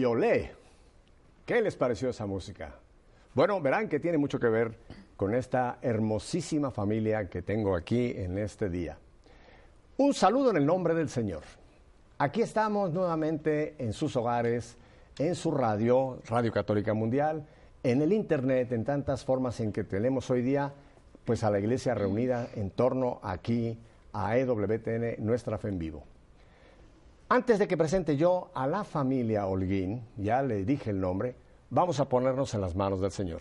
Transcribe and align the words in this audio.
Y 0.00 0.48
¿qué 1.44 1.60
les 1.60 1.76
pareció 1.76 2.08
esa 2.08 2.24
música? 2.24 2.74
Bueno, 3.34 3.60
verán 3.60 3.86
que 3.86 4.00
tiene 4.00 4.16
mucho 4.16 4.40
que 4.40 4.48
ver 4.48 4.78
con 5.14 5.34
esta 5.34 5.76
hermosísima 5.82 6.70
familia 6.70 7.28
que 7.28 7.42
tengo 7.42 7.76
aquí 7.76 8.14
en 8.16 8.38
este 8.38 8.70
día. 8.70 8.96
Un 9.98 10.14
saludo 10.14 10.52
en 10.52 10.56
el 10.56 10.64
nombre 10.64 10.94
del 10.94 11.10
Señor. 11.10 11.42
Aquí 12.16 12.40
estamos 12.40 12.94
nuevamente 12.94 13.74
en 13.76 13.92
sus 13.92 14.16
hogares, 14.16 14.78
en 15.18 15.34
su 15.34 15.50
radio, 15.50 16.18
Radio 16.26 16.50
Católica 16.50 16.94
Mundial, 16.94 17.46
en 17.82 18.00
el 18.00 18.14
Internet, 18.14 18.72
en 18.72 18.86
tantas 18.86 19.22
formas 19.26 19.60
en 19.60 19.70
que 19.70 19.84
tenemos 19.84 20.30
hoy 20.30 20.40
día, 20.40 20.72
pues 21.26 21.44
a 21.44 21.50
la 21.50 21.58
iglesia 21.58 21.92
reunida 21.92 22.48
en 22.54 22.70
torno 22.70 23.20
aquí 23.22 23.78
a 24.14 24.38
EWTN, 24.38 25.16
nuestra 25.18 25.58
fe 25.58 25.68
en 25.68 25.78
vivo. 25.78 26.09
Antes 27.32 27.60
de 27.60 27.68
que 27.68 27.76
presente 27.76 28.16
yo 28.16 28.50
a 28.54 28.66
la 28.66 28.82
familia 28.82 29.46
Holguín, 29.46 30.02
ya 30.16 30.42
le 30.42 30.64
dije 30.64 30.90
el 30.90 30.98
nombre, 30.98 31.36
vamos 31.70 32.00
a 32.00 32.08
ponernos 32.08 32.54
en 32.54 32.60
las 32.60 32.74
manos 32.74 33.00
del 33.00 33.12
Señor. 33.12 33.40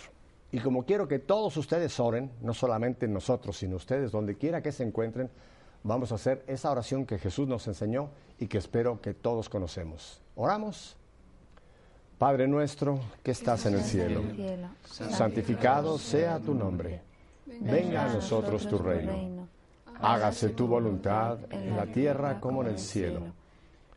Y 0.52 0.59
como 0.59 0.86
quiero 0.86 1.08
que 1.08 1.18
todos 1.18 1.58
ustedes 1.58 2.00
oren, 2.00 2.30
no 2.42 2.54
solamente 2.54 3.08
nosotros, 3.08 3.58
sino 3.58 3.78
ustedes, 3.78 4.12
donde 4.12 4.38
quiera 4.38 4.62
que 4.62 4.72
se 4.72 4.84
encuentren, 4.84 5.31
vamos 5.81 6.12
a 6.12 6.16
hacer 6.16 6.44
esa 6.46 6.70
oración 6.70 7.08
que 7.08 7.18
Jesús 7.18 7.48
nos 7.48 7.68
enseñó 7.68 8.12
y 8.38 8.46
que 8.46 8.59
espero 8.59 9.02
que 9.02 9.16
todos 9.16 9.50
conocemos. 9.50 10.22
Oramos. 10.36 10.96
Padre 12.20 12.48
nuestro 12.48 13.00
que 13.24 13.31
estás 13.31 13.66
en 13.66 13.74
el 13.74 13.81
cielo, 13.81 14.22
santificado 14.86 15.98
sea 15.98 16.38
tu 16.38 16.53
nombre. 16.53 17.02
Venga 17.59 18.06
a 18.06 18.14
nosotros 18.14 18.68
tu 18.68 18.78
reino. 18.78 19.48
Hágase 20.00 20.50
tu 20.50 20.68
voluntad 20.68 21.40
en 21.50 21.76
la 21.76 21.88
tierra 21.88 22.40
como 22.40 22.62
en 22.62 22.70
el 22.70 22.78
cielo. 22.78 23.39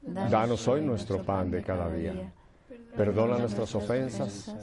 Danos 0.03 0.67
hoy 0.69 0.83
nuestro 0.83 1.23
pan 1.23 1.51
de 1.51 1.63
cada 1.63 1.91
día. 1.91 2.33
Perdona 2.97 3.39
nuestras 3.39 3.75
ofensas, 3.75 4.55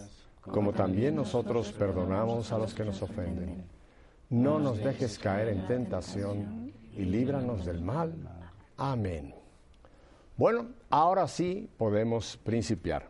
como 0.41 0.73
también 0.73 1.15
nosotros 1.15 1.71
perdonamos 1.71 2.51
a 2.51 2.57
los 2.57 2.73
que 2.73 2.83
nos 2.83 3.01
ofenden. 3.01 3.63
No 4.29 4.59
nos 4.59 4.77
dejes 4.83 5.17
caer 5.17 5.49
en 5.49 5.65
tentación 5.65 6.73
y 6.95 7.03
líbranos 7.05 7.65
del 7.65 7.81
mal. 7.81 8.13
Amén. 8.77 9.33
Bueno, 10.37 10.67
ahora 10.89 11.27
sí 11.27 11.69
podemos 11.77 12.37
principiar. 12.37 13.07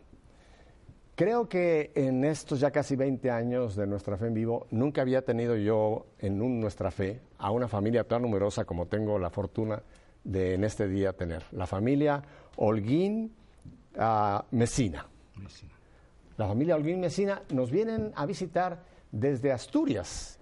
Creo 1.14 1.48
que 1.48 1.92
en 1.94 2.24
estos 2.24 2.60
ya 2.60 2.70
casi 2.70 2.96
20 2.96 3.30
años 3.30 3.76
de 3.76 3.86
nuestra 3.86 4.16
fe 4.16 4.28
en 4.28 4.34
vivo, 4.34 4.66
nunca 4.70 5.02
había 5.02 5.22
tenido 5.22 5.54
yo 5.56 6.06
en 6.18 6.40
un- 6.40 6.60
nuestra 6.60 6.90
fe 6.90 7.20
a 7.38 7.50
una 7.50 7.68
familia 7.68 8.04
tan 8.04 8.22
numerosa 8.22 8.64
como 8.64 8.86
tengo 8.86 9.18
la 9.18 9.28
fortuna 9.28 9.82
de 10.24 10.54
en 10.54 10.64
este 10.64 10.88
día 10.88 11.12
tener. 11.12 11.44
La 11.52 11.66
familia 11.66 12.22
Holguín 12.56 13.32
ah, 13.98 14.44
Mesina. 14.50 15.06
La 16.36 16.46
familia 16.46 16.76
Holguín 16.76 17.00
Mesina 17.00 17.42
nos 17.52 17.70
vienen 17.70 18.12
a 18.14 18.26
visitar 18.26 18.82
desde 19.12 19.52
Asturias, 19.52 20.38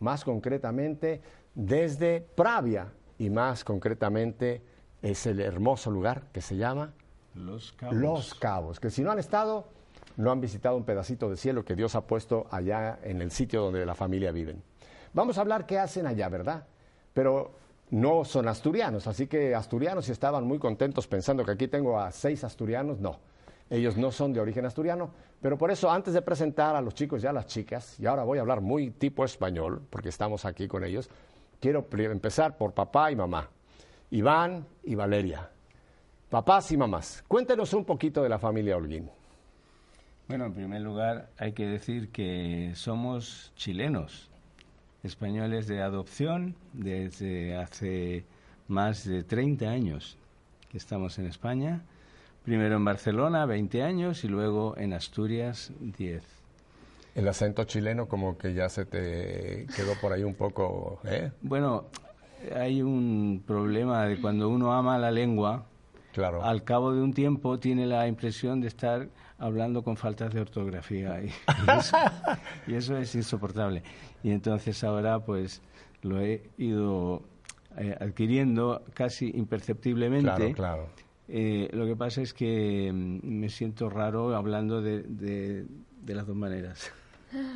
más 0.00 0.24
concretamente 0.24 1.20
desde 1.54 2.20
Pravia 2.20 2.92
y 3.18 3.30
más 3.30 3.64
concretamente 3.64 4.62
es 5.02 5.26
el 5.26 5.40
hermoso 5.40 5.90
lugar 5.90 6.28
que 6.32 6.40
se 6.40 6.56
llama 6.56 6.92
Los 7.34 7.72
Cabos. 7.72 7.96
Los 7.96 8.34
Cabos, 8.34 8.80
que 8.80 8.90
si 8.90 9.02
no 9.02 9.10
han 9.10 9.18
estado, 9.18 9.68
no 10.16 10.30
han 10.30 10.40
visitado 10.40 10.76
un 10.76 10.84
pedacito 10.84 11.28
de 11.28 11.36
cielo 11.36 11.64
que 11.64 11.74
Dios 11.74 11.94
ha 11.94 12.06
puesto 12.06 12.46
allá 12.50 12.98
en 13.02 13.20
el 13.20 13.30
sitio 13.30 13.62
donde 13.62 13.84
la 13.84 13.94
familia 13.94 14.32
viven. 14.32 14.62
Vamos 15.12 15.38
a 15.38 15.42
hablar 15.42 15.66
qué 15.66 15.78
hacen 15.78 16.06
allá, 16.06 16.28
¿verdad? 16.28 16.66
Pero 17.12 17.52
no 17.94 18.24
son 18.24 18.48
asturianos, 18.48 19.06
así 19.06 19.28
que 19.28 19.54
asturianos 19.54 20.08
estaban 20.08 20.44
muy 20.44 20.58
contentos 20.58 21.06
pensando 21.06 21.44
que 21.44 21.52
aquí 21.52 21.68
tengo 21.68 22.00
a 22.00 22.10
seis 22.10 22.42
asturianos, 22.42 22.98
no. 22.98 23.20
Ellos 23.70 23.96
no 23.96 24.10
son 24.10 24.32
de 24.32 24.40
origen 24.40 24.66
asturiano, 24.66 25.10
pero 25.40 25.56
por 25.56 25.70
eso 25.70 25.88
antes 25.88 26.12
de 26.12 26.20
presentar 26.20 26.74
a 26.74 26.80
los 26.80 26.94
chicos 26.94 27.22
y 27.22 27.28
a 27.28 27.32
las 27.32 27.46
chicas, 27.46 27.98
y 28.00 28.06
ahora 28.06 28.24
voy 28.24 28.38
a 28.38 28.40
hablar 28.40 28.60
muy 28.60 28.90
tipo 28.90 29.24
español, 29.24 29.80
porque 29.90 30.08
estamos 30.08 30.44
aquí 30.44 30.66
con 30.66 30.82
ellos, 30.82 31.08
quiero 31.60 31.86
empezar 31.92 32.56
por 32.56 32.74
papá 32.74 33.12
y 33.12 33.16
mamá, 33.16 33.48
Iván 34.10 34.66
y 34.82 34.96
Valeria. 34.96 35.48
Papás 36.28 36.72
y 36.72 36.76
mamás, 36.76 37.22
cuéntenos 37.28 37.72
un 37.74 37.84
poquito 37.84 38.24
de 38.24 38.28
la 38.28 38.40
familia 38.40 38.76
Holguín. 38.76 39.08
Bueno, 40.26 40.46
en 40.46 40.54
primer 40.54 40.82
lugar 40.82 41.30
hay 41.38 41.52
que 41.52 41.66
decir 41.66 42.10
que 42.10 42.72
somos 42.74 43.52
chilenos, 43.54 44.32
españoles 45.04 45.66
de 45.68 45.82
adopción 45.82 46.54
desde 46.72 47.56
hace 47.56 48.24
más 48.68 49.04
de 49.06 49.22
30 49.22 49.68
años 49.68 50.16
que 50.70 50.78
estamos 50.78 51.18
en 51.18 51.26
España. 51.26 51.82
Primero 52.44 52.76
en 52.76 52.84
Barcelona, 52.84 53.46
20 53.46 53.82
años, 53.82 54.24
y 54.24 54.28
luego 54.28 54.76
en 54.76 54.92
Asturias, 54.92 55.72
10. 55.80 56.22
El 57.14 57.28
acento 57.28 57.64
chileno 57.64 58.06
como 58.06 58.36
que 58.36 58.54
ya 58.54 58.68
se 58.68 58.84
te 58.84 59.66
quedó 59.76 59.94
por 60.00 60.12
ahí 60.12 60.24
un 60.24 60.34
poco, 60.34 61.00
¿eh? 61.04 61.30
Bueno, 61.42 61.84
hay 62.54 62.82
un 62.82 63.42
problema 63.46 64.04
de 64.06 64.20
cuando 64.20 64.48
uno 64.48 64.72
ama 64.72 64.98
la 64.98 65.10
lengua, 65.10 65.64
Claro. 66.12 66.42
al 66.44 66.64
cabo 66.64 66.92
de 66.92 67.00
un 67.02 67.12
tiempo 67.14 67.58
tiene 67.58 67.86
la 67.86 68.06
impresión 68.08 68.60
de 68.60 68.68
estar 68.68 69.08
hablando 69.38 69.82
con 69.82 69.96
faltas 69.96 70.32
de 70.32 70.40
ortografía 70.40 71.20
y, 71.22 71.26
y 71.66 71.78
eso, 71.78 71.96
y 72.66 72.74
eso 72.74 72.96
es 72.98 73.14
insoportable. 73.14 73.82
Y 74.22 74.30
entonces 74.30 74.82
ahora 74.84 75.20
pues 75.20 75.60
lo 76.02 76.20
he 76.20 76.42
ido 76.58 77.22
eh, 77.76 77.96
adquiriendo 78.00 78.82
casi 78.94 79.30
imperceptiblemente. 79.34 80.24
Claro, 80.52 80.52
claro. 80.52 80.86
Eh, 81.28 81.70
lo 81.72 81.86
que 81.86 81.96
pasa 81.96 82.20
es 82.20 82.34
que 82.34 82.90
mm, 82.92 83.20
me 83.26 83.48
siento 83.48 83.88
raro 83.88 84.34
hablando 84.36 84.82
de, 84.82 85.02
de- 85.02 85.64
de 86.02 86.14
las 86.14 86.26
dos 86.26 86.36
maneras. 86.36 86.92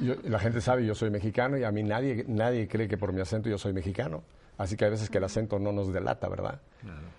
Yo- 0.02 0.14
la 0.24 0.38
gente 0.38 0.60
sabe, 0.60 0.84
yo 0.86 0.94
soy 0.94 1.10
mexicano 1.10 1.56
y 1.58 1.64
a 1.64 1.70
mí 1.70 1.82
nadie, 1.82 2.24
nadie 2.26 2.66
cree 2.66 2.88
que 2.88 2.96
por 2.96 3.12
mi 3.12 3.20
acento 3.20 3.48
yo 3.50 3.58
soy 3.58 3.72
mexicano. 3.74 4.22
Así 4.58 4.76
que 4.76 4.84
a 4.84 4.90
veces 4.90 5.08
que 5.08 5.18
el 5.18 5.24
acento 5.24 5.58
no 5.58 5.72
nos 5.72 5.92
delata, 5.92 6.28
¿verdad? 6.28 6.60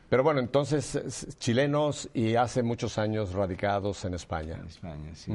Pero 0.09 0.23
bueno, 0.23 0.39
entonces, 0.39 1.27
chilenos 1.39 2.09
y 2.13 2.35
hace 2.35 2.63
muchos 2.63 2.97
años 2.97 3.33
radicados 3.33 4.03
en 4.05 4.13
España. 4.13 4.57
En 4.61 4.67
España, 4.67 5.15
sí. 5.15 5.31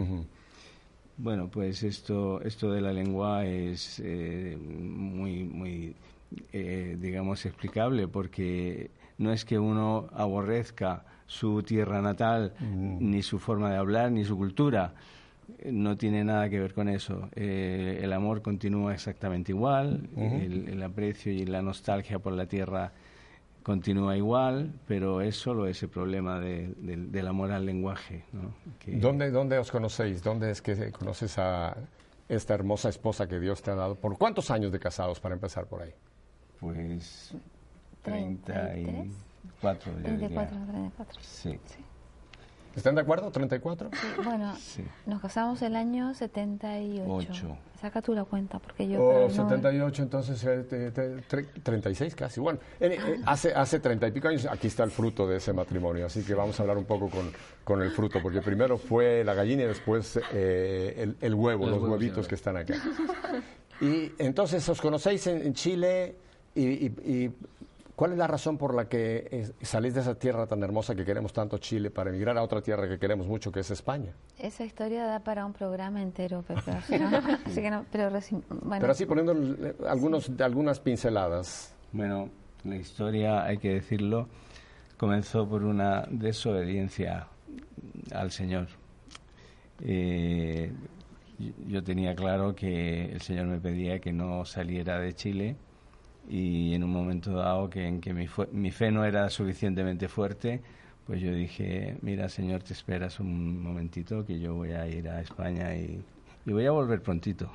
Bueno, 1.17 1.49
pues 1.49 1.83
esto, 1.83 2.41
esto 2.43 2.73
de 2.73 2.81
la 2.81 2.93
lengua 2.93 3.47
es 3.47 4.01
eh, 4.05 4.57
muy, 4.59 5.45
muy 5.45 5.95
eh, 6.53 6.97
digamos, 7.01 7.47
explicable, 7.47 8.09
porque 8.09 8.91
no 9.19 9.33
es 9.33 9.45
que 9.45 9.59
uno 9.59 10.09
aborrezca 10.13 11.05
su 11.27 11.63
tierra 11.63 12.03
natal, 12.03 12.53
ni 12.61 13.23
su 13.23 13.39
forma 13.39 13.71
de 13.71 13.77
hablar, 13.77 14.13
ni 14.13 14.25
su 14.25 14.37
cultura. 14.37 14.93
No 15.65 15.97
tiene 15.97 16.25
nada 16.25 16.49
que 16.49 16.59
ver 16.61 16.75
con 16.75 16.89
eso. 16.89 17.29
Eh, 17.35 18.01
el 18.03 18.13
amor 18.13 18.43
continúa 18.43 18.93
exactamente 18.95 19.53
igual, 19.53 20.09
el, 20.17 20.69
el 20.69 20.83
aprecio 20.83 21.33
y 21.33 21.45
la 21.47 21.63
nostalgia 21.63 22.19
por 22.19 22.33
la 22.33 22.47
tierra 22.47 22.93
continúa 23.63 24.15
igual, 24.17 24.73
pero 24.87 25.21
es 25.23 25.37
solo 25.37 25.67
ese 25.67 25.89
problema 25.89 26.39
de- 26.39 26.75
del- 26.77 27.11
del 27.11 27.27
amor 27.27 27.51
al 27.51 27.65
lenguaje. 27.65 28.25
¿no? 28.33 28.55
Que- 28.79 28.97
¿Dónde, 28.97 29.31
¿Dónde 29.31 29.57
os 29.59 29.71
conocéis? 29.71 30.23
¿Dónde 30.23 30.51
es 30.51 30.61
que 30.61 30.93
conoces 30.93 31.39
a 31.39 31.75
esta 32.29 32.53
hermosa 32.55 32.91
esposa 32.91 33.27
que 33.27 33.41
Dios 33.41 33.63
te 33.63 33.71
ha 33.71 33.75
dado? 33.75 33.95
¿Por 33.95 34.19
cuántos 34.19 34.51
años 34.51 34.71
de 34.71 34.79
casados 34.79 35.19
para 35.19 35.35
empezar 35.35 35.65
por 35.67 35.81
ahí? 35.83 35.93
Pues 36.61 37.35
34, 38.03 39.93
yo 39.93 39.99
diría. 39.99 40.29
34, 40.29 40.57
34. 40.67 41.21
Sí. 41.23 41.59
¿Están 42.77 42.95
de 42.97 43.03
acuerdo? 43.03 43.31
¿34? 43.31 43.89
Sí, 43.93 44.07
bueno, 44.25 44.55
Sí. 44.57 44.85
nos 45.07 45.21
casamos 45.21 45.63
el 45.63 45.77
año 45.77 46.13
78. 46.15 47.05
Ocho. 47.09 47.57
Saca 47.81 48.01
tú 48.03 48.15
la 48.15 48.25
cuenta, 48.25 48.59
porque 48.59 48.89
yo... 48.89 49.01
O 49.03 49.13
para 49.13 49.21
no- 49.29 49.31
78, 49.31 50.03
entonces 50.03 50.43
eh, 50.45 50.65
te- 50.69 50.91
te- 50.91 51.17
tre- 51.29 51.47
36 51.63 52.15
casi. 52.17 52.41
Bueno, 52.41 52.59
eh, 52.81 52.97
eh, 52.99 53.21
hace, 53.27 53.53
hace 53.55 53.79
30 53.79 54.09
y 54.09 54.11
pico 54.13 54.29
años 54.29 54.47
aquí 54.51 54.67
está 54.69 54.85
el 54.85 54.91
fruto 54.91 55.27
de 55.29 55.37
ese 55.37 55.53
matrimonio, 55.53 56.07
así 56.07 56.23
que 56.25 56.35
vamos 56.35 56.59
a 56.59 56.63
hablar 56.63 56.79
un 56.79 56.85
poco 56.87 57.09
con, 57.11 57.31
con 57.63 57.83
el 57.83 57.91
fruto, 57.91 58.21
porque 58.23 58.41
primero 58.41 58.79
fue 58.79 59.23
la 59.23 59.35
gallina 59.35 59.65
y 59.65 59.67
después 59.67 60.19
eh, 60.33 60.95
el, 60.99 61.17
el 61.21 61.35
huevo, 61.35 61.65
Los 61.67 61.73
los, 61.75 61.83
huevos, 61.83 61.99
huevitos 62.01 62.27
que 62.27 62.35
están 62.35 62.57
acá. 62.57 62.75
Y 63.81 64.13
entonces 64.19 64.67
os 64.69 64.81
conocéis 64.81 65.27
en, 65.27 65.43
en 65.47 65.55
Chile 65.55 66.17
y, 66.55 66.63
y- 66.87 66.95
y 67.05 67.31
¿cuál 67.97 68.13
es 68.13 68.19
la 68.19 68.27
razón 68.27 68.59
por 68.59 68.75
la 68.75 68.89
que 68.89 69.29
eh, 69.31 69.51
salís 69.63 69.95
de 69.95 70.01
esa 70.01 70.15
tierra 70.19 70.47
tan 70.47 70.63
hermosa 70.63 70.95
que 70.95 71.05
queremos 71.05 71.33
tanto 71.33 71.59
Chile 71.59 71.91
para 71.91 72.11
emigrar 72.11 72.37
a 72.39 72.43
otra 72.43 72.61
tierra 72.63 72.89
que 72.89 72.99
queremos 72.99 73.27
mucho 73.27 73.51
que 73.53 73.61
es 73.61 73.71
España? 73.71 74.13
Esa 74.39 74.65
historia 74.65 75.05
da 75.07 75.21
para 75.21 75.45
un 75.47 75.53
programa 75.53 76.03
entero, 76.03 76.43
Pepe. 76.43 76.71
así, 76.71 76.99
¿no? 76.99 77.09
Así 77.47 77.61
que 77.63 77.71
no, 77.71 77.85
pero 77.91 78.11
reci- 78.11 78.43
bueno, 78.49 78.81
Pero 78.81 78.93
así 78.93 79.07
poniendo 79.07 79.33
eh, 79.33 79.75
algunos, 79.89 80.31
algunas 80.41 80.81
pinceladas. 80.81 81.75
Bueno, 81.93 82.31
la 82.65 82.77
historia, 82.77 83.45
hay 83.45 83.59
que 83.59 83.75
decirlo, 83.75 84.29
comenzó 84.97 85.49
por 85.49 85.63
una 85.65 86.07
desobediencia 86.11 87.29
al 88.13 88.31
Señor. 88.31 88.69
Eh, 89.81 90.73
yo 91.69 91.83
tenía 91.83 92.15
claro 92.15 92.55
que 92.55 93.07
el 93.13 93.21
Señor 93.21 93.47
me 93.47 93.59
pedía 93.61 93.99
que 93.99 94.13
no 94.13 94.45
saliera 94.45 94.99
de 95.01 95.15
Chile 95.15 95.57
y 96.29 96.75
en 96.75 96.85
un 96.85 96.91
momento 96.91 97.33
dado 97.33 97.69
que 97.71 97.87
en 97.87 98.01
que 98.01 98.15
mi, 98.15 98.27
mi 98.53 98.71
fe 98.71 98.91
no 98.91 99.05
era 99.05 99.29
suficientemente 99.31 100.09
fuerte, 100.09 100.61
pues 101.07 101.21
yo 101.21 101.33
dije, 101.33 101.97
mira 102.03 102.29
Señor, 102.29 102.63
te 102.63 102.73
esperas 102.73 103.21
un 103.21 103.63
momentito 103.63 104.25
que 104.25 104.39
yo 104.39 104.55
voy 104.55 104.73
a 104.73 104.87
ir 104.87 105.09
a 105.09 105.21
España 105.21 105.75
y, 105.75 106.03
y 106.47 106.53
voy 106.53 106.67
a 106.67 106.71
volver 106.71 107.03
prontito. 107.03 107.51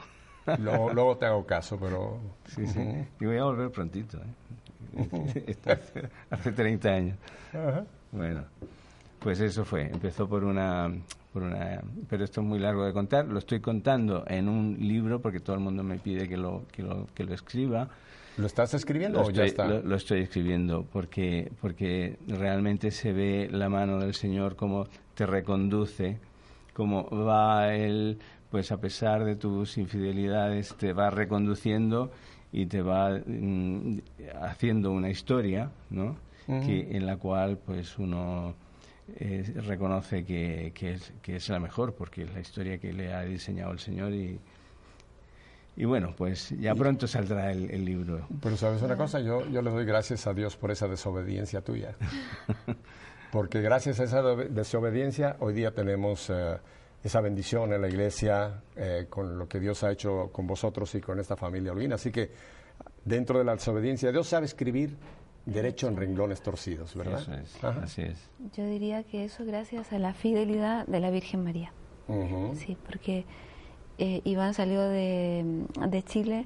Luego, 0.59 0.91
luego 0.93 1.17
te 1.17 1.25
hago 1.27 1.45
caso, 1.45 1.77
pero... 1.79 2.19
Sí, 2.47 2.65
sí. 2.65 2.79
Y 3.19 3.25
voy 3.25 3.37
a 3.37 3.43
volver 3.43 3.69
prontito. 3.69 4.17
¿eh? 4.17 5.55
Hace 6.29 6.51
30 6.51 6.89
años. 6.89 7.17
Bueno, 8.11 8.45
pues 9.19 9.39
eso 9.41 9.63
fue. 9.63 9.91
Empezó 9.91 10.27
por 10.27 10.43
una, 10.43 10.91
por 11.31 11.43
una... 11.43 11.81
Pero 12.09 12.23
esto 12.23 12.41
es 12.41 12.47
muy 12.47 12.57
largo 12.57 12.85
de 12.85 12.93
contar. 12.93 13.25
Lo 13.27 13.37
estoy 13.37 13.59
contando 13.59 14.23
en 14.27 14.49
un 14.49 14.77
libro 14.79 15.21
porque 15.21 15.39
todo 15.39 15.55
el 15.55 15.61
mundo 15.61 15.83
me 15.83 15.97
pide 15.99 16.27
que 16.27 16.37
lo, 16.37 16.63
que 16.71 16.81
lo, 16.81 17.05
que 17.13 17.25
lo 17.25 17.33
escriba. 17.33 17.89
¿Lo 18.39 18.47
estás 18.47 18.73
escribiendo 18.73 19.19
Lo 19.19 19.25
o 19.27 19.29
ya 19.31 19.43
estoy, 19.43 19.47
está? 19.47 19.67
lo- 19.67 19.81
lo 19.81 19.95
estoy 19.95 20.21
escribiendo 20.21 20.85
porque, 20.91 21.51
porque 21.61 22.17
realmente 22.27 22.91
se 22.91 23.11
ve 23.13 23.49
la 23.51 23.69
mano 23.69 23.99
del 23.99 24.13
Señor 24.13 24.55
como 24.55 24.87
te 25.13 25.25
reconduce, 25.25 26.17
como 26.73 27.09
va 27.09 27.73
Él, 27.75 28.17
pues 28.49 28.71
a 28.71 28.79
pesar 28.79 29.25
de 29.25 29.35
tus 29.35 29.77
infidelidades, 29.77 30.75
te 30.75 30.93
va 30.93 31.09
reconduciendo 31.09 32.11
y 32.51 32.65
te 32.65 32.81
va 32.81 33.19
mm, 33.25 33.99
haciendo 34.41 34.91
una 34.91 35.09
historia, 35.09 35.71
¿no? 35.89 36.15
que, 36.65 36.97
en 36.97 37.05
la 37.05 37.17
cual 37.17 37.59
pues 37.63 37.99
uno 37.99 38.55
eh, 39.19 39.43
reconoce 39.67 40.25
que, 40.25 40.71
que 40.73 40.93
es, 40.93 41.13
que 41.21 41.35
es 41.35 41.47
la 41.49 41.59
mejor 41.59 41.93
porque 41.93 42.23
es 42.23 42.33
la 42.33 42.39
historia 42.39 42.79
que 42.79 42.91
le 42.91 43.13
ha 43.13 43.21
diseñado 43.23 43.71
el 43.71 43.77
Señor 43.79 44.13
y, 44.13 44.39
y 45.79 45.85
bueno, 45.85 46.13
pues 46.15 46.49
ya 46.59 46.75
pronto 46.75 47.07
saldrá 47.07 47.51
el, 47.51 47.71
el 47.71 47.83
libro. 47.85 48.27
Pero 48.41 48.55
sabes 48.57 48.81
una 48.83 48.95
cosa, 48.97 49.19
yo, 49.21 49.47
yo 49.49 49.61
le 49.63 49.71
doy 49.71 49.85
gracias 49.85 50.27
a 50.27 50.33
Dios 50.33 50.55
por 50.57 50.69
esa 50.71 50.87
desobediencia 50.87 51.61
tuya. 51.61 51.95
Porque 53.31 53.61
gracias 53.61 53.99
a 53.99 54.03
esa 54.03 54.21
de- 54.23 54.49
desobediencia 54.49 55.37
hoy 55.39 55.53
día 55.53 55.71
tenemos 55.73 56.29
eh, 56.29 56.57
esa 57.03 57.21
bendición 57.21 57.71
en 57.73 57.81
la 57.81 57.87
iglesia 57.87 58.61
eh, 58.75 59.05
con 59.09 59.37
lo 59.37 59.47
que 59.47 59.59
Dios 59.59 59.83
ha 59.83 59.91
hecho 59.91 60.29
con 60.31 60.47
vosotros 60.47 60.93
y 60.95 61.01
con 61.01 61.19
esta 61.19 61.35
familia 61.35 61.71
Holguín. 61.71 61.93
Así 61.93 62.11
que 62.11 62.31
dentro 63.05 63.37
de 63.39 63.45
la 63.45 63.53
desobediencia, 63.53 64.11
Dios 64.11 64.27
sabe 64.27 64.45
escribir 64.47 64.97
derecho 65.45 65.87
en 65.87 65.95
renglones 65.97 66.41
torcidos, 66.41 66.95
¿verdad? 66.95 67.21
Eso 67.21 67.33
es, 67.33 67.63
Ajá. 67.63 67.81
así 67.83 68.01
es. 68.01 68.29
yo 68.55 68.65
diría 68.65 69.03
que 69.03 69.25
eso 69.25 69.45
gracias 69.45 69.93
a 69.93 69.99
la 69.99 70.13
fidelidad 70.13 70.85
de 70.87 70.99
la 70.99 71.09
Virgen 71.11 71.43
María. 71.43 71.71
Ujú. 72.07 72.55
Sí, 72.55 72.75
porque 72.85 73.25
eh, 73.99 74.21
Iván 74.23 74.53
salió 74.53 74.81
de, 74.81 75.45
de 75.87 76.03
Chile 76.03 76.45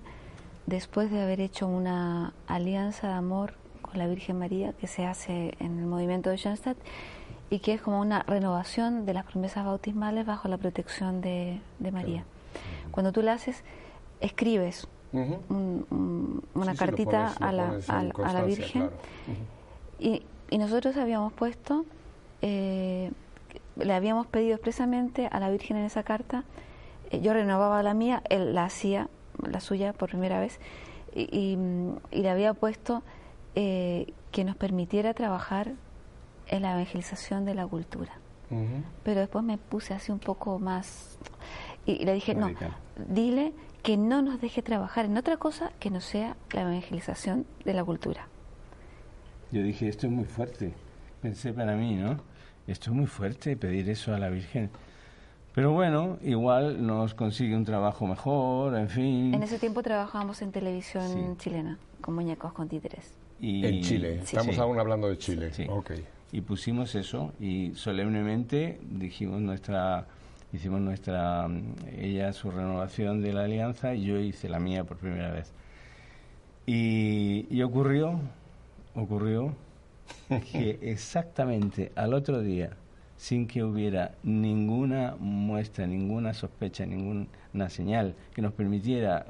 después 0.66 1.10
de 1.12 1.22
haber 1.22 1.40
hecho 1.40 1.68
una 1.68 2.34
alianza 2.48 3.08
de 3.08 3.14
amor 3.14 3.54
con 3.82 3.98
la 3.98 4.08
Virgen 4.08 4.40
María 4.40 4.74
que 4.74 4.88
se 4.88 5.06
hace 5.06 5.54
en 5.60 5.80
el 5.80 5.86
movimiento 5.86 6.30
de 6.30 6.38
Schoenstatt 6.38 6.78
y 7.50 7.60
que 7.60 7.74
es 7.74 7.82
como 7.82 8.00
una 8.02 8.24
renovación 8.24 9.06
de 9.06 9.14
las 9.14 9.26
promesas 9.26 9.66
bautismales 9.66 10.26
bajo 10.26 10.48
la 10.48 10.58
protección 10.58 11.22
de, 11.22 11.60
de 11.80 11.92
María. 11.92 12.24
Cuando 12.92 13.12
tú 13.12 13.22
la 13.22 13.34
haces, 13.34 13.64
escribes 14.22 14.88
un- 15.50 15.86
un- 15.92 16.44
una 16.56 16.72
Sí, 16.72 16.78
sí, 16.78 16.86
lo 16.86 16.86
cartita 16.88 17.34
pones- 17.38 17.42
a, 17.42 17.52
la, 17.52 18.34
a 18.34 18.40
a 18.40 18.44
Virgen 18.44 18.82
claro. 18.90 18.96
y, 20.00 20.24
y 20.50 20.58
nosotros 20.58 20.98
habíamos 20.98 21.34
puesto, 21.34 21.86
eh, 22.42 23.12
le 23.76 23.94
habíamos 23.94 24.26
pedido 24.28 24.56
expresamente 24.56 25.28
a 25.28 25.40
la 25.40 25.50
Virgen 25.52 25.78
en 25.78 25.84
esa 25.86 26.02
carta, 26.04 26.44
yo 27.22 27.34
renovaba 27.34 27.84
la 27.84 27.94
mía, 27.94 28.24
él 28.30 28.54
la 28.54 28.66
hacía, 28.66 29.10
la 29.42 29.60
suya 29.60 29.94
por 29.94 30.10
primera 30.10 30.40
vez, 30.40 30.60
y, 31.14 31.24
y, 31.32 31.58
y 32.12 32.22
le 32.22 32.30
había 32.30 32.54
puesto 32.54 33.04
eh, 33.56 34.14
que 34.32 34.44
nos 34.44 34.56
permitiera 34.56 35.14
trabajar 35.14 35.74
en 36.48 36.62
la 36.62 36.74
evangelización 36.74 37.46
de 37.46 37.56
la 37.56 37.68
cultura. 37.68 38.14
Pero 39.04 39.20
después 39.20 39.44
me 39.44 39.58
puse 39.58 39.96
así 39.96 40.12
un 40.12 40.20
poco 40.20 40.60
más 40.60 41.18
y, 41.88 41.94
y 41.94 42.06
le 42.06 42.14
dije, 42.14 42.36
no, 42.36 42.52
dile 43.08 43.52
que 43.82 43.98
no 43.98 44.22
nos 44.22 44.40
deje 44.40 44.62
trabajar 44.62 45.06
en 45.06 45.18
otra 45.18 45.38
cosa 45.38 45.72
que 45.80 45.90
no 45.90 46.02
sea 46.02 46.38
la 46.52 46.62
evangelización 46.62 47.48
de 47.66 47.74
la 47.74 47.84
cultura. 47.84 48.28
Yo 49.52 49.64
dije, 49.64 49.88
esto 49.88 50.06
es 50.06 50.14
muy 50.14 50.26
fuerte. 50.26 50.74
Pensé 51.22 51.52
para 51.52 51.76
mí, 51.76 51.96
¿no? 51.96 52.18
Esto 52.68 52.92
es 52.92 52.96
muy 52.96 53.08
fuerte 53.08 53.58
pedir 53.58 53.90
eso 53.90 54.14
a 54.14 54.20
la 54.20 54.30
Virgen. 54.30 54.70
Pero 55.54 55.72
bueno, 55.72 56.18
igual 56.24 56.86
nos 56.86 57.14
consigue 57.14 57.56
un 57.56 57.64
trabajo 57.64 58.08
mejor, 58.08 58.76
en 58.76 58.90
fin. 58.90 59.34
En 59.34 59.44
ese 59.44 59.60
tiempo 59.60 59.84
trabajábamos 59.84 60.42
en 60.42 60.52
televisión 60.52 61.08
Sí. 61.08 61.20
chilena, 61.44 61.78
con 62.02 62.16
muñecos 62.16 62.54
con 62.54 62.68
títeres. 62.68 63.14
Y- 63.40 63.66
En 63.66 63.82
Chile, 63.82 64.18
Sí. 64.24 64.36
estamos 64.36 64.56
Sí. 64.56 64.62
aún 64.62 64.80
hablando 64.80 65.08
de 65.10 65.18
Chile. 65.18 65.54
Sí. 65.54 65.68
Ok. 65.70 65.92
Y 66.32 66.42
pusimos 66.42 66.96
eso 66.96 67.34
y 67.40 67.72
solemnemente 67.76 68.80
dijimos 68.90 69.42
nuestra, 69.42 70.08
hicimos 70.52 70.82
nuestra, 70.82 71.48
mm, 71.48 71.62
ella 72.00 72.34
su 72.34 72.50
renovación 72.50 73.22
de 73.22 73.34
la 73.34 73.44
alianza 73.44 73.94
y 73.94 74.06
yo 74.06 74.18
hice 74.20 74.50
la 74.50 74.60
mía 74.60 74.84
por 74.86 74.98
primera 74.98 75.30
vez. 75.32 75.52
Y, 76.66 77.46
y 77.52 77.62
ocurrió, 77.62 78.20
ocurrió 78.96 79.54
que 80.52 80.80
exactamente 80.82 81.92
al 81.96 82.14
otro 82.16 82.42
día, 82.42 82.72
sin 83.24 83.48
que 83.48 83.64
hubiera 83.64 84.16
ninguna 84.24 85.16
muestra, 85.18 85.88
ninguna 85.88 86.34
sospecha, 86.34 86.86
ninguna 86.86 87.70
señal 87.70 88.16
que 88.36 88.42
nos 88.42 88.52
permitiera 88.52 89.26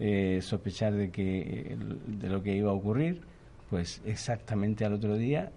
eh, 0.00 0.40
sospechar 0.42 0.92
de 0.92 1.12
que 1.12 1.76
de 2.08 2.28
lo 2.28 2.42
que 2.42 2.56
iba 2.56 2.72
a 2.72 2.74
ocurrir, 2.74 3.22
pues 3.70 4.02
exactamente 4.04 4.84
al 4.84 4.92
otro 4.94 5.14
día 5.16 5.52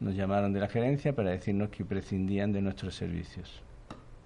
nos 0.00 0.14
llamaron 0.14 0.54
de 0.54 0.60
la 0.60 0.68
gerencia 0.68 1.14
para 1.14 1.28
decirnos 1.28 1.68
que 1.68 1.84
prescindían 1.84 2.52
de 2.52 2.62
nuestros 2.62 2.94
servicios. 2.94 3.60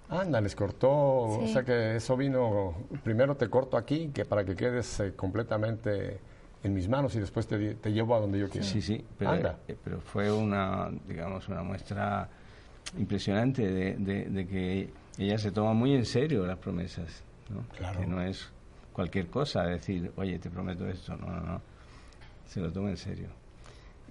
Anda, 0.08 0.40
les 0.40 0.54
cortó, 0.54 0.92
o 0.92 1.40
Sí. 1.48 1.52
sea 1.52 1.64
que 1.64 1.96
eso 1.96 2.16
vino, 2.16 2.74
primero 3.02 3.34
te 3.36 3.48
corto 3.50 3.76
aquí, 3.76 4.12
que 4.14 4.24
para 4.24 4.44
que 4.44 4.54
quedes 4.54 5.00
eh, 5.00 5.14
completamente 5.16 6.18
en 6.62 6.74
mis 6.74 6.88
manos 6.88 7.14
y 7.16 7.18
después 7.20 7.48
te, 7.48 7.74
te 7.74 7.92
llevo 7.92 8.14
a 8.14 8.20
donde 8.20 8.38
yo 8.38 8.48
quiero. 8.48 8.64
Sí, 8.66 8.80
sí, 8.80 9.04
pero, 9.18 9.32
Anda. 9.32 9.58
eh, 9.66 9.76
pero 9.82 10.00
fue 10.00 10.30
una, 10.32 10.90
digamos, 11.08 11.48
una 11.48 11.62
muestra 11.64 12.28
impresionante 12.98 13.62
de, 13.70 13.94
de- 13.96 14.24
de 14.26 14.46
que 14.46 14.90
ella 15.18 15.38
se 15.38 15.50
toma 15.50 15.72
muy 15.72 15.94
en 15.94 16.04
serio 16.06 16.46
las 16.46 16.58
promesas, 16.58 17.22
¿no? 17.50 17.62
Claro. 17.76 18.00
Que 18.00 18.06
no 18.06 18.22
es 18.22 18.50
cualquier 18.92 19.26
cosa 19.28 19.64
decir, 19.64 20.12
oye, 20.16 20.38
te 20.38 20.50
prometo 20.50 20.86
esto, 20.88 21.16
no, 21.16 21.26
no, 21.26 21.40
no. 21.40 21.62
Se 22.46 22.60
lo 22.60 22.70
toma 22.72 22.90
en 22.90 22.96
serio. 22.96 23.28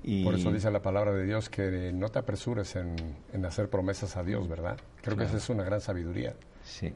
Y 0.03 0.23
Por 0.23 0.35
eso 0.35 0.51
dice 0.51 0.69
la 0.69 0.81
palabra 0.81 1.11
de 1.13 1.25
Dios 1.25 1.49
que 1.49 1.91
no 1.93 2.09
te 2.09 2.19
apresures 2.19 2.75
en, 2.75 2.95
en 3.33 3.45
hacer 3.45 3.69
promesas 3.69 4.17
a 4.17 4.23
Dios, 4.23 4.47
¿verdad? 4.47 4.77
Creo 5.01 5.17
que 5.17 5.23
esa 5.23 5.37
es 5.37 5.49
una 5.49 5.63
gran 5.63 5.81
sabiduría. 5.81 6.35
Sí. 6.63 6.93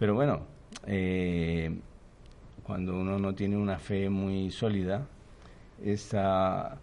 Pero 0.00 0.14
bueno, 0.14 0.40
eh, 0.86 1.78
cuando 2.64 2.98
uno 2.98 3.18
no 3.18 3.34
tiene 3.34 3.56
una 3.56 3.78
fe 3.78 4.08
muy 4.10 4.50
sólida, 4.50 5.06
esta 5.84 6.78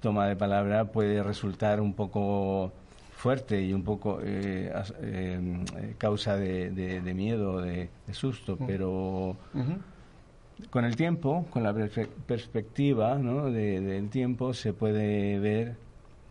toma 0.00 0.26
de 0.26 0.34
palabra 0.36 0.86
puede 0.86 1.22
resultar 1.22 1.80
un 1.80 1.94
poco 1.94 2.72
fuerte 3.20 3.60
y 3.60 3.72
un 3.74 3.84
poco 3.84 4.18
eh, 4.22 4.72
as- 4.74 4.94
eh, 5.02 5.94
causa 5.98 6.36
de, 6.36 6.70
de- 6.70 7.00
de 7.02 7.14
miedo, 7.14 7.60
de, 7.60 7.88
de 8.06 8.14
susto, 8.14 8.56
pero 8.66 9.36
con 10.70 10.84
el 10.84 10.96
tiempo, 10.96 11.46
con 11.50 11.62
la 11.62 11.74
perspectiva 12.26 13.16
¿no? 13.18 13.50
de- 13.50 13.80
del 13.80 14.08
tiempo, 14.08 14.52
se 14.54 14.72
puede 14.72 15.38
ver 15.38 15.76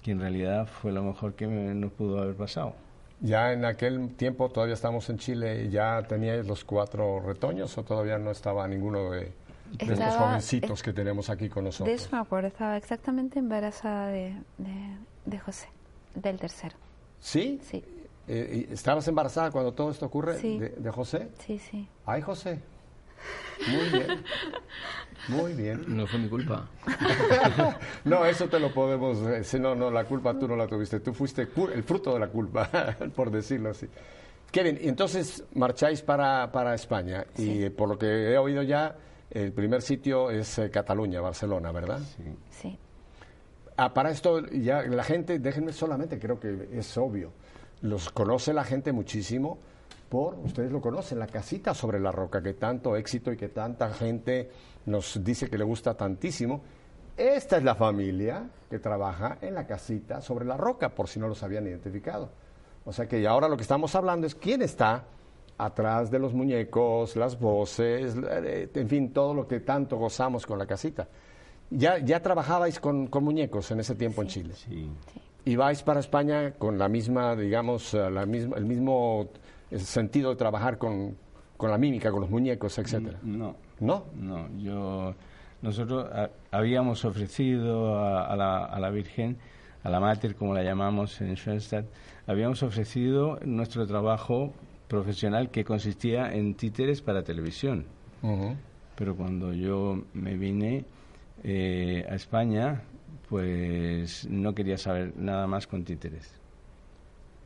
que 0.01 0.11
en 0.11 0.19
realidad 0.19 0.67
fue 0.67 0.91
lo 0.91 1.03
mejor 1.03 1.33
que 1.33 1.47
me- 1.47 1.73
nos 1.75 1.91
pudo 1.91 2.21
haber 2.21 2.35
pasado. 2.35 2.73
Ya 3.21 3.51
en 3.51 3.65
aquel 3.65 4.15
tiempo, 4.15 4.49
todavía 4.49 4.75
estamos 4.75 5.09
en 5.09 5.17
Chile, 5.17 5.69
¿ya 5.69 6.01
teníais 6.07 6.47
los 6.47 6.63
cuatro 6.63 7.19
retoños 7.19 7.77
o 7.77 7.83
todavía 7.83 8.17
no 8.17 8.31
estaba 8.31 8.65
ninguno 8.67 9.11
de, 9.11 9.19
de 9.19 9.31
estos 9.79 9.89
Estaba- 9.99 10.27
jovencitos 10.29 10.81
que 10.81 10.93
tenemos 10.93 11.29
aquí 11.29 11.49
con 11.49 11.65
De 11.65 11.69
nosotros? 11.69 11.93
eso 12.01 12.09
me 12.15 12.21
acuerdo, 12.21 12.47
estaba 12.47 12.77
exactamente 12.77 13.37
embarazada 13.39 14.07
de, 14.07 14.35
de, 14.57 14.95
de 15.25 15.39
José, 15.39 15.67
del 16.15 16.37
tercero. 16.39 16.75
¿Sí? 17.19 17.59
Sí, 17.63 17.83
Eh, 18.27 18.67
¿y 18.69 18.73
¿Estabas 18.73 19.07
embarazada 19.07 19.49
cuando 19.51 19.73
todo 19.73 19.89
esto 19.91 20.05
ocurre 20.05 20.37
Sí. 20.39 20.59
de, 20.59 20.69
de 20.69 20.91
José? 20.91 21.29
sí, 21.45 21.57
sí. 21.59 21.87
Ay, 22.05 22.21
José. 22.21 22.59
Muy 23.67 23.89
bien. 23.99 24.23
Muy 25.27 25.53
bien. 25.53 25.83
No 25.87 26.07
fue 26.07 26.19
mi 26.19 26.29
culpa. 26.29 26.67
No, 28.05 28.25
eso 28.25 28.47
te 28.47 28.59
lo 28.59 28.73
podemos... 28.73 29.17
eh, 29.27 29.43
si 29.43 29.59
no, 29.59 29.75
no, 29.75 29.91
la 29.91 30.05
culpa 30.05 30.37
tú 30.37 30.47
no 30.47 30.55
la 30.55 30.67
tuviste. 30.67 30.99
Tú 31.01 31.13
fuiste 31.13 31.41
el 31.73 31.83
fruto 31.83 32.13
de 32.13 32.19
la 32.19 32.27
culpa, 32.29 32.69
por 33.15 33.29
decirlo 33.31 33.71
así. 33.71 33.87
Y 34.53 34.87
entonces 34.87 35.43
marcháis 35.55 36.01
para, 36.01 36.51
para 36.51 36.73
España. 36.73 37.25
Y 37.37 37.69
por 37.69 37.89
lo 37.89 37.97
que 37.99 38.07
he 38.31 38.37
oído 38.37 38.61
ya, 38.63 38.95
el 39.29 39.51
primer 39.53 39.81
sitio 39.81 40.31
es 40.31 40.57
eh, 40.59 40.69
Cataluña, 40.71 41.19
Barcelona, 41.21 41.71
¿verdad? 41.71 41.99
Sí, 42.49 42.77
Ah, 43.81 43.93
para 43.93 44.11
esto 44.11 44.45
ya 44.47 44.81
la 44.81 45.05
gente, 45.05 45.39
déjenme 45.39 45.71
solamente, 45.71 46.19
creo 46.19 46.37
que 46.37 46.67
es 46.73 46.97
obvio, 46.97 47.31
los 47.79 48.09
conoce 48.09 48.51
la 48.53 48.65
gente 48.65 48.91
muchísimo 48.91 49.57
por, 50.09 50.33
ustedes 50.39 50.69
lo 50.69 50.81
conocen, 50.81 51.17
la 51.17 51.27
casita 51.27 51.73
sobre 51.73 51.97
la 51.97 52.11
roca, 52.11 52.43
que 52.43 52.55
tanto 52.55 52.97
éxito 52.97 53.31
y 53.31 53.37
que 53.37 53.47
tanta 53.47 53.89
gente 53.91 54.51
nos 54.85 55.23
dice 55.23 55.49
que 55.49 55.57
le 55.57 55.63
gusta 55.63 55.95
tantísimo. 55.95 56.61
Esta 57.15 57.55
es 57.55 57.63
la 57.63 57.73
familia 57.73 58.49
que 58.69 58.79
trabaja 58.79 59.37
en 59.39 59.53
la 59.53 59.65
casita 59.65 60.19
sobre 60.19 60.43
la 60.43 60.57
roca, 60.57 60.89
por 60.89 61.07
si 61.07 61.17
no 61.17 61.29
los 61.29 61.41
habían 61.41 61.65
identificado. 61.65 62.31
O 62.83 62.91
sea 62.91 63.07
que 63.07 63.25
ahora 63.25 63.47
lo 63.47 63.55
que 63.55 63.63
estamos 63.63 63.95
hablando 63.95 64.27
es 64.27 64.35
quién 64.35 64.61
está 64.61 65.05
atrás 65.57 66.11
de 66.11 66.19
los 66.19 66.33
muñecos, 66.33 67.15
las 67.15 67.39
voces, 67.39 68.13
eh, 68.29 68.69
en 68.73 68.89
fin, 68.89 69.13
todo 69.13 69.33
lo 69.33 69.47
que 69.47 69.61
tanto 69.61 69.95
gozamos 69.95 70.45
con 70.45 70.59
la 70.59 70.65
casita. 70.65 71.07
Ya, 71.71 71.99
ya 71.99 72.21
trabajabais 72.21 72.79
con, 72.79 73.07
con 73.07 73.23
muñecos 73.23 73.69
en 73.71 73.79
ese 73.79 73.95
tiempo 73.95 74.21
en 74.21 74.27
Chile. 74.27 74.53
Sí. 74.55 74.89
Y 75.45 75.55
vais 75.55 75.81
para 75.83 75.99
España 75.99 76.51
con 76.51 76.77
la 76.77 76.89
misma, 76.89 77.35
digamos, 77.35 77.93
eh, 77.93 78.09
la 78.09 78.25
misma, 78.25 78.57
el 78.57 78.65
mismo 78.65 79.29
eh, 79.71 79.79
sentido 79.79 80.31
de 80.31 80.35
trabajar 80.35 80.77
con, 80.77 81.15
con 81.57 81.69
la 81.71 81.77
mímica, 81.77 82.11
con 82.11 82.21
los 82.21 82.29
muñecos, 82.29 82.77
etcétera. 82.77 83.19
No, 83.23 83.55
¿No? 83.79 84.05
no. 84.15 84.49
Yo, 84.57 85.13
nosotros 85.61 86.07
ah, 86.11 86.29
habíamos 86.51 87.05
ofrecido 87.05 87.97
a, 87.97 88.25
a 88.25 88.35
la, 88.35 88.65
a 88.65 88.79
la 88.79 88.89
Virgen, 88.89 89.37
a 89.83 89.89
la 89.89 89.99
Mater, 89.99 90.35
como 90.35 90.53
la 90.53 90.63
llamamos 90.63 91.21
en 91.21 91.35
Schoenstatt, 91.35 91.85
habíamos 92.27 92.61
ofrecido 92.63 93.39
nuestro 93.45 93.87
trabajo 93.87 94.53
profesional 94.87 95.49
que 95.49 95.63
consistía 95.63 96.33
en 96.33 96.55
títeres 96.55 97.01
para 97.01 97.23
televisión. 97.23 97.85
Pero 98.95 99.15
cuando 99.15 99.53
yo 99.53 100.03
me 100.13 100.35
vine 100.35 100.83
eh, 101.43 102.05
a 102.09 102.15
España, 102.15 102.81
pues 103.29 104.27
no 104.29 104.53
quería 104.55 104.77
saber 104.77 105.13
nada 105.15 105.47
más 105.47 105.67
con 105.67 105.83
títeres. 105.83 106.31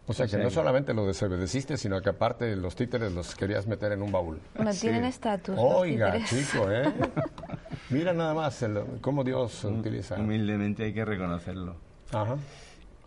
O 0.06 0.14
sea 0.14 0.26
O 0.26 0.30
que 0.30 0.38
no 0.38 0.50
solamente 0.50 0.94
lo 0.94 1.06
desobedeciste, 1.08 1.78
sino 1.78 2.02
que 2.02 2.10
aparte 2.10 2.56
los 2.58 2.76
títeres 2.76 3.14
los 3.14 3.36
querías 3.36 3.68
meter 3.68 3.94
en 3.94 4.02
un 4.02 4.12
baúl. 4.12 4.38
no 4.60 4.72
tienen 4.74 5.06
estatus. 5.06 5.56
Oiga, 5.58 6.18
chico, 6.26 6.70
¿eh? 6.70 6.92
Mira 7.90 8.12
nada 8.14 8.34
más 8.34 8.62
el- 8.64 8.84
cómo 9.00 9.24
Dios 9.24 9.64
utiliza. 9.64 10.16
Humildemente 10.16 10.84
hay 10.84 10.94
que 10.94 11.06
reconocerlo. 11.06 11.76
Ajá. 12.12 12.36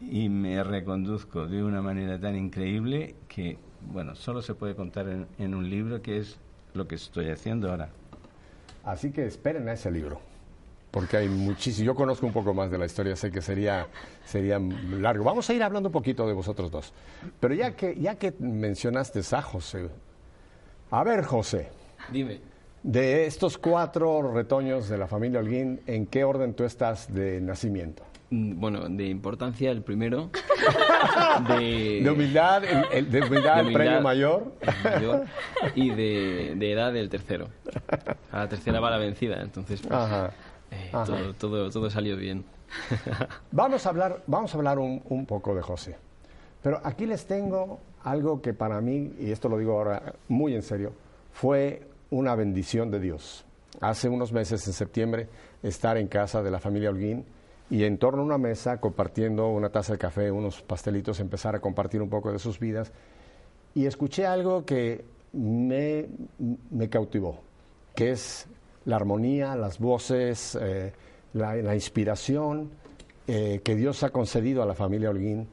y 0.01 0.29
me 0.29 0.63
reconduzco 0.65 1.47
de 1.47 1.63
una 1.63 1.81
manera 1.81 2.19
tan 2.19 2.35
increíble 2.37 3.15
que, 3.29 3.57
bueno, 3.93 4.15
solo 4.17 4.43
se 4.43 4.55
puede 4.55 4.75
contar 4.75 5.09
en, 5.09 5.27
en 5.39 5.55
un 5.55 5.69
libro 5.71 6.03
que 6.03 6.19
es 6.19 6.39
lo 6.75 6.89
que 6.89 6.97
estoy 6.97 7.31
haciendo 7.31 7.71
ahora. 7.71 7.91
Así 8.85 9.11
que 9.13 9.25
esperen 9.27 9.69
a 9.69 9.75
ese 9.75 9.91
libro, 9.91 10.21
porque 10.91 11.17
hay 11.19 11.29
muchísimo. 11.29 11.87
Yo 11.87 11.95
conozco 11.95 12.27
un 12.27 12.33
poco 12.33 12.55
más 12.55 12.71
de 12.71 12.79
la 12.79 12.87
historia, 12.87 13.17
sé 13.17 13.31
que 13.31 13.43
sería, 13.43 13.87
sería 14.25 14.59
largo. 14.59 15.25
Vamos 15.25 15.49
a 15.51 15.55
ir 15.55 15.63
hablando 15.63 15.89
un 15.89 15.93
poquito 15.93 16.27
de 16.27 16.33
vosotros 16.33 16.71
dos. 16.71 16.93
Pero 17.41 17.55
ya 17.55 17.73
que, 17.77 17.95
ya 18.01 18.15
que 18.17 18.33
mencionaste 18.39 19.21
a 19.33 19.43
José, 19.43 19.89
a 20.91 21.05
ver, 21.05 21.25
José, 21.25 21.69
Dime. 22.11 22.41
de 22.83 23.27
estos 23.27 23.59
cuatro 23.59 24.33
retoños 24.33 24.89
de 24.89 24.97
la 24.99 25.07
familia 25.07 25.41
Holguín, 25.41 25.81
¿en 25.87 26.07
qué 26.07 26.25
orden 26.25 26.55
tú 26.55 26.65
estás 26.65 27.13
de 27.13 27.41
nacimiento? 27.41 28.03
Mm, 28.31 28.59
Bueno, 28.59 28.89
de 28.89 29.07
importancia 29.07 29.71
el 29.71 29.83
primero. 29.83 30.31
de, 31.49 32.01
De 32.03 32.11
humildad, 32.11 32.65
el, 32.65 32.85
el- 32.93 33.11
de 33.11 33.21
humildad, 33.23 33.61
el 33.61 33.73
premio 33.73 34.01
mayor. 34.01 34.53
el 34.61 34.93
mayor, 34.93 35.25
y 35.75 35.91
de, 35.91 36.55
de 36.57 36.73
edad 36.73 36.97
el 36.97 37.09
tercero. 37.09 37.49
A 38.33 38.39
la 38.41 38.49
tercera 38.49 38.81
va 38.81 38.91
la 38.91 38.99
vencida, 38.99 39.41
entonces 39.43 39.81
pues, 39.83 39.93
Ajá. 39.93 40.31
Eh, 40.71 40.91
todo, 41.39 41.71
todo 41.71 41.91
salió 41.91 42.17
bien. 42.17 42.45
Vamos 43.53 43.87
a 43.87 43.89
hablar, 43.91 44.23
vamos 44.27 44.53
a 44.53 44.59
hablar 44.59 44.79
un, 44.79 45.01
un 45.09 45.25
poco 45.25 45.55
de 45.55 45.63
José. 45.63 45.97
Pero 46.63 46.81
aquí 46.83 47.07
les 47.07 47.27
tengo 47.27 47.79
algo 48.03 48.43
que 48.43 48.53
para 48.53 48.81
mí, 48.81 49.15
y 49.21 49.31
esto 49.31 49.49
lo 49.49 49.59
digo 49.59 49.73
ahora 49.73 50.15
muy 50.29 50.55
en 50.55 50.63
serio, 50.63 50.93
fue 51.33 51.83
una 52.11 52.35
bendición 52.35 52.91
de 52.91 53.01
Dios. 53.01 53.45
Hace 53.81 54.09
unos 54.09 54.33
meses, 54.33 54.67
en 54.67 54.73
septiembre, 54.73 55.29
estar 55.63 55.97
en 55.97 56.09
casa 56.09 56.43
de 56.43 56.51
la 56.51 56.59
familia 56.59 56.91
Holguín 56.91 57.25
y 57.69 57.85
en 57.85 57.99
torno 57.99 58.23
a 58.23 58.25
una 58.25 58.39
mesa, 58.39 58.81
compartiendo 58.81 59.49
una 59.49 59.71
taza 59.71 59.93
de 59.93 59.99
café, 59.99 60.31
unos 60.31 60.63
pastelitos, 60.63 61.21
empezar 61.21 61.55
a 61.57 61.61
compartir 61.61 62.01
un 62.01 62.09
poco 62.09 62.33
de 62.33 62.39
sus 62.39 62.59
vidas. 62.59 62.93
Y 63.75 63.87
escuché 63.87 64.25
algo 64.25 64.65
que 64.65 65.05
me, 65.33 66.07
me 66.71 66.89
cautivó, 66.89 67.41
que 67.95 68.13
es 68.13 68.47
la 68.87 68.97
armonía, 68.97 69.55
las 69.57 69.79
voces, 69.79 70.57
eh, 70.61 70.93
la, 71.35 71.55
la 71.57 71.75
inspiración 71.75 72.71
eh, 73.29 73.61
que 73.63 73.75
Dios 73.77 74.03
ha 74.03 74.11
concedido 74.11 74.63
a 74.63 74.67
la 74.67 74.75
familia 74.75 75.11
Holguín 75.11 75.49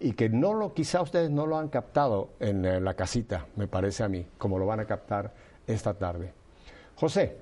y 0.00 0.12
que 0.12 0.28
no 0.28 0.54
lo, 0.54 0.72
quizá 0.72 1.02
ustedes 1.02 1.30
no 1.30 1.46
lo 1.46 1.58
han 1.58 1.68
captado 1.68 2.30
en 2.40 2.64
eh, 2.64 2.80
la 2.80 2.94
casita, 2.94 3.46
me 3.56 3.66
parece 3.66 4.02
a 4.04 4.08
mí, 4.08 4.26
como 4.38 4.58
lo 4.58 4.66
van 4.66 4.80
a 4.80 4.84
captar 4.86 5.32
esta 5.66 5.94
tarde. 5.94 6.32
José, 6.94 7.36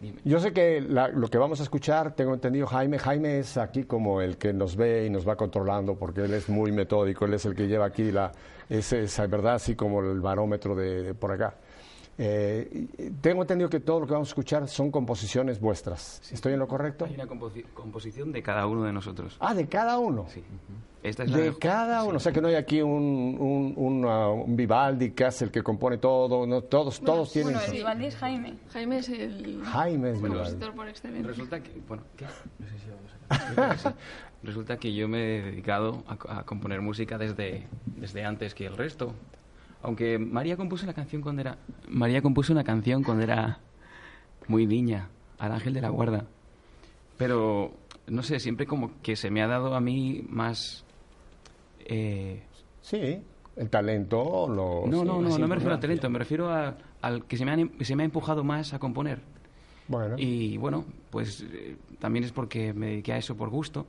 Dime. 0.00 0.20
yo 0.24 0.38
sé 0.40 0.52
que 0.52 0.80
la- 0.80 1.08
lo 1.08 1.28
que 1.28 1.38
vamos 1.38 1.58
a 1.60 1.62
escuchar, 1.62 2.14
tengo 2.14 2.34
entendido, 2.34 2.66
Jaime, 2.66 2.98
Jaime 2.98 3.38
es 3.40 3.56
aquí 3.56 3.84
como 3.84 4.20
el 4.20 4.36
que 4.36 4.52
nos 4.52 4.76
ve 4.76 5.06
y 5.06 5.10
nos 5.10 5.26
va 5.26 5.36
controlando 5.36 5.96
porque 5.96 6.20
él 6.22 6.34
es 6.34 6.48
muy 6.48 6.70
metódico, 6.70 7.24
él 7.24 7.34
es 7.34 7.44
el 7.46 7.54
que 7.54 7.66
lleva 7.66 7.86
aquí 7.86 8.12
la, 8.12 8.30
esa, 8.68 8.98
esa 8.98 9.26
verdad, 9.26 9.54
así 9.54 9.74
como 9.74 10.00
el 10.00 10.20
barómetro 10.20 10.74
de, 10.76 11.02
de 11.02 11.14
por 11.14 11.32
acá. 11.32 11.54
Eh, 12.18 12.86
tengo 13.20 13.42
entendido 13.42 13.68
que 13.68 13.80
todo 13.80 14.00
lo 14.00 14.06
que 14.06 14.12
vamos 14.14 14.28
a 14.28 14.30
escuchar 14.30 14.68
son 14.68 14.90
composiciones 14.90 15.60
vuestras. 15.60 16.22
¿Estoy 16.32 16.54
en 16.54 16.58
lo 16.60 16.66
correcto? 16.66 17.04
Hay 17.04 17.14
una 17.14 17.26
composi- 17.26 17.64
composición 17.74 18.32
de 18.32 18.42
cada 18.42 18.66
uno 18.66 18.84
de 18.84 18.92
nosotros. 18.92 19.36
Ah, 19.40 19.52
de 19.54 19.66
cada 19.66 19.98
uno. 19.98 20.26
Sí. 20.28 20.42
Esta 21.02 21.22
es 21.24 21.30
la 21.30 21.36
De 21.38 21.56
cada 21.58 22.02
uno, 22.04 22.16
o 22.16 22.20
sea 22.20 22.32
que 22.32 22.40
no 22.40 22.48
hay 22.48 22.54
aquí 22.56 22.80
un, 22.82 22.90
un, 23.38 23.74
un, 23.76 24.04
uh, 24.04 24.32
un 24.44 24.56
Vivaldi 24.56 25.10
que 25.12 25.26
es 25.26 25.40
el 25.42 25.50
que 25.52 25.62
compone 25.62 25.98
todo, 25.98 26.46
no, 26.46 26.62
todos, 26.62 27.00
todos 27.00 27.30
tienen 27.32 27.52
Bueno, 27.52 27.66
el 27.68 27.72
Vivaldi 27.76 28.06
es 28.06 28.16
Jaime. 28.16 28.54
Jaime 28.72 28.98
es 28.98 29.08
el 29.10 29.62
Jaime 29.62 30.10
es 30.12 30.18
compositor 30.18 30.74
por 30.74 30.88
excelencia. 30.88 31.28
Resulta 31.28 31.60
que, 31.62 31.70
bueno, 31.86 32.02
¿qué? 32.16 32.24
No 32.58 32.66
sé 32.66 32.78
si 32.78 32.90
vamos 32.90 33.12
a 33.28 33.76
sí. 33.78 33.88
Resulta 34.42 34.78
que 34.78 34.92
yo 34.94 35.06
me 35.06 35.18
he 35.38 35.42
dedicado 35.42 36.02
a, 36.08 36.38
a 36.40 36.42
componer 36.44 36.80
música 36.80 37.18
desde, 37.18 37.66
desde 37.96 38.24
antes 38.24 38.54
que 38.54 38.66
el 38.66 38.76
resto. 38.76 39.12
Aunque 39.82 40.18
María 40.18 40.56
compuso 40.56 40.84
una 40.84 40.94
canción 40.94 41.22
cuando 41.22 41.42
era 41.42 41.58
María 41.88 42.22
compuso 42.22 42.52
una 42.52 42.64
canción 42.64 43.02
cuando 43.02 43.22
era 43.22 43.58
muy 44.48 44.66
niña, 44.66 45.08
al 45.38 45.52
ángel 45.52 45.74
de 45.74 45.80
la 45.80 45.90
guarda. 45.90 46.24
Pero 47.16 47.72
no 48.06 48.22
sé, 48.22 48.40
siempre 48.40 48.66
como 48.66 49.00
que 49.02 49.16
se 49.16 49.30
me 49.30 49.42
ha 49.42 49.46
dado 49.46 49.74
a 49.74 49.80
mí 49.80 50.24
más 50.28 50.84
eh, 51.84 52.42
Sí, 52.82 53.20
el 53.56 53.70
talento 53.70 54.48
lo... 54.48 54.86
no, 54.86 55.04
no, 55.04 55.20
no, 55.20 55.38
no 55.38 55.48
me 55.48 55.54
refiero 55.54 55.74
al 55.74 55.80
talento, 55.80 56.10
me 56.10 56.18
refiero 56.18 56.50
a- 56.52 56.76
al 57.02 57.24
que 57.24 57.36
se 57.36 57.44
me, 57.44 57.52
han- 57.52 57.72
se 57.80 57.96
me 57.96 58.02
ha 58.02 58.06
empujado 58.06 58.44
más 58.44 58.74
a 58.74 58.78
componer. 58.78 59.20
Bueno, 59.88 60.16
Y 60.18 60.56
bueno, 60.56 60.84
pues 61.10 61.44
eh, 61.48 61.76
también 62.00 62.24
es 62.24 62.32
porque 62.32 62.72
me 62.72 62.86
dediqué 62.86 63.12
a 63.12 63.18
eso 63.18 63.36
por 63.36 63.50
gusto. 63.50 63.86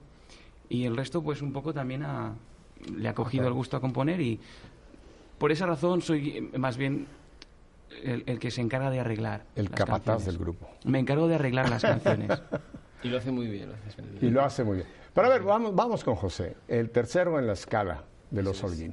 Y 0.70 0.86
el 0.86 0.96
resto, 0.96 1.24
pues 1.24 1.42
un 1.42 1.52
poco 1.54 1.74
también 1.74 2.04
a, 2.04 2.36
le 2.96 3.08
ha 3.10 3.14
cogido 3.16 3.48
el 3.48 3.54
gusto 3.54 3.78
a 3.78 3.82
componer 3.82 4.22
y 4.22 4.40
por 5.38 5.52
esa 5.52 5.66
razón 5.66 6.02
soy 6.02 6.50
más 6.58 6.78
bien 6.78 7.08
el, 8.04 8.24
el 8.26 8.40
que 8.40 8.52
se 8.52 8.62
encarga 8.62 8.90
de 8.90 9.00
arreglar. 9.00 9.44
el 9.56 9.66
las 9.66 9.74
capataz 9.74 10.04
canciones. 10.04 10.26
del 10.26 10.38
grupo. 10.38 10.68
Me 10.86 11.00
encargo 11.00 11.28
de 11.28 11.36
arreglar 11.36 11.70
las 11.70 11.82
canciones. 11.82 12.30
Y 13.04 13.10
lo 13.10 13.20
hace 13.20 13.30
muy 13.30 13.46
bien, 13.48 13.70
lo 13.70 13.76
hace 13.76 14.02
muy 14.02 14.12
Y 14.16 14.20
bien. 14.22 14.34
lo 14.34 14.42
hace 14.44 14.64
muy 14.64 14.78
bien. 14.78 14.88
Pero 15.14 15.28
a 15.28 15.30
ver, 15.30 15.44
vamos, 15.44 15.76
vamos 15.76 16.04
con 16.04 16.16
José, 16.16 16.56
el 16.68 16.90
tercero 16.90 17.38
en 17.38 17.46
la 17.46 17.54
escala 17.54 18.04
de 18.32 18.42
los 18.42 18.64
Holguín. 18.64 18.92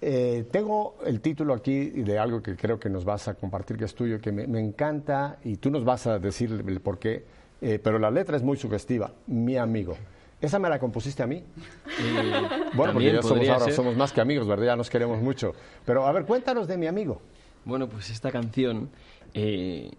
Eh, 0.00 0.46
tengo 0.52 0.94
el 1.04 1.20
título 1.20 1.52
aquí 1.54 1.90
de 1.90 2.18
algo 2.20 2.40
que 2.40 2.54
creo 2.54 2.78
que 2.78 2.88
nos 2.88 3.04
vas 3.04 3.26
a 3.26 3.34
compartir, 3.34 3.76
que 3.76 3.84
es 3.84 3.96
tuyo, 3.96 4.20
que 4.20 4.30
me, 4.30 4.46
me 4.46 4.60
encanta, 4.60 5.38
y 5.44 5.56
tú 5.56 5.70
nos 5.72 5.84
vas 5.84 6.06
a 6.06 6.20
decir 6.20 6.52
el 6.66 6.80
por 6.80 7.00
qué, 7.00 7.24
eh, 7.60 7.80
pero 7.82 7.98
la 7.98 8.12
letra 8.12 8.36
es 8.36 8.44
muy 8.44 8.56
sugestiva, 8.56 9.12
mi 9.26 9.56
amigo. 9.56 9.96
¿Esa 10.40 10.58
me 10.58 10.68
la 10.68 10.78
compusiste 10.78 11.22
a 11.22 11.26
mí? 11.26 11.42
Bueno, 12.72 12.92
porque 12.92 13.10
también 13.10 13.14
ya 13.16 13.22
somos, 13.22 13.48
ahora 13.48 13.64
ser. 13.66 13.74
somos 13.74 13.96
más 13.96 14.12
que 14.12 14.20
amigos, 14.20 14.46
¿verdad? 14.46 14.66
Ya 14.66 14.76
nos 14.76 14.88
queremos 14.88 15.20
mucho. 15.20 15.52
Pero 15.84 16.06
a 16.06 16.12
ver, 16.12 16.24
cuéntanos 16.24 16.66
de 16.68 16.76
mi 16.78 16.86
amigo. 16.86 17.20
Bueno, 17.64 17.88
pues 17.88 18.10
esta 18.10 18.30
canción, 18.30 18.88
eh, 19.34 19.90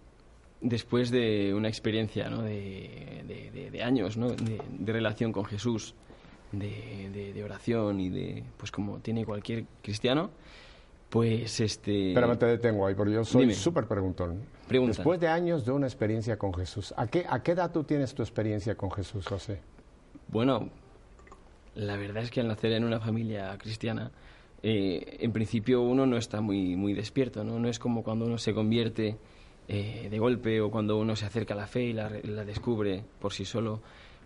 después 0.60 1.10
de 1.10 1.52
una 1.54 1.68
experiencia 1.68 2.28
¿no? 2.30 2.42
de, 2.42 3.22
de- 3.28 3.50
de- 3.52 3.70
de 3.70 3.82
años 3.82 4.16
¿no? 4.16 4.30
de, 4.30 4.92
relación 4.92 5.32
con 5.32 5.44
Jesús, 5.44 5.94
de, 6.50 7.42
oración 7.44 8.00
y 8.00 8.08
de, 8.08 8.44
pues 8.56 8.70
como 8.72 8.98
tiene 9.00 9.24
cualquier 9.24 9.64
cristiano, 9.82 10.30
pues 11.08 11.60
este... 11.60 12.08
Espérame, 12.08 12.36
te 12.38 12.46
detengo 12.46 12.86
ahí, 12.86 12.94
porque 12.94 13.12
yo 13.12 13.24
soy 13.24 13.54
súper 13.54 13.86
preguntón. 13.86 14.40
Pregunta. 14.66 14.96
Después 14.96 15.20
de 15.20 15.28
años 15.28 15.64
de 15.66 15.72
una 15.72 15.86
experiencia 15.86 16.36
con 16.38 16.54
Jesús, 16.54 16.94
¿a 16.96 17.06
qué, 17.06 17.26
¿a 17.28 17.42
qué 17.42 17.52
edad 17.52 17.70
tú 17.70 17.84
tienes 17.84 18.14
tu 18.14 18.22
experiencia 18.22 18.74
con 18.76 18.90
Jesús, 18.90 19.26
José? 19.26 19.60
Bueno, 20.32 20.70
la 21.74 21.96
verdad 21.96 22.22
es 22.24 22.30
que 22.30 22.40
al 22.40 22.48
nacer 22.48 22.72
en 22.72 22.84
una 22.84 22.98
familia 23.00 23.56
cristiana, 23.58 24.10
eh, 24.62 25.18
en 25.20 25.30
principio 25.32 25.82
uno 25.82 26.06
no 26.06 26.16
está 26.16 26.40
muy, 26.40 26.74
muy 26.74 26.94
despierto, 26.94 27.44
¿no? 27.44 27.58
No 27.58 27.68
es 27.68 27.78
como 27.78 28.02
cuando 28.02 28.24
uno 28.24 28.38
se 28.38 28.54
convierte 28.54 29.18
eh, 29.68 30.08
de 30.10 30.18
golpe 30.18 30.60
o 30.60 30.70
cuando 30.70 30.98
uno 30.98 31.14
se 31.16 31.26
acerca 31.26 31.54
a 31.54 31.56
la 31.58 31.66
fe 31.66 31.84
y 31.84 31.92
la, 31.92 32.08
re- 32.08 32.22
la 32.24 32.44
descubre 32.44 33.04
por 33.20 33.32
sí 33.32 33.44
solo, 33.44 33.82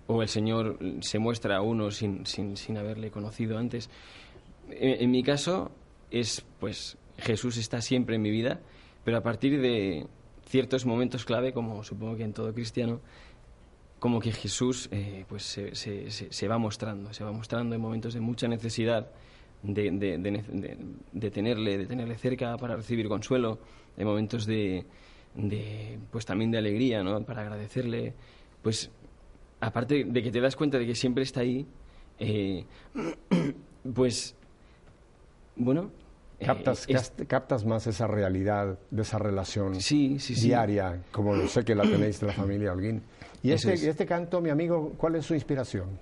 o 0.06 0.22
el 0.22 0.28
Señor 0.28 0.78
se 1.00 1.18
muestra 1.18 1.56
a 1.56 1.62
uno 1.62 1.90
sin, 1.90 2.25
sin, 2.25 2.56
sin 2.56 2.78
haberle 2.78 3.10
conocido 3.10 3.58
antes. 3.58 3.90
En, 4.70 5.02
en 5.02 5.10
mi 5.10 5.25
caso 5.25 5.72
es, 6.10 6.44
pues, 6.60 6.96
Jesús 7.18 7.56
está 7.56 7.80
siempre 7.80 8.14
en 8.14 8.22
mi 8.22 8.30
vida, 8.30 8.60
pero 9.04 9.16
a 9.18 9.22
partir 9.22 9.60
de 9.60 10.06
ciertos 10.46 10.86
momentos 10.86 11.25
clave, 11.25 11.52
como 11.52 11.82
supongo 11.82 12.16
que 12.16 12.22
en 12.22 12.32
todo 12.32 12.52
cristiano, 12.54 13.00
como 13.98 14.20
que 14.20 14.32
Jesús 14.32 14.88
eh, 14.92 15.24
pues 15.28 15.42
se, 15.42 15.74
se- 15.74 16.10
se- 16.10 16.48
va 16.48 16.58
mostrando, 16.58 17.12
se 17.12 17.24
va 17.24 17.32
mostrando 17.32 17.74
en 17.74 17.80
momentos 17.80 18.14
de 18.14 18.20
mucha 18.20 18.46
necesidad 18.48 19.10
de, 19.62 19.90
de- 19.90 21.30
tenerle, 21.30 21.78
de 21.78 21.86
tenerle 21.86 22.16
cerca 22.18 22.56
para 22.56 22.76
recibir 22.76 23.08
consuelo, 23.08 23.58
en 23.96 24.06
momentos 24.06 24.44
de, 24.46 24.84
pues 26.10 26.24
también 26.26 26.50
de 26.50 26.58
alegría, 26.58 27.02
¿no? 27.02 27.22
Para 27.24 27.42
agradecerle, 27.42 28.14
pues 28.62 28.90
aparte 29.60 30.04
de 30.04 30.22
que 30.22 30.30
te 30.30 30.40
das 30.40 30.54
cuenta 30.56 30.78
de 30.78 30.86
que 30.86 30.94
siempre 30.94 31.22
está 31.24 31.40
ahí, 31.40 31.66
eh, 32.18 32.64
pues 33.94 34.34
bueno, 35.56 35.90
Captas, 36.44 36.84
es- 36.88 36.94
cas- 36.94 37.12
captas 37.26 37.64
más 37.64 37.86
esa 37.86 38.06
realidad 38.06 38.78
de 38.90 39.02
esa 39.02 39.18
relación 39.18 39.80
Sí, 39.80 40.18
sí, 40.18 40.34
sí. 40.34 40.48
diaria, 40.48 41.02
como 41.10 41.34
lo 41.34 41.48
sé 41.48 41.64
que 41.64 41.74
la 41.74 41.84
tenéis 41.84 42.20
de 42.20 42.26
la 42.26 42.32
familia 42.34 42.72
Holguín. 42.72 43.02
Y 43.42 43.52
este, 43.52 43.72
es. 43.72 43.82
este 43.84 44.04
canto, 44.06 44.40
mi 44.40 44.50
amigo, 44.50 44.92
¿cuál 44.98 45.14
es 45.16 45.24
su 45.24 45.34
inspiración? 45.34 45.98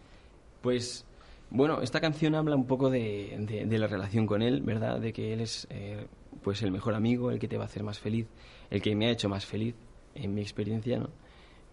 Pues, 0.60 1.04
bueno, 1.50 1.82
esta 1.82 2.00
canción 2.00 2.34
habla 2.34 2.56
un 2.56 2.66
poco 2.66 2.90
de, 2.90 3.36
de- 3.40 3.66
de 3.66 3.78
la 3.78 3.86
relación 3.86 4.26
con 4.26 4.42
él, 4.42 4.60
¿verdad? 4.62 4.98
De 4.98 5.12
que 5.12 5.32
él 5.32 5.40
es, 5.40 5.66
eh, 5.70 6.06
pues, 6.42 6.62
el 6.62 6.72
mejor 6.72 6.94
amigo, 6.94 7.30
el 7.30 7.38
que 7.38 7.46
te 7.48 7.56
va 7.56 7.64
a 7.64 7.66
hacer 7.66 7.82
más 7.84 7.98
feliz, 8.00 8.26
el 8.70 8.82
que 8.82 8.96
me 8.96 9.06
ha 9.06 9.10
hecho 9.10 9.28
más 9.28 9.46
feliz, 9.46 9.74
en 10.16 10.34
mi 10.34 10.40
experiencia, 10.40 10.98
¿no? 10.98 11.10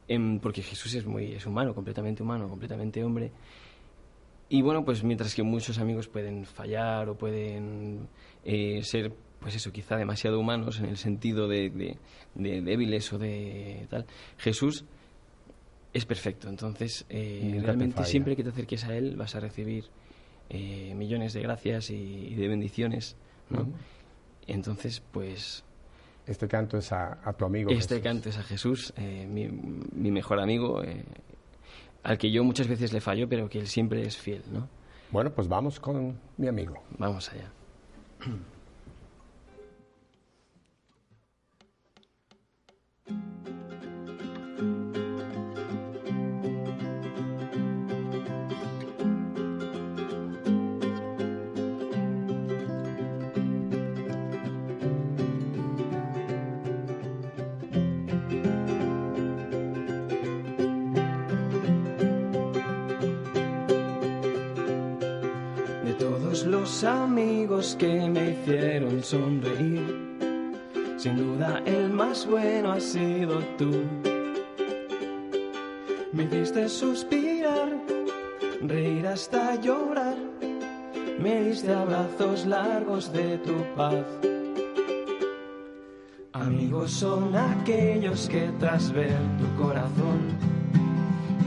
Em, 0.07 0.39
porque 0.39 0.61
Jesús 0.61 0.93
es 0.93 1.05
muy, 1.05 1.31
es 1.33 1.45
humano, 1.45 1.73
completamente 1.73 2.21
humano, 2.21 2.47
completamente 2.49 3.03
hombre. 3.03 3.31
Y 4.49 4.61
bueno, 4.61 4.83
pues 4.83 5.01
mientras 5.03 5.33
que 5.33 5.43
muchos 5.43 5.77
amigos 5.77 6.09
pueden 6.09 6.45
fallar 6.45 7.07
o 7.07 7.15
pueden 7.15 8.09
eh, 8.45 8.81
ser, 8.83 9.13
pues 9.39 9.55
eso, 9.55 9.71
quizá 9.71 9.95
demasiado 9.97 10.39
humanos 10.39 10.79
en 10.79 10.85
el 10.85 10.97
sentido 10.97 11.47
de, 11.47 11.69
de- 11.69 11.97
de 12.35 12.61
débiles 12.61 13.11
o 13.13 13.17
de 13.17 13.87
tal, 13.89 14.05
Jesús 14.37 14.85
es 15.93 16.05
perfecto. 16.05 16.47
Entonces, 16.49 17.05
eh, 17.09 17.59
realmente 17.63 18.03
siempre 18.05 18.35
que 18.35 18.43
te 18.43 18.49
acerques 18.49 18.83
a 18.85 18.95
Él 18.95 19.15
vas 19.17 19.35
a 19.35 19.39
recibir 19.39 19.85
eh, 20.49 20.93
millones 20.95 21.33
de 21.33 21.41
gracias 21.41 21.89
y, 21.89 21.95
y 21.95 22.35
de 22.35 22.47
bendiciones, 22.47 23.15
¿no? 23.49 23.67
Entonces, 24.47 25.01
pues 25.11 25.63
Este 26.25 26.47
canto 26.47 26.77
es 26.77 26.91
a, 26.91 27.19
a 27.23 27.33
tu 27.33 27.45
amigo. 27.45 27.71
este 27.71 27.95
Jesús. 27.95 28.03
canto 28.03 28.29
es 28.29 28.37
a 28.37 28.43
Jesús, 28.43 28.93
eh, 28.97 29.25
mi, 29.27 29.47
mi 29.47 30.11
mejor 30.11 30.39
amigo, 30.39 30.81
al 32.03 32.17
que 32.17 32.31
yo 32.31 32.43
muchas 32.43 32.67
veces 32.67 32.91
le 32.93 33.01
fallo, 33.01 33.27
pero 33.29 33.47
que 33.49 33.59
él 33.59 33.67
siempre 33.67 34.01
es 34.03 34.17
fiel, 34.17 34.43
¿no? 34.51 34.67
Bueno, 35.11 35.31
pues 35.31 35.47
vamos 35.47 35.79
con 35.79 36.17
mi 36.37 36.47
amigo. 36.47 36.81
Vamos 36.97 37.29
allá. 37.31 37.51
Mm-hmm. 38.21 38.41
amigos 66.83 67.75
que 67.79 68.09
me 68.09 68.31
hicieron 68.31 69.03
sonreír, 69.03 70.17
sin 70.97 71.17
duda 71.17 71.61
el 71.65 71.89
más 71.89 72.25
bueno 72.25 72.71
has 72.71 72.83
sido 72.83 73.39
tú. 73.57 73.71
Me 76.13 76.23
hiciste 76.23 76.67
suspirar, 76.69 77.69
reír 78.61 79.07
hasta 79.07 79.55
llorar, 79.55 80.17
me 81.19 81.43
diste 81.43 81.73
abrazos 81.73 82.45
largos 82.45 83.11
de 83.13 83.37
tu 83.39 83.55
paz. 83.75 84.05
Amigos 86.33 86.91
son 86.91 87.35
aquellos 87.35 88.27
que 88.27 88.49
tras 88.59 88.91
ver 88.91 89.19
tu 89.39 89.63
corazón 89.63 90.51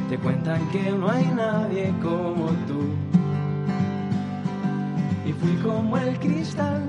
te 0.08 0.18
cuentan 0.18 0.68
que 0.70 0.92
no 0.92 1.10
hay 1.10 1.24
nadie 1.34 1.92
como 2.02 2.46
tú. 2.68 3.03
Y 5.26 5.32
fui 5.32 5.56
como 5.62 5.96
el 5.96 6.18
cristal 6.18 6.82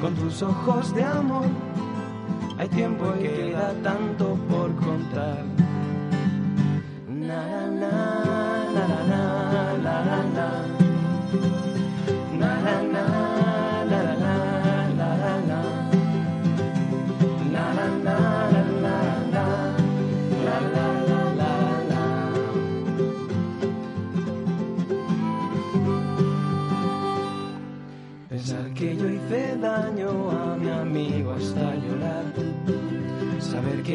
con 0.00 0.14
tus 0.14 0.42
ojos 0.42 0.94
de 0.94 1.04
amor. 1.04 1.46
Hay 2.58 2.68
tiempo 2.68 3.14
y 3.18 3.22
queda 3.22 3.72
tanto 3.82 4.34
por 4.48 4.74
contar. 4.76 5.44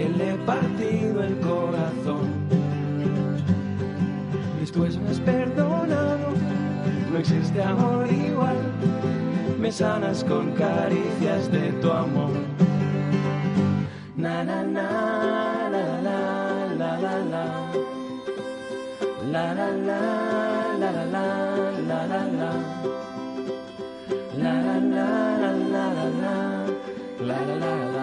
Le 0.10 0.34
he 0.34 0.38
partido 0.46 1.24
el 1.24 1.38
corazón. 1.40 2.30
Después 4.60 4.98
me 4.98 5.10
has 5.10 5.20
perdonado, 5.20 6.34
no 7.12 7.18
existe 7.18 7.62
amor 7.62 8.08
igual. 8.12 8.58
Me 9.60 9.72
sanas 9.72 10.24
con 10.24 10.52
caricias 10.52 11.52
de 11.52 11.72
tu 11.82 11.92
amor. 11.92 12.32
Na 14.16 14.44
na 14.44 14.64
na 14.64 15.70
la 15.72 16.02
la 16.02 16.20
la 16.78 16.98
la 16.98 16.98
la 17.00 17.46
la 19.32 19.54
la 19.54 19.54
la 19.54 19.72
la 19.88 20.12
la 20.80 20.92
la 20.92 21.26
la 21.90 22.06
la 22.08 22.26
la 22.26 22.52
La 24.38 24.54
la 24.62 24.80
la 24.80 25.08
la 25.38 25.52
la 25.52 25.84
la 25.84 25.94
la 25.94 26.10
la 26.22 26.36
la 27.20 27.40
la 27.48 27.56
la 27.56 27.76
la 27.86 27.95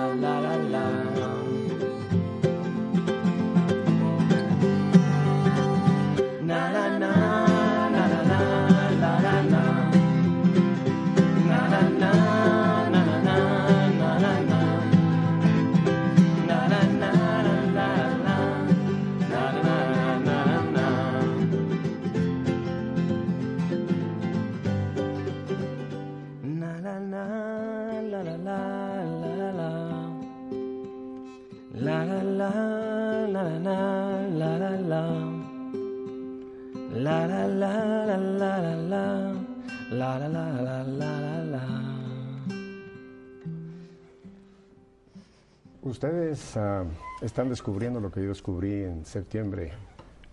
Ustedes 46.02 46.56
ah, 46.56 46.82
están 47.20 47.48
descubriendo 47.48 48.00
lo 48.00 48.10
que 48.10 48.22
yo 48.22 48.30
descubrí 48.30 48.82
en 48.82 49.06
septiembre 49.06 49.70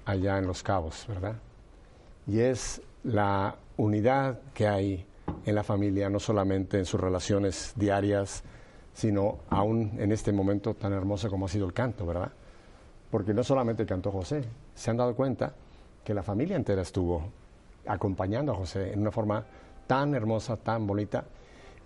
allá 0.03 0.39
en 0.39 0.47
Los 0.47 0.63
Cabos, 0.63 1.05
¿verdad? 1.07 1.35
Y 2.25 2.39
es 2.39 2.81
la 3.03 3.55
unidad 3.77 4.39
que 4.55 4.67
hay 4.67 5.05
en 5.45 5.53
la 5.53 5.61
familia, 5.61 6.09
no 6.09 6.19
solamente 6.19 6.79
en 6.79 6.85
sus 6.85 6.99
relaciones 6.99 7.73
diarias, 7.75 8.41
sino 8.95 9.41
aún 9.51 9.91
en 9.99 10.11
este 10.11 10.31
momento 10.31 10.73
tan 10.73 10.91
hermoso 10.91 11.29
como 11.29 11.45
ha 11.45 11.49
sido 11.49 11.67
el 11.67 11.73
canto, 11.73 12.03
¿verdad? 12.03 12.31
Porque 13.11 13.35
no 13.35 13.43
solamente 13.43 13.85
cantó 13.85 14.11
José, 14.11 14.41
se 14.73 14.89
han 14.89 14.97
dado 14.97 15.13
cuenta 15.13 15.53
que 16.03 16.15
la 16.15 16.23
familia 16.23 16.55
entera 16.55 16.81
estuvo 16.81 17.29
acompañando 17.85 18.53
a 18.53 18.55
José 18.55 18.91
en 18.91 19.01
una 19.01 19.11
forma 19.11 19.45
tan 19.85 20.15
hermosa, 20.15 20.57
tan 20.57 20.87
bonita. 20.87 21.25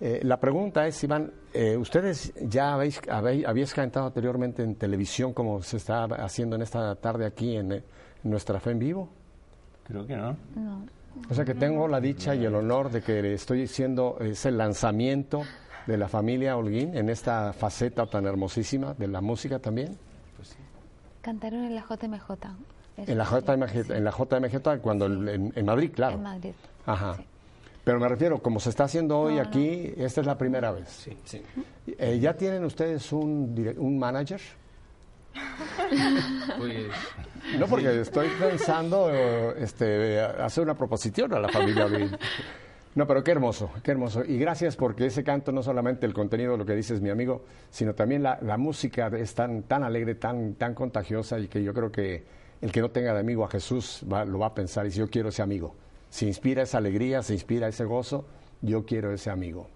Eh, 0.05 0.19
la 0.23 0.37
pregunta 0.37 0.85
es, 0.85 1.01
Iván, 1.05 1.31
eh, 1.53 1.77
¿ustedes 1.77 2.33
ya 2.41 2.73
habéis, 2.73 2.99
habéis, 3.09 3.45
habéis 3.47 3.73
cantado 3.73 4.07
anteriormente 4.07 4.61
en 4.61 4.75
televisión 4.75 5.31
como 5.31 5.61
se 5.63 5.77
está 5.77 6.03
haciendo 6.03 6.57
en 6.57 6.61
esta 6.61 6.93
tarde 6.95 7.25
aquí 7.25 7.55
en, 7.55 7.71
eh, 7.71 7.83
Nuestra 8.23 8.59
Fe 8.59 8.71
en 8.71 8.79
Vivo? 8.79 9.07
Creo 9.85 10.05
que 10.05 10.17
no. 10.17 10.35
No. 10.55 10.85
O 11.29 11.33
sea 11.33 11.45
que 11.45 11.53
tengo 11.53 11.87
la 11.87 12.01
dicha 12.01 12.35
y 12.35 12.43
el 12.43 12.53
honor 12.53 12.91
de 12.91 13.01
que 13.01 13.33
estoy 13.33 13.63
haciendo 13.63 14.17
ese 14.19 14.51
lanzamiento 14.51 15.43
de 15.87 15.97
la 15.97 16.09
familia 16.09 16.57
Holguín 16.57 16.97
en 16.97 17.07
esta 17.09 17.53
faceta 17.53 18.05
tan 18.05 18.25
hermosísima 18.25 18.93
de 18.95 19.07
la 19.07 19.21
música 19.21 19.59
también. 19.59 19.97
Cantaron 21.21 21.63
en 21.63 21.75
la 21.75 21.81
JMJ. 21.89 22.31
En 22.97 23.17
la 23.17 23.25
sí, 23.25 23.31
sí. 23.83 23.93
en 23.93 24.03
la 24.03 24.11
cuando 24.81 25.05
el- 25.05 25.29
en, 25.29 25.53
en 25.55 25.65
Madrid, 25.65 25.91
claro. 25.95 26.17
En 26.17 26.23
Madrid. 26.23 26.53
Ajá. 26.85 27.15
Sí. 27.15 27.25
Pero 27.83 27.99
me 27.99 28.07
refiero, 28.07 28.41
como 28.41 28.59
se 28.59 28.69
está 28.69 28.85
haciendo 28.85 29.19
hoy 29.19 29.35
No, 29.35 29.43
no. 29.43 29.47
aquí, 29.49 29.93
esta 29.97 30.21
es 30.21 30.27
la 30.27 30.37
primera 30.37 30.71
vez. 30.71 30.87
Sí, 30.89 31.17
sí. 31.25 31.41
Eh, 31.97 32.17
¿Ya 32.19 32.33
tienen 32.35 32.63
ustedes 32.63 33.11
un, 33.11 33.75
un 33.77 33.99
manager? 33.99 34.39
Pues 36.57 36.87
No, 37.59 37.67
porque 37.67 38.01
estoy 38.01 38.27
pensando 38.39 39.09
eh, 39.11 39.55
este, 39.59 40.19
hacer 40.21 40.63
una 40.63 40.75
proposición 40.75 41.33
a 41.33 41.39
la 41.39 41.49
familia. 41.49 41.87
No, 42.95 43.07
pero 43.07 43.23
qué 43.23 43.31
hermoso, 43.31 43.71
qué 43.81 43.91
hermoso. 43.91 44.23
Y 44.23 44.37
gracias 44.37 44.75
porque 44.75 45.07
ese 45.07 45.23
canto 45.23 45.51
no 45.51 45.63
solamente 45.63 46.05
el 46.05 46.13
contenido 46.13 46.51
de 46.53 46.59
lo 46.59 46.65
que 46.65 46.75
dices 46.75 47.01
mi 47.01 47.09
amigo, 47.09 47.43
sino 47.71 47.95
también 47.95 48.21
la, 48.23 48.37
la 48.43 48.57
música 48.57 49.07
es 49.17 49.33
tan, 49.33 49.63
tan 49.63 49.83
alegre, 49.83 50.15
tan, 50.15 50.53
tan 50.55 50.75
contagiosa 50.75 51.39
y 51.39 51.47
que 51.47 51.63
yo 51.63 51.73
creo 51.73 51.91
que 51.91 52.23
el 52.61 52.71
que 52.71 52.81
no 52.81 52.91
tenga 52.91 53.13
de 53.13 53.19
amigo 53.19 53.43
a 53.43 53.49
Jesús 53.49 54.05
va- 54.11 54.23
lo 54.25 54.37
va 54.39 54.47
a 54.47 54.53
pensar 54.53 54.85
y 54.85 54.89
dice, 54.89 54.99
yo 54.99 55.09
quiero 55.09 55.29
ese 55.29 55.41
amigo. 55.41 55.75
Se 56.13 56.27
inspira 56.27 56.61
esa 56.61 56.77
alegría, 56.77 57.23
se 57.23 57.33
inspira 57.33 57.67
ese 57.67 57.85
gozo, 57.85 58.23
yo 58.61 58.85
quiero 58.85 59.11
ese 59.11 59.31
amigo. 59.31 59.67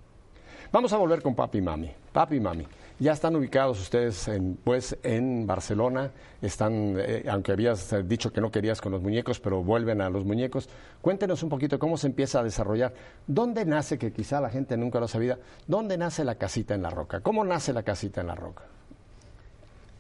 Vamos 0.71 0.93
a 0.93 0.97
volver 0.97 1.23
con 1.23 1.33
papi 1.33 1.57
y 1.57 1.61
mami. 1.61 1.89
Papi 2.13 2.35
y 2.35 2.39
mami. 2.39 2.63
Ya 2.99 3.13
están 3.13 3.35
ubicados 3.35 3.81
ustedes 3.81 4.27
en, 4.27 4.55
pues, 4.63 4.95
en 5.01 5.47
Barcelona. 5.47 6.11
Están, 6.39 6.95
eh, 6.99 7.25
aunque 7.27 7.53
habías 7.53 7.91
eh, 7.91 8.03
dicho 8.03 8.31
que 8.31 8.39
no 8.39 8.51
querías 8.51 8.81
con 8.81 8.91
los 8.91 9.01
muñecos, 9.01 9.39
pero 9.39 9.63
vuelven 9.63 9.99
a 9.99 10.11
los 10.11 10.25
muñecos. 10.25 10.69
Cuéntenos 11.01 11.41
un 11.41 11.49
poquito 11.49 11.79
cómo 11.79 11.97
se 11.97 12.05
empieza 12.05 12.41
a 12.41 12.43
desarrollar. 12.43 12.93
¿Dónde 13.25 13.65
nace, 13.65 13.97
que 13.97 14.13
quizá 14.13 14.39
la 14.39 14.51
gente 14.51 14.77
nunca 14.77 14.99
lo 14.99 15.07
sabía, 15.07 15.39
dónde 15.65 15.97
nace 15.97 16.23
la 16.23 16.35
casita 16.35 16.75
en 16.75 16.83
la 16.83 16.91
roca? 16.91 17.21
¿Cómo 17.21 17.43
nace 17.45 17.73
la 17.73 17.81
casita 17.81 18.21
en 18.21 18.27
la 18.27 18.35
roca? 18.35 18.61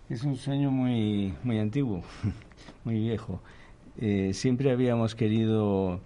Es 0.07 0.21
un 0.21 0.35
sueño 0.35 0.69
muy, 0.69 1.33
muy 1.41 1.57
antiguo, 1.57 2.03
muy 2.83 2.99
viejo. 2.99 3.41
Eh, 3.99 4.33
siempre 4.35 4.69
habíamos 4.69 5.15
querido, 5.15 5.99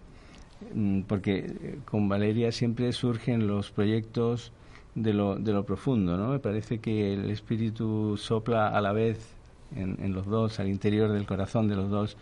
porque 1.08 1.38
eh, 1.38 1.80
con 1.86 2.08
Valeria 2.10 2.52
siempre 2.52 2.91
surgen 2.93 3.47
los 3.47 3.71
proyectos 3.71 4.52
de 4.95 5.13
lo, 5.13 5.38
de 5.38 5.54
lo 5.54 5.65
profundo, 5.65 6.17
¿no? 6.17 6.30
Me 6.30 6.39
parece 6.39 6.80
que 6.80 7.13
el 7.13 7.30
espíritu 7.30 8.17
sopla 8.17 8.69
a 8.69 8.82
la 8.82 8.91
vez 8.91 9.36
en, 9.76 9.97
en 10.02 10.13
los 10.13 10.26
dos, 10.26 10.60
al 10.60 10.67
interior 10.67 11.12
del 11.12 11.26
corazón 11.26 11.67
de 11.67 11.76
los 11.76 11.89
dos. 11.89 12.17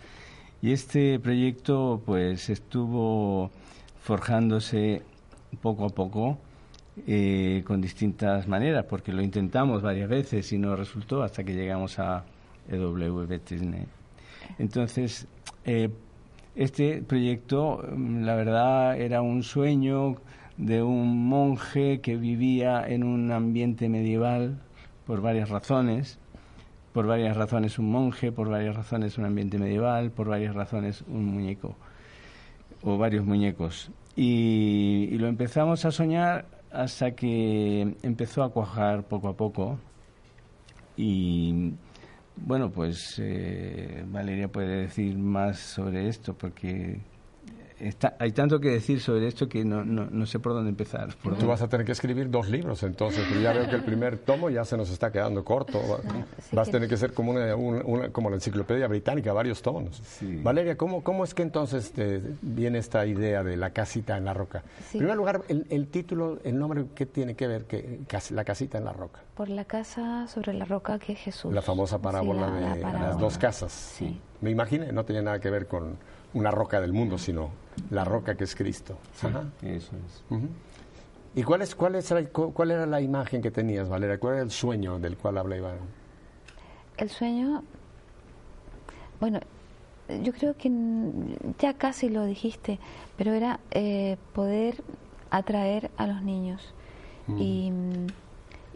Y 0.62 0.72
este 0.72 1.20
proyecto, 1.20 2.02
pues, 2.06 2.50
estuvo 2.50 3.50
forjándose 4.02 5.02
poco 5.62 5.86
a 5.86 5.90
poco 5.90 6.38
eh, 7.08 7.64
con 7.66 7.82
distintas 7.82 8.48
maneras, 8.48 8.86
porque 8.86 9.14
lo 9.14 9.22
intentamos 9.22 9.82
varias 9.82 10.10
veces 10.10 10.52
y 10.52 10.58
no 10.58 10.76
resultó 10.76 11.24
hasta 11.24 11.44
que 11.44 11.54
llegamos 11.54 11.98
a 12.00 12.26
EW 12.70 13.26
Disney. 13.26 13.86
Entonces, 14.58 15.28
eh, 15.66 15.90
este 16.56 17.02
proyecto, 17.02 17.84
mm, 17.96 18.24
la 18.24 18.36
verdad, 18.36 19.00
era 19.00 19.22
un 19.22 19.44
sueño 19.44 20.16
de 20.58 20.84
un 20.84 21.28
monje 21.28 22.02
que 22.02 22.18
vivía 22.18 22.86
en 22.88 23.04
un 23.04 23.32
ambiente 23.32 23.88
medieval 23.88 24.60
por 25.06 25.22
varias 25.22 25.50
razones. 25.50 26.20
Por 26.94 27.06
varias 27.06 27.38
razones 27.38 27.80
un 27.80 27.92
monje, 27.92 28.32
por 28.32 28.50
varias 28.50 28.76
razones 28.76 29.18
un 29.18 29.26
ambiente 29.26 29.58
medieval, 29.58 30.12
por 30.12 30.28
varias 30.28 30.56
razones 30.56 31.04
un 31.08 31.26
muñeco 31.26 31.76
o 32.84 32.98
varios 32.98 33.26
muñecos. 33.26 33.92
Y, 34.16 35.08
y 35.12 35.18
lo 35.18 35.28
empezamos 35.28 35.86
a 35.86 35.92
soñar 35.92 36.46
hasta 36.72 37.12
que 37.12 37.96
empezó 38.02 38.44
a 38.44 38.52
cuajar 38.52 39.04
poco 39.04 39.30
a 39.30 39.38
poco. 39.38 39.80
Y 40.98 41.74
bueno, 42.46 42.72
pues 42.72 43.20
eh, 43.20 44.04
Valeria 44.08 44.48
puede 44.48 44.82
decir 44.84 45.18
más 45.18 45.60
sobre 45.60 46.08
esto 46.08 46.34
porque 46.34 47.00
está, 47.80 48.16
hay 48.20 48.32
tanto 48.32 48.60
que 48.60 48.70
decir 48.70 49.00
sobre 49.02 49.28
esto 49.28 49.48
que 49.50 49.64
no, 49.66 49.84
no, 49.84 50.06
no 50.10 50.26
sé 50.26 50.40
por 50.40 50.54
dónde 50.54 50.70
empezar. 50.70 51.08
por 51.16 51.24
Tú 51.24 51.30
dónde- 51.32 51.46
vas 51.48 51.62
a 51.62 51.68
tener 51.70 51.86
que 51.86 51.92
escribir 51.94 52.30
dos 52.30 52.50
libros 52.50 52.84
entonces, 52.84 53.26
pero 53.28 53.42
ya 53.42 53.54
veo 53.54 53.68
que 53.70 53.76
el 53.76 53.84
primer 53.84 54.18
tomo 54.18 54.50
ya 54.50 54.66
se 54.66 54.78
nos 54.78 54.90
está 54.90 55.12
quedando 55.12 55.44
corto. 55.44 55.80
sí 56.42 56.56
Vas 56.56 56.68
a 56.68 56.72
que- 56.72 56.78
tener 56.78 56.90
que 56.90 56.98
ser 56.98 57.14
como, 57.14 57.32
una, 57.32 57.56
una- 57.56 57.84
una- 57.86 58.10
como 58.10 58.30
la 58.30 58.36
enciclopedia 58.36 58.88
británica, 58.88 59.34
varios 59.34 59.62
tomos. 59.62 59.98
Sí. 59.98 60.40
Valeria, 60.44 60.78
¿cómo, 60.78 61.04
¿cómo 61.04 61.24
es 61.24 61.34
que 61.34 61.42
entonces 61.44 61.92
te 61.92 62.22
viene 62.42 62.78
esta 62.80 63.06
idea 63.06 63.44
de 63.44 63.58
la 63.58 63.72
casita 63.72 64.18
en 64.18 64.26
la 64.26 64.34
roca? 64.34 64.64
Sí. 64.90 64.98
En 64.98 65.00
primer 65.00 65.18
lugar, 65.18 65.42
el, 65.48 65.66
el 65.70 65.88
título, 65.88 66.40
el 66.44 66.58
nombre, 66.58 66.86
¿qué 66.96 67.06
tiene 67.06 67.36
que 67.36 67.48
ver 67.48 67.66
que 67.66 68.00
la 68.32 68.44
casita 68.44 68.78
en 68.78 68.86
la 68.86 68.94
roca? 68.94 69.22
Por 69.36 69.50
la 69.50 69.66
casa 69.66 70.28
sobre 70.28 70.54
la 70.54 70.66
roca 70.66 71.00
que 71.00 71.14
es 71.14 71.20
Jesús. 71.20 71.54
La 71.54 71.62
famosa 71.62 72.00
parábola 72.02 72.48
Sí, 72.48 72.54
la- 72.54 72.60
la 72.70 72.76
de 72.76 72.82
parábola. 72.82 73.08
las 73.10 73.20
dos 73.20 73.38
casas. 73.38 73.72
Sí. 73.72 74.20
Me 74.42 74.50
imaginé, 74.52 74.92
no 74.92 75.04
tenía 75.06 75.22
nada 75.22 75.40
que 75.40 75.50
ver 75.50 75.68
con 75.68 75.98
una 76.34 76.52
roca 76.52 76.80
del 76.82 76.94
mundo, 76.94 77.18
sino 77.18 77.50
la 77.90 78.04
roca 78.06 78.36
que 78.36 78.44
es 78.44 78.56
Cristo. 78.56 78.98
Ajá. 79.24 79.44
Eso 79.62 79.92
es. 79.96 80.40
¿Y 81.36 81.44
cuál, 81.44 81.62
es, 81.62 81.76
cuál, 81.76 81.96
es, 81.96 82.10
la- 82.12 82.26
cu- 82.26 82.54
cuál 82.54 82.72
era 82.72 82.86
la 82.86 83.02
imagen 83.02 83.42
que 83.42 83.52
tenías, 83.52 83.88
Valeria? 83.90 84.20
¿Cuál 84.20 84.34
era 84.36 84.44
el 84.44 84.52
sueño 84.52 85.00
del 85.00 85.16
cual 85.18 85.38
habla 85.38 85.58
Iván? 85.58 85.78
El 86.98 87.10
sueño, 87.10 87.64
bueno, 89.20 89.40
yo 90.24 90.34
creo 90.34 90.56
que 90.58 90.72
ya 91.60 91.74
casi 91.76 92.10
lo 92.10 92.26
dijiste, 92.26 92.80
pero 93.18 93.34
era 93.34 93.60
eh, 93.72 94.18
poder 94.34 94.84
atraer 95.30 95.92
a 95.98 96.08
los 96.08 96.22
niños. 96.24 96.74
Y, 97.38 97.70
mm, 97.70 98.08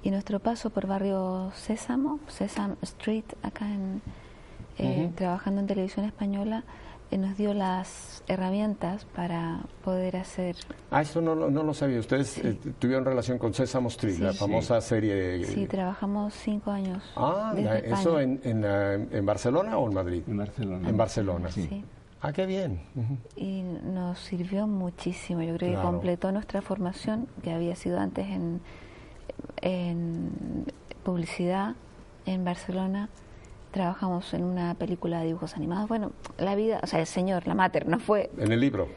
y 0.04 0.12
nuestro 0.12 0.40
paso 0.40 0.70
por 0.70 0.86
barrio 0.86 1.52
Sésamo, 1.56 2.20
Sesame 2.28 2.76
Street, 2.84 3.24
acá 3.42 3.66
en, 3.68 4.02
eh, 4.78 5.12
trabajando 5.16 5.60
en 5.60 5.66
televisión 5.66 6.06
española, 6.06 6.64
nos 7.18 7.38
dio 7.38 7.54
las 7.54 8.24
herramientas 8.28 9.06
para 9.06 9.62
poder 9.84 10.16
hacer 10.18 10.56
Ah, 10.92 11.02
eso 11.02 11.22
no, 11.22 11.36
lo- 11.36 11.50
no 11.52 11.64
lo 11.64 11.74
sabía. 11.74 12.00
Ustedes 12.00 12.38
eh, 12.40 12.58
tuvieron 12.80 13.04
relación 13.06 13.38
con 13.38 13.54
Sesame 13.54 13.88
Street, 13.90 14.16
Sí. 14.16 14.22
la 14.22 14.32
Sí. 14.34 14.38
famosa 14.40 14.80
serie. 14.82 15.42
eh, 15.42 15.46
Sí, 15.46 15.68
trabajamos 15.68 16.34
cinco 16.34 16.72
años. 16.72 17.04
ah, 17.16 17.52
desde 17.56 17.70
la- 17.70 17.78
España. 17.80 18.00
¿eso 18.00 18.20
en, 18.20 18.40
en, 18.44 18.66
ah, 18.66 18.94
en 18.94 19.26
Barcelona 19.26 19.78
o 19.78 19.88
en 19.90 19.94
Madrid? 19.94 20.24
En 20.28 20.38
Barcelona. 20.38 20.90
En 20.90 20.98
Barcelona. 20.98 21.50
Sí. 21.52 21.84
Ah, 22.22 22.32
qué 22.32 22.46
bien. 22.46 22.80
Y 23.36 23.64
nos 23.64 24.18
sirvió 24.20 24.66
muchísimo. 24.66 25.42
Yo 25.42 25.58
creo 25.58 25.72
Claro. 25.72 25.82
que 25.82 25.92
completó 25.94 26.32
nuestra 26.32 26.62
formación, 26.62 27.28
que 27.44 27.52
había 27.52 27.76
sido 27.76 28.00
antes 28.00 28.26
en, 28.30 28.62
en 29.62 30.66
publicidad 31.04 31.76
en 32.26 32.46
Barcelona. 32.46 33.10
Trabajamos 33.74 34.32
en 34.36 34.44
una 34.44 34.76
película 34.76 35.20
de 35.20 35.26
dibujos 35.26 35.56
animados. 35.56 35.90
Bueno, 35.90 36.12
la 36.38 36.54
vida, 36.54 36.80
o 36.84 36.86
sea, 36.86 37.00
el 37.00 37.08
señor, 37.08 37.48
la 37.48 37.56
mater, 37.56 37.88
no 37.88 37.98
fue. 37.98 38.30
En 38.38 38.52
el 38.52 38.60
libro. 38.60 38.88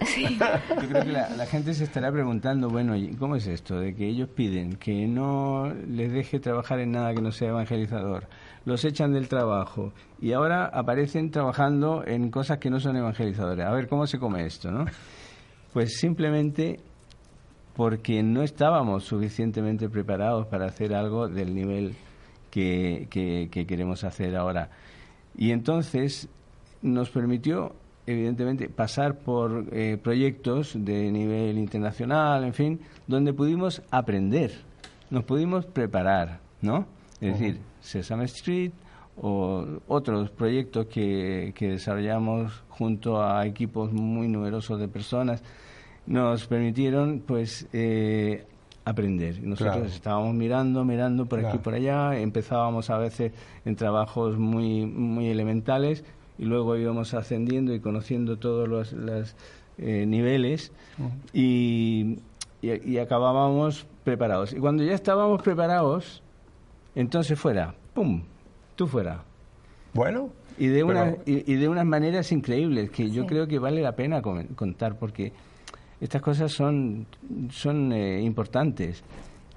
Yo 0.00 0.88
creo 0.88 1.04
que 1.04 1.12
la, 1.12 1.30
la 1.30 1.46
gente 1.46 1.72
se 1.72 1.84
estará 1.84 2.10
preguntando, 2.10 2.68
bueno, 2.68 2.96
¿y 2.96 3.14
¿cómo 3.14 3.36
es 3.36 3.46
esto? 3.46 3.78
De 3.78 3.94
que 3.94 4.08
ellos 4.08 4.28
piden 4.28 4.74
que 4.74 5.06
no 5.06 5.72
les 5.88 6.12
deje 6.12 6.40
trabajar 6.40 6.80
en 6.80 6.90
nada 6.90 7.14
que 7.14 7.22
no 7.22 7.30
sea 7.30 7.50
evangelizador, 7.50 8.26
los 8.64 8.84
echan 8.84 9.12
del 9.12 9.28
trabajo 9.28 9.92
y 10.20 10.32
ahora 10.32 10.66
aparecen 10.66 11.30
trabajando 11.30 12.02
en 12.04 12.32
cosas 12.32 12.58
que 12.58 12.70
no 12.70 12.80
son 12.80 12.96
evangelizadoras. 12.96 13.68
A 13.68 13.72
ver, 13.72 13.86
¿cómo 13.86 14.08
se 14.08 14.18
come 14.18 14.44
esto, 14.44 14.72
no? 14.72 14.84
Pues 15.72 15.96
simplemente 15.96 16.80
porque 17.76 18.22
no 18.24 18.42
estábamos 18.42 19.04
suficientemente 19.04 19.88
preparados 19.88 20.48
para 20.48 20.66
hacer 20.66 20.92
algo 20.92 21.28
del 21.28 21.54
nivel 21.54 21.94
que, 22.54 23.08
que- 23.10 23.48
que 23.50 23.66
queremos 23.66 24.04
hacer 24.04 24.36
ahora. 24.36 24.70
Y 25.36 25.50
entonces 25.50 26.28
nos 26.82 27.10
permitió 27.10 27.72
evidentemente, 28.06 28.68
pasar 28.68 29.16
por 29.18 29.64
eh, 29.72 29.96
proyectos 29.96 30.74
de 30.78 31.10
nivel 31.10 31.56
internacional, 31.56 32.44
en 32.44 32.52
fin, 32.52 32.80
donde 33.06 33.32
pudimos 33.32 33.80
aprender, 33.90 34.52
nos 35.10 35.24
pudimos 35.24 35.64
preparar, 35.64 36.38
¿no? 36.60 36.86
Es 37.22 37.32
decir, 37.40 37.60
Sesame 37.80 38.24
Street 38.26 38.72
o 39.16 39.64
otros 39.88 40.28
proyectos 40.30 40.84
que, 40.86 41.52
que 41.56 41.68
desarrollamos 41.70 42.62
junto 42.68 43.22
a 43.22 43.46
equipos 43.46 43.90
muy 43.90 44.28
numerosos 44.28 44.78
de 44.78 44.88
personas 44.88 45.42
nos 46.06 46.46
permitieron, 46.46 47.22
pues, 47.26 47.66
eh, 47.72 48.44
aprender. 48.84 49.42
Nosotros 49.42 49.74
Claro. 49.76 49.88
estábamos 49.90 50.34
mirando, 50.34 50.84
mirando 50.84 51.26
por 51.26 51.38
aquí 51.38 51.44
Claro. 51.46 51.58
y 51.60 51.62
por 51.62 51.74
allá, 51.74 52.18
empezábamos 52.18 52.90
a 52.90 52.98
veces 52.98 53.32
en 53.64 53.76
trabajos 53.76 54.36
muy, 54.38 54.84
muy 54.86 55.28
elementales 55.28 56.04
y 56.38 56.44
luego 56.44 56.76
íbamos 56.76 57.14
ascendiendo 57.14 57.72
y 57.74 57.80
conociendo 57.80 58.36
todos 58.38 58.68
los, 58.68 58.92
los, 58.92 59.34
eh, 59.78 60.04
niveles 60.06 60.70
y, 61.32 62.18
y- 62.62 62.90
y 62.92 62.98
acabábamos 62.98 63.86
preparados. 64.04 64.52
Y 64.52 64.56
cuando 64.56 64.82
ya 64.84 64.92
estábamos 64.94 65.42
preparados, 65.42 66.22
entonces 66.94 67.38
fuera, 67.38 67.74
¡pum!, 67.94 68.22
tú 68.76 68.86
fuera. 68.86 69.22
Bueno, 69.92 70.30
Y 70.56 70.68
de, 70.68 70.84
Pero- 70.84 70.88
una, 70.88 71.16
y, 71.26 71.52
y 71.52 71.56
de 71.56 71.68
unas 71.68 71.84
maneras 71.84 72.30
increíbles 72.30 72.88
que 72.90 73.10
yo 73.10 73.26
creo 73.26 73.48
que 73.48 73.58
vale 73.58 73.82
la 73.82 73.96
pena 73.96 74.22
contar 74.22 74.96
porque 75.00 75.32
estas 76.00 76.22
cosas 76.22 76.52
son, 76.52 77.06
son 77.50 77.92
eh, 77.92 78.20
importantes. 78.22 79.02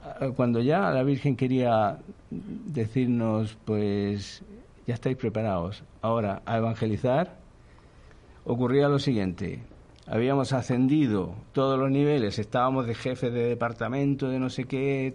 Ah, 0.03 0.29
Cuando 0.35 0.61
ya 0.61 0.91
la 0.91 1.03
Virgen 1.03 1.35
quería 1.35 1.97
decirnos, 2.29 3.57
pues 3.65 4.43
ya 4.85 4.93
estáis 4.93 5.17
preparados 5.17 5.83
ahora 6.01 6.41
a 6.45 6.57
evangelizar, 6.57 7.37
ocurría 8.45 8.87
lo 8.87 8.99
siguiente. 8.99 9.63
Habíamos 10.05 10.53
ascendido 10.53 11.35
todos 11.51 11.77
los 11.77 11.91
niveles, 11.91 12.39
estábamos 12.39 12.87
de 12.87 12.95
jefe 12.95 13.29
de 13.29 13.49
departamento, 13.49 14.29
de 14.29 14.39
no 14.39 14.49
sé 14.49 14.63
qué, 14.63 15.13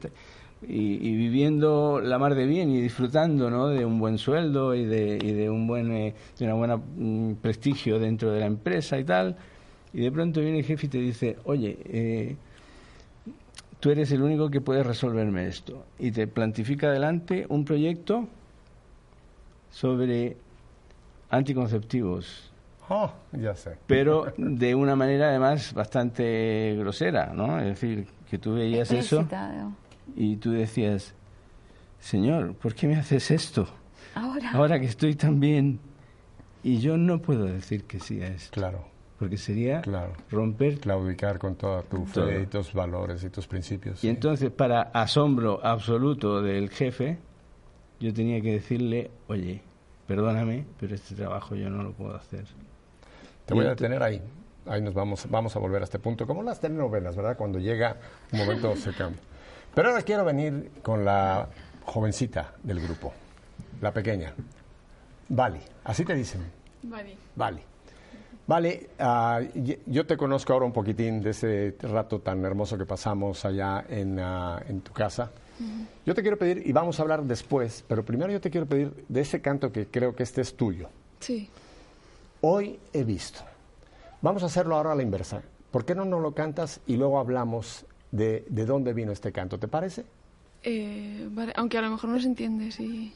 y 0.69 1.17
viviendo 1.17 2.01
la 2.01 2.19
mar 2.19 2.35
de 2.35 2.47
bien 2.47 2.71
y 2.71 2.81
disfrutando 2.81 3.51
¿no? 3.51 3.69
de 3.69 3.85
un 3.85 3.99
buen 3.99 4.19
sueldo 4.19 4.75
y 4.75 4.85
de, 4.85 5.19
y 5.21 5.33
de 5.33 5.51
un 5.51 5.67
buen 5.67 5.93
eh, 5.93 6.15
de 6.39 6.45
una 6.45 6.55
buena 6.55 6.77
mm, 6.77 7.35
prestigio 7.41 7.99
dentro 7.99 8.31
de 8.31 8.41
la 8.41 8.47
empresa 8.47 8.99
y 8.99 9.05
tal. 9.05 9.37
Y 9.95 10.01
de 10.01 10.13
pronto 10.13 10.41
viene 10.41 10.59
el 10.59 10.65
jefe 10.65 10.87
y 10.87 10.89
te 10.89 10.99
dice, 10.99 11.37
oye, 11.45 11.79
eh, 11.85 12.37
tú 13.81 13.91
eres 13.91 14.11
el 14.13 14.23
único 14.23 14.51
que 14.51 14.61
puede 14.61 14.83
resolverme 14.83 15.47
esto. 15.47 15.85
Y 15.99 16.13
te 16.13 16.27
plantifica 16.27 16.89
adelante 16.89 17.47
un 17.49 17.65
proyecto 17.65 18.29
sobre 19.71 20.37
anticonceptivos 21.31 22.53
oh, 22.89 23.13
ya 23.33 23.55
sé. 23.55 23.77
pero 23.87 24.33
de 24.37 24.75
una 24.75 24.97
manera 24.97 25.29
además 25.31 25.73
bastante 25.73 26.77
grosera, 26.79 27.33
¿no? 27.35 27.59
Es 27.59 27.67
decir, 27.67 28.07
que 28.31 28.39
tú 28.39 28.55
veías 28.55 28.91
eso 28.91 29.27
y 30.15 30.37
tú 30.37 30.53
decías, 30.53 31.15
Señor, 32.01 32.55
¿por 32.55 32.75
qué 32.75 32.87
me 32.87 32.97
haces 32.97 33.31
esto? 33.31 33.69
Ahora. 34.15 34.51
Ahora 34.53 34.81
que 34.81 34.87
estoy 34.87 35.15
tan 35.15 35.41
bien. 35.41 35.81
Y 36.65 36.79
yo 36.79 36.97
no 36.97 37.21
puedo 37.21 37.47
decir 37.47 37.85
que 37.85 37.99
sí 37.99 38.23
a 38.23 38.29
esto, 38.29 38.53
Claro, 38.53 38.85
porque 39.23 39.39
sería 39.39 39.83
claro. 39.83 40.15
romper. 40.33 40.81
Claudicar 40.81 41.39
con 41.39 41.55
toda 41.55 41.83
tu 41.83 42.05
Todo. 42.07 42.27
fe 42.27 42.41
y 42.43 42.47
tus 42.47 42.73
valores 42.73 43.23
y 43.23 43.31
tus 43.31 43.47
principios. 43.47 43.99
Y 43.99 44.01
sí. 44.01 44.09
entonces, 44.09 44.51
para 44.51 44.83
asombro 44.83 45.65
absoluto 45.65 46.43
del 46.43 46.69
jefe, 46.71 47.19
yo 48.01 48.13
tenía 48.13 48.43
que 48.43 48.55
decirle, 48.55 49.13
oye, 49.29 49.63
perdóname, 50.09 50.65
pero 50.81 50.97
este 50.97 51.15
trabajo 51.15 51.55
yo 51.55 51.71
no 51.71 51.85
lo 51.85 51.93
puedo 51.93 52.17
hacer. 52.17 52.47
Te 53.47 53.55
voy 53.55 53.65
a 53.65 53.69
detener 53.69 54.03
ahí. 54.03 54.21
Ahí 54.67 54.83
nos 54.83 54.93
vamos, 54.93 55.31
vamos 55.31 55.55
a 55.55 55.61
volver 55.61 55.83
a 55.83 55.85
este 55.85 56.01
punto, 56.01 56.27
como 56.27 56.43
las 56.43 56.59
telenovelas, 56.59 57.15
¿verdad? 57.15 57.37
Cuando 57.37 57.61
llega 57.61 57.99
un 58.33 58.41
momento 58.41 58.75
se 58.75 58.93
cambia. 58.93 59.23
Pero 59.73 59.91
ahora 59.91 60.03
quiero 60.03 60.25
venir 60.25 60.73
con 60.83 61.05
la 61.05 61.49
jovencita 61.85 62.55
del 62.61 62.81
grupo, 62.81 63.13
la 63.81 63.93
pequeña. 63.93 64.35
Vale, 65.29 65.61
así 65.85 66.05
te 66.05 66.17
dicen. 66.17 66.43
Vale. 66.83 67.17
Vale. 67.37 67.72
Vale, 68.47 68.91
y- 69.55 69.79
yo 69.87 70.05
te 70.07 70.17
conozco 70.17 70.53
ahora 70.53 70.67
un 70.67 70.73
poquitín 70.73 71.21
de 71.23 71.31
ese 71.31 71.77
rato 71.81 72.21
tan 72.21 72.45
hermoso 72.45 72.77
que 72.77 72.85
pasamos 72.87 73.45
allá 73.45 73.85
en, 73.89 74.19
en 74.19 74.81
tu 74.81 74.93
casa. 74.93 75.31
Yo 76.05 76.15
te 76.15 76.23
quiero 76.23 76.37
pedir, 76.39 76.67
y 76.67 76.73
vamos 76.73 76.99
a 76.99 77.03
hablar 77.03 77.23
después, 77.23 77.85
pero 77.87 78.05
primero 78.05 78.33
yo 78.33 78.41
te 78.41 78.51
quiero 78.51 78.67
pedir 78.67 79.05
de 79.09 79.21
ese 79.21 79.41
canto 79.41 79.71
que 79.71 79.87
creo 79.87 80.17
que 80.17 80.25
este 80.25 80.41
es 80.41 80.57
tuyo. 80.57 80.89
Sí. 81.21 81.49
Hoy 82.41 82.81
he 82.93 83.05
visto. 83.05 83.41
Vamos 84.23 84.43
a 84.43 84.47
hacerlo 84.47 84.75
ahora 84.77 84.93
a 84.93 84.95
la 84.97 85.03
inversa. 85.03 85.43
¿Por 85.71 85.85
qué 85.85 85.95
no 85.95 86.05
nos 86.05 86.21
lo 86.21 86.33
cantas 86.35 86.81
y 86.87 86.97
luego 86.97 87.21
hablamos 87.21 87.87
de, 88.11 88.45
de 88.49 88.67
dónde 88.67 88.93
vino 88.93 89.13
este 89.13 89.31
canto? 89.31 89.59
¿Te 89.59 89.69
parece? 89.69 90.05
Eh, 90.65 91.29
vale. 91.31 91.53
Aunque 91.57 91.79
a 91.79 91.83
lo 91.83 91.91
mejor 91.91 92.11
no 92.11 92.19
se 92.21 92.27
entiende 92.27 92.73
si, 92.73 93.13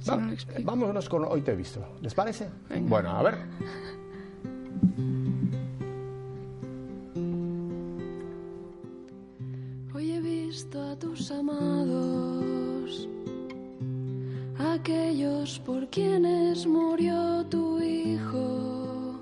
si 0.00 0.10
Va- 0.10 0.16
no 0.16 0.26
lo 0.26 0.32
explico. 0.34 0.62
vámonos 0.70 1.08
con 1.08 1.24
Hoy 1.24 1.40
te 1.40 1.52
he 1.52 1.56
visto. 1.56 1.82
¿Les 2.02 2.12
parece? 2.14 2.48
Venga. 2.68 2.88
Bueno, 2.90 3.10
a 3.10 3.22
ver. 3.22 3.38
Hoy 9.92 10.12
he 10.12 10.20
visto 10.20 10.80
a 10.80 10.96
tus 10.96 11.30
amados, 11.30 13.08
aquellos 14.58 15.58
por 15.60 15.88
quienes 15.88 16.66
murió 16.66 17.44
tu 17.50 17.80
hijo. 17.80 19.18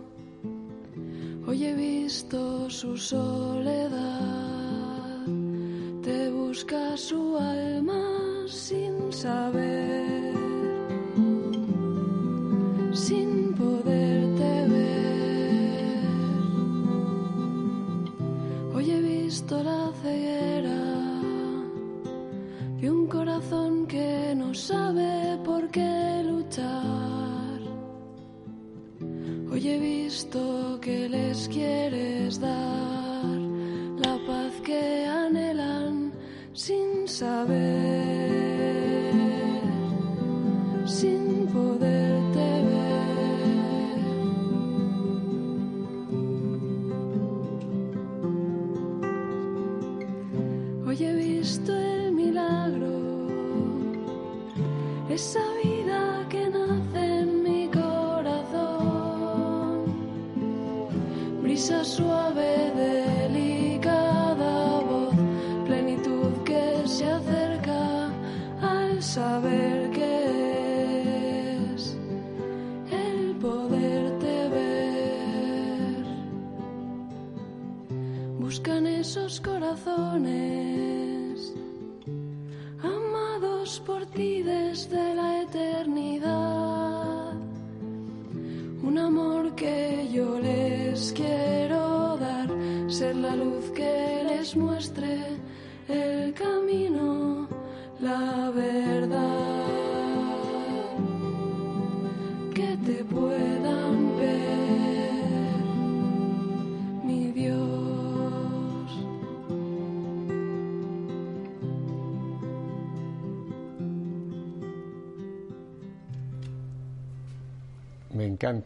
Hoy 1.47 1.64
he 1.64 1.75
visto 1.75 2.71
su 2.71 2.97
soledad, 2.97 3.97
te 6.03 6.31
busca 6.31 6.97
su 6.97 7.37
alma 7.37 8.47
sin 8.47 9.12
saber, 9.12 10.08
Hoy 29.50 29.66
he 29.66 29.78
visto 29.78 30.78
que 30.80 31.08
les 31.08 31.48
quieres 31.48 32.38
dar 32.38 33.24
la 34.04 34.18
paz 34.26 34.52
que 34.62 35.06
anhelan 35.06 36.12
sin 36.52 37.08
saber, 37.08 37.54
sin 40.84 41.46
poderte 41.46 41.97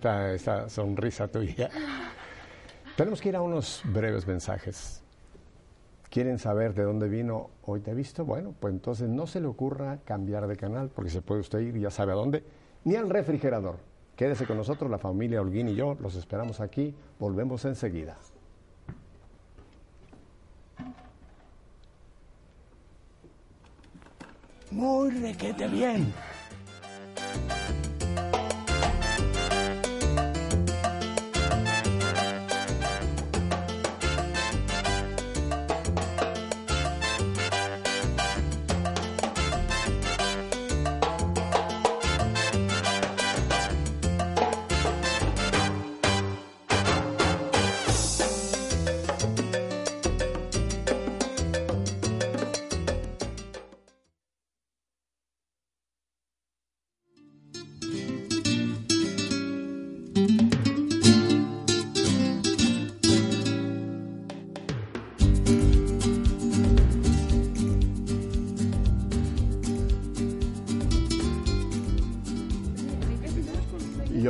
encanta 0.02 0.34
esa 0.34 0.68
sonrisa 0.68 1.28
tuya. 1.28 1.70
Tenemos 2.96 3.20
que 3.20 3.28
ir 3.28 3.36
a 3.36 3.42
unos 3.42 3.82
breves 3.84 4.26
mensajes. 4.26 5.02
¿Quieren 6.10 6.38
saber 6.38 6.74
de 6.74 6.82
dónde 6.82 7.08
vino 7.08 7.50
Hoy 7.62 7.80
Te 7.80 7.92
he 7.92 7.94
visto? 7.94 8.24
Bueno, 8.24 8.54
pues 8.58 8.74
entonces 8.74 9.08
no 9.08 9.26
se 9.26 9.40
le 9.40 9.46
ocurra 9.46 9.98
cambiar 10.04 10.46
de 10.46 10.56
canal, 10.56 10.90
porque 10.94 11.10
se 11.10 11.22
puede 11.22 11.40
usted 11.40 11.60
ir, 11.60 11.78
ya 11.78 11.90
sabe 11.90 12.12
a 12.12 12.16
dónde, 12.16 12.44
ni 12.84 12.96
al 12.96 13.08
refrigerador. 13.08 13.76
Quédese 14.16 14.46
con 14.46 14.58
nosotros, 14.58 14.90
la 14.90 14.98
familia 14.98 15.40
Holguín 15.40 15.68
y 15.68 15.74
yo, 15.74 15.96
los 16.00 16.16
esperamos 16.16 16.60
aquí, 16.60 16.94
volvemos 17.18 17.64
enseguida. 17.64 18.16
Muy 24.70 25.10
requete 25.10 25.68
bien. 25.68 26.12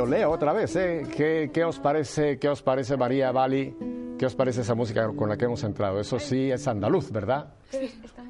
Yo 0.03 0.09
leo 0.09 0.31
otra 0.31 0.51
vez, 0.51 0.75
¿eh? 0.75 1.07
¿Qué, 1.15 1.49
qué 1.53 1.63
os 1.63 1.79
parece, 1.79 2.37
¿Qué 2.37 2.49
os 2.49 2.61
parece 2.61 2.97
María 2.97 3.31
Bali? 3.31 3.73
¿Qué 4.19 4.25
os 4.25 4.35
parece 4.35 4.59
esa 4.59 4.75
música 4.75 5.07
con 5.15 5.29
la 5.29 5.37
que 5.37 5.45
hemos 5.45 5.63
entrado? 5.63 5.97
Eso 5.97 6.19
sí 6.19 6.51
es 6.51 6.67
andaluz, 6.67 7.09
¿verdad? 7.09 7.53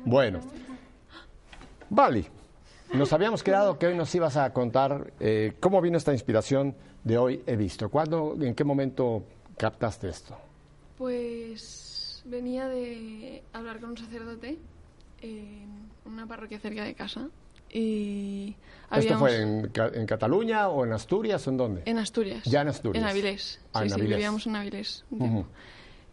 Bueno. 0.06 0.40
Bali, 1.90 2.28
nos 2.94 3.12
habíamos 3.12 3.42
quedado 3.42 3.80
que 3.80 3.88
hoy 3.88 3.98
nos 3.98 4.14
ibas 4.14 4.38
a 4.38 4.54
contar 4.54 5.14
eh, 5.20 5.54
cómo 5.60 5.82
vino 5.82 5.98
esta 5.98 6.14
inspiración 6.14 6.76
de 7.04 7.18
hoy 7.18 7.44
he 7.48 7.56
visto. 7.56 7.90
¿Cuándo, 7.90 8.36
en 8.40 8.54
qué 8.54 8.64
momento 8.64 9.24
captaste 9.58 10.10
esto? 10.10 10.38
Pues 10.96 12.22
venía 12.26 12.68
de 12.68 13.42
hablar 13.52 13.80
con 13.80 13.90
un 13.90 13.98
sacerdote 13.98 14.60
en 15.22 15.90
una 16.06 16.28
parroquia 16.28 16.60
cerca 16.60 16.84
de 16.84 16.94
casa 16.94 17.32
y 17.74 18.56
¿Esto 18.92 19.18
fue 19.18 19.42
en, 19.42 19.70
Ca- 19.70 19.90
en 19.94 20.06
Cataluña 20.06 20.68
o 20.70 20.86
en 20.86 20.94
Asturias 20.94 21.48
o 21.48 21.50
en 21.50 21.58
dónde? 21.58 21.82
en 21.86 21.98
Asturias. 21.98 22.44
Ya 22.46 22.62
en 22.62 22.68
Asturias. 22.68 23.04
En 23.04 23.10
Avilés. 23.10 23.60
Ah, 23.74 23.80
sí, 23.80 23.84
en 23.86 23.90
sí, 23.90 23.94
Avilés. 23.96 24.18
vivíamos 24.18 24.46
en 24.48 24.56
Avilés. 24.56 25.06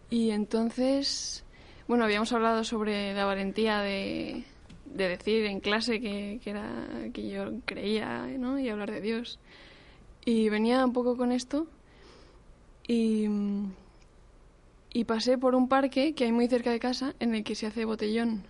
Y 0.08 0.30
entonces, 0.30 1.44
bueno, 1.86 2.04
habíamos 2.04 2.32
hablado 2.32 2.64
sobre 2.64 3.12
la 3.14 3.26
valentía 3.26 3.80
de, 3.80 4.44
de 4.86 5.08
decir 5.08 5.44
en 5.44 5.60
clase 5.60 6.00
que, 6.00 6.40
que 6.42 6.50
era 6.50 6.86
que 7.12 7.28
yo 7.28 7.52
creía, 7.66 8.26
¿no? 8.38 8.58
Y 8.58 8.68
hablar 8.70 8.90
de 8.90 9.00
Dios. 9.02 9.38
Y 10.24 10.48
venía 10.48 10.84
un 10.84 10.92
poco 10.94 11.16
con 11.16 11.32
esto 11.32 11.66
y, 12.88 13.26
y 14.92 15.04
pasé 15.04 15.38
por 15.38 15.54
un 15.54 15.68
parque 15.68 16.14
que 16.14 16.24
hay 16.24 16.32
muy 16.32 16.48
cerca 16.48 16.70
de 16.70 16.80
casa 16.80 17.14
en 17.20 17.34
el 17.34 17.44
que 17.44 17.54
se 17.54 17.66
hace 17.66 17.84
botellón. 17.84 18.42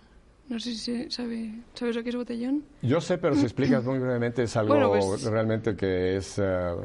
No 0.51 0.59
sé 0.59 0.71
si 0.71 0.77
se 0.77 1.09
sabe, 1.09 1.53
¿sabes 1.73 1.95
lo 1.95 2.03
que 2.03 2.09
es 2.09 2.15
botellón? 2.17 2.63
Yo 2.81 2.99
sé, 2.99 3.17
pero 3.17 3.35
si 3.35 3.43
explicas 3.43 3.85
muy 3.85 3.99
brevemente 3.99 4.43
es 4.43 4.57
algo 4.57 4.73
Bueno, 4.73 4.89
pues- 4.89 5.23
realmente 5.23 5.77
que 5.77 6.17
es 6.17 6.37
eh, 6.39 6.75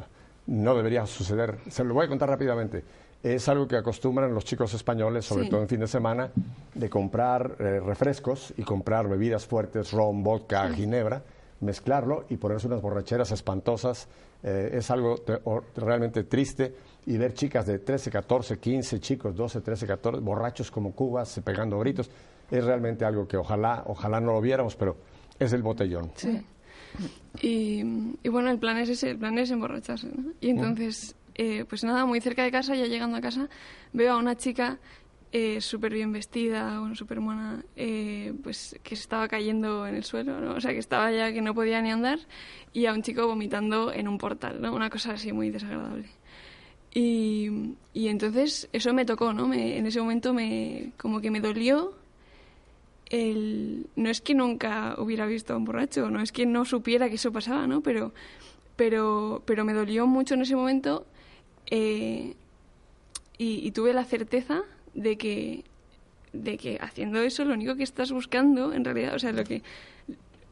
no 0.46 0.76
debería 0.76 1.04
suceder. 1.04 1.58
Se 1.68 1.82
lo 1.82 1.92
voy 1.92 2.06
a 2.06 2.08
contar 2.08 2.28
rápidamente. 2.28 2.84
Es 3.24 3.48
algo 3.48 3.66
que 3.66 3.76
acostumbran 3.76 4.32
los 4.32 4.44
chicos 4.44 4.72
españoles, 4.74 5.24
sobre 5.24 5.44
Sí. 5.44 5.50
todo 5.50 5.62
en 5.62 5.68
fin 5.68 5.80
de 5.80 5.88
semana, 5.88 6.30
de 6.74 6.88
comprar 6.88 7.56
eh, 7.58 7.80
refrescos 7.80 8.54
y 8.56 8.62
comprar 8.62 9.08
bebidas 9.08 9.44
fuertes, 9.46 9.90
ron, 9.90 10.22
vodka, 10.22 10.68
ginebra, 10.70 11.22
mezclarlo 11.60 12.24
y 12.28 12.36
ponerse 12.36 12.68
unas 12.68 12.80
borracheras 12.80 13.32
espantosas. 13.32 14.06
Eh, 14.44 14.70
es 14.74 14.90
algo 14.92 15.16
te- 15.18 15.40
realmente 15.74 16.22
triste 16.22 16.72
y 17.06 17.16
ver 17.16 17.34
chicas 17.34 17.66
de 17.66 17.80
13, 17.80 18.12
14, 18.12 18.58
15 18.60 19.00
chicos, 19.00 19.34
12, 19.34 19.60
13, 19.60 19.88
14, 19.88 20.20
borrachos 20.20 20.70
como 20.70 20.92
cubas, 20.92 21.40
pegando 21.44 21.80
gritos. 21.80 22.08
Es 22.50 22.64
realmente 22.64 23.04
algo 23.04 23.26
que 23.26 23.36
ojalá, 23.36 23.82
ojalá 23.86 24.20
no 24.20 24.32
lo 24.32 24.40
viéramos, 24.40 24.76
pero 24.76 24.96
es 25.38 25.52
el 25.52 25.62
botellón. 25.62 26.10
Sí. 26.14 26.40
Y, 27.42 27.82
y 28.22 28.28
bueno, 28.28 28.50
el 28.50 28.58
plan 28.58 28.78
es 28.78 28.88
ese, 28.88 29.10
el 29.10 29.18
plan 29.18 29.36
es 29.38 29.50
emborracharse, 29.50 30.08
¿no? 30.08 30.32
Y 30.40 30.50
entonces, 30.50 31.14
eh, 31.34 31.64
pues 31.68 31.84
nada, 31.84 32.06
muy 32.06 32.20
cerca 32.20 32.42
de 32.44 32.50
casa, 32.50 32.74
ya 32.74 32.86
llegando 32.86 33.16
a 33.16 33.20
casa, 33.20 33.48
veo 33.92 34.14
a 34.14 34.16
una 34.16 34.36
chica 34.36 34.78
eh, 35.32 35.60
súper 35.60 35.92
bien 35.92 36.12
vestida, 36.12 36.78
bueno, 36.80 36.94
súper 36.94 37.20
mona, 37.20 37.62
eh, 37.74 38.32
pues 38.42 38.78
que 38.82 38.96
se 38.96 39.02
estaba 39.02 39.28
cayendo 39.28 39.86
en 39.86 39.96
el 39.96 40.04
suelo, 40.04 40.40
¿no? 40.40 40.54
O 40.54 40.60
sea, 40.60 40.70
que 40.72 40.78
estaba 40.78 41.10
ya 41.12 41.32
que 41.32 41.42
no 41.42 41.52
podía 41.54 41.82
ni 41.82 41.90
andar, 41.90 42.20
y 42.72 42.86
a 42.86 42.92
un 42.94 43.02
chico 43.02 43.26
vomitando 43.26 43.92
en 43.92 44.08
un 44.08 44.16
portal, 44.16 44.62
¿no? 44.62 44.72
Una 44.74 44.88
cosa 44.88 45.12
así 45.12 45.32
muy 45.32 45.50
desagradable. 45.50 46.06
Y, 46.94 47.74
y 47.92 48.08
entonces 48.08 48.68
eso 48.72 48.94
me 48.94 49.04
tocó, 49.04 49.34
¿no? 49.34 49.46
Me- 49.46 49.76
en 49.76 49.86
ese 49.86 50.00
momento 50.00 50.32
me, 50.32 50.92
como 50.96 51.20
que 51.20 51.30
me 51.30 51.40
dolió 51.40 51.92
no 53.10 54.10
es 54.10 54.20
que 54.20 54.34
nunca 54.34 54.94
hubiera 54.98 55.26
visto 55.26 55.54
a 55.54 55.56
un 55.56 55.64
borracho, 55.64 56.10
no 56.10 56.20
es 56.20 56.32
que 56.32 56.46
no 56.46 56.64
supiera 56.64 57.08
que 57.08 57.14
eso 57.16 57.32
pasaba, 57.32 57.66
¿no? 57.66 57.80
Pero, 57.80 58.12
pero, 58.76 59.42
pero 59.46 59.64
me 59.64 59.72
dolió 59.72 60.06
mucho 60.06 60.34
en 60.34 60.42
ese 60.42 60.56
momento 60.56 61.06
eh, 61.70 62.34
y, 63.38 63.66
y 63.66 63.70
tuve 63.72 63.92
la 63.92 64.04
certeza 64.04 64.62
de 64.94 65.16
que, 65.16 65.64
de 66.32 66.56
que 66.58 66.78
haciendo 66.80 67.20
eso 67.22 67.44
lo 67.44 67.54
único 67.54 67.76
que 67.76 67.84
estás 67.84 68.10
buscando, 68.12 68.72
en 68.72 68.84
realidad, 68.84 69.14
o 69.14 69.18
sea, 69.18 69.32
lo 69.32 69.44
que, 69.44 69.62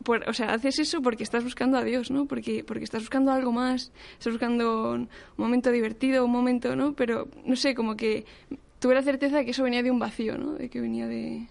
por- 0.05 0.29
o 0.29 0.33
sea, 0.33 0.53
haces 0.53 0.79
eso 0.79 1.03
porque 1.03 1.23
estás 1.25 1.43
buscando 1.45 1.77
a 1.79 1.83
Dios, 1.85 2.11
¿no? 2.11 2.27
Porque, 2.27 2.63
porque 2.63 2.85
estás 2.85 3.03
buscando 3.03 3.33
algo 3.33 3.53
más, 3.53 3.91
estás 4.13 4.33
buscando 4.33 4.93
un 4.93 5.09
momento 5.37 5.71
divertido, 5.73 6.25
un 6.25 6.31
momento, 6.33 6.77
¿no? 6.77 6.93
Pero, 6.93 7.29
no 7.45 7.57
sé, 7.57 7.75
como 7.75 7.97
que 7.97 8.25
tuve 8.79 8.95
la 8.95 9.03
certeza 9.03 9.39
de 9.39 9.45
que 9.45 9.51
eso 9.53 9.63
venía 9.65 9.83
de 9.83 9.91
un 9.91 9.99
vacío, 9.99 10.37
¿no? 10.39 10.53
De 10.53 10.69
que 10.69 10.81
venía 10.81 11.07
de, 11.09 11.47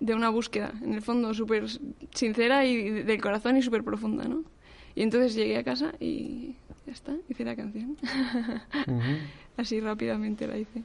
de 0.00 0.14
una 0.14 0.28
búsqueda, 0.30 0.72
en 0.82 0.94
el 0.94 1.02
fondo, 1.02 1.32
súper 1.34 1.64
sincera 2.14 2.64
y 2.64 2.90
del 2.90 3.20
corazón 3.20 3.56
y 3.56 3.62
súper 3.62 3.82
profunda, 3.82 4.24
¿no? 4.24 4.42
Y 4.94 5.02
entonces 5.02 5.34
llegué 5.34 5.58
a 5.58 5.64
casa 5.64 5.92
y 6.00 6.54
ya 6.86 6.92
está, 6.92 7.14
hice 7.28 7.44
la 7.44 7.56
canción. 7.56 7.96
Así 9.56 9.80
rápidamente 9.80 10.46
la 10.46 10.58
hice. 10.58 10.82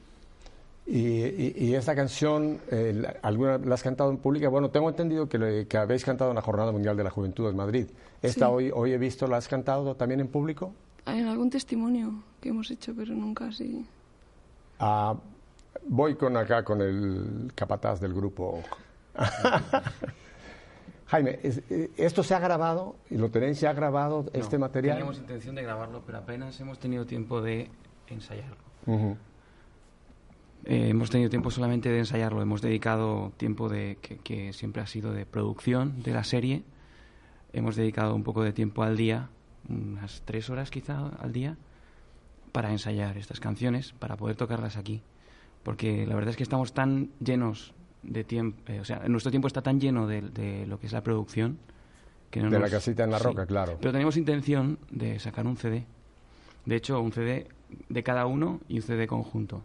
Y, 0.86 0.98
y- 0.98 1.54
y 1.56 1.74
esta 1.74 1.94
canción, 1.94 2.58
eh, 2.70 3.02
¿alguna 3.22 3.58
la 3.58 3.74
has 3.74 3.82
cantado 3.82 4.10
en 4.10 4.16
pública? 4.18 4.48
Bueno, 4.48 4.70
tengo 4.70 4.88
entendido 4.88 5.28
que, 5.28 5.38
le- 5.38 5.66
que 5.68 5.76
habéis 5.76 6.04
cantado 6.04 6.30
en 6.30 6.36
la 6.36 6.42
Jornada 6.42 6.72
Mundial 6.72 6.96
de 6.96 7.04
la 7.04 7.10
Juventud 7.10 7.48
en 7.48 7.56
Madrid. 7.56 7.86
Esta 8.20 8.46
Sí. 8.46 8.52
hoy, 8.52 8.70
hoy 8.74 8.92
he 8.92 8.98
visto, 8.98 9.26
¿la 9.28 9.36
has 9.36 9.46
cantado 9.48 9.94
también 9.94 10.20
en 10.20 10.28
público? 10.28 10.72
Hay 11.04 11.20
algún 11.20 11.50
testimonio 11.50 12.22
que 12.40 12.48
hemos 12.48 12.70
hecho, 12.70 12.94
pero 12.96 13.14
nunca 13.14 13.46
así. 13.46 13.86
Ah, 14.80 15.14
voy 15.86 16.16
con 16.16 16.36
acá 16.36 16.64
con 16.64 16.80
el 16.80 17.52
capataz 17.54 18.00
del 18.00 18.12
grupo. 18.14 18.62
Jaime, 21.06 21.38
eh, 21.42 21.90
¿esto 21.98 22.22
se 22.22 22.34
ha 22.34 22.38
grabado 22.38 22.96
y 23.10 23.18
lo 23.18 23.30
tenéis 23.30 23.60
ya 23.60 23.72
grabado, 23.74 24.24
este 24.32 24.56
No, 24.56 24.60
material? 24.60 24.96
Teníamos 24.96 25.18
intención 25.18 25.54
de 25.54 25.62
grabarlo, 25.62 26.02
pero 26.06 26.18
apenas 26.18 26.58
hemos 26.60 26.78
tenido 26.78 27.04
tiempo 27.04 27.42
de 27.42 27.68
ensayarlo. 28.06 28.56
Ujú. 28.86 29.16
Eh, 30.64 30.88
hemos 30.88 31.10
tenido 31.10 31.28
tiempo 31.28 31.50
solamente 31.50 31.90
de 31.90 31.98
ensayarlo. 31.98 32.40
Hemos 32.40 32.62
dedicado 32.62 33.32
tiempo 33.36 33.68
de 33.68 33.98
que, 34.00 34.18
que 34.18 34.52
siempre 34.52 34.80
ha 34.80 34.86
sido 34.86 35.12
de 35.12 35.26
producción 35.26 36.02
de 36.02 36.12
la 36.12 36.24
serie. 36.24 36.62
Hemos 37.52 37.76
dedicado 37.76 38.14
un 38.14 38.22
poco 38.22 38.42
de 38.42 38.52
tiempo 38.52 38.82
al 38.82 38.96
día, 38.96 39.28
unas 39.68 40.22
tres 40.24 40.48
horas 40.48 40.70
quizá 40.70 41.08
al 41.20 41.32
día, 41.32 41.58
para 42.52 42.70
ensayar 42.70 43.18
estas 43.18 43.40
canciones, 43.40 43.92
para 43.92 44.16
poder 44.16 44.36
tocarlas 44.36 44.76
aquí. 44.78 45.02
Porque 45.62 46.06
la 46.06 46.14
verdad 46.14 46.30
es 46.30 46.36
que 46.36 46.42
estamos 46.42 46.72
tan 46.72 47.10
llenos 47.20 47.74
de 48.02 48.24
tiempo, 48.24 48.60
eh, 48.70 48.80
o 48.80 48.84
sea, 48.84 49.00
nuestro 49.08 49.30
tiempo 49.30 49.46
está 49.48 49.62
tan 49.62 49.80
lleno 49.80 50.06
de, 50.06 50.22
de 50.22 50.66
lo 50.66 50.78
que 50.78 50.86
es 50.86 50.92
la 50.92 51.02
producción. 51.02 51.58
Que 52.30 52.40
no 52.40 52.46
De 52.50 52.52
la 52.58 52.60
nos- 52.60 52.70
casita 52.70 53.04
en 53.04 53.10
la 53.10 53.18
Sí. 53.18 53.24
roca, 53.24 53.44
claro. 53.46 53.76
Pero 53.78 53.92
tenemos 53.92 54.16
intención 54.16 54.78
de 54.90 55.18
sacar 55.18 55.46
un 55.46 55.56
CD. 55.58 55.84
De 56.64 56.76
hecho, 56.76 56.98
un 57.00 57.12
CD 57.12 57.46
de 57.88 58.02
cada 58.02 58.24
uno 58.26 58.60
y 58.68 58.76
un 58.76 58.82
CD 58.82 59.06
conjunto. 59.06 59.62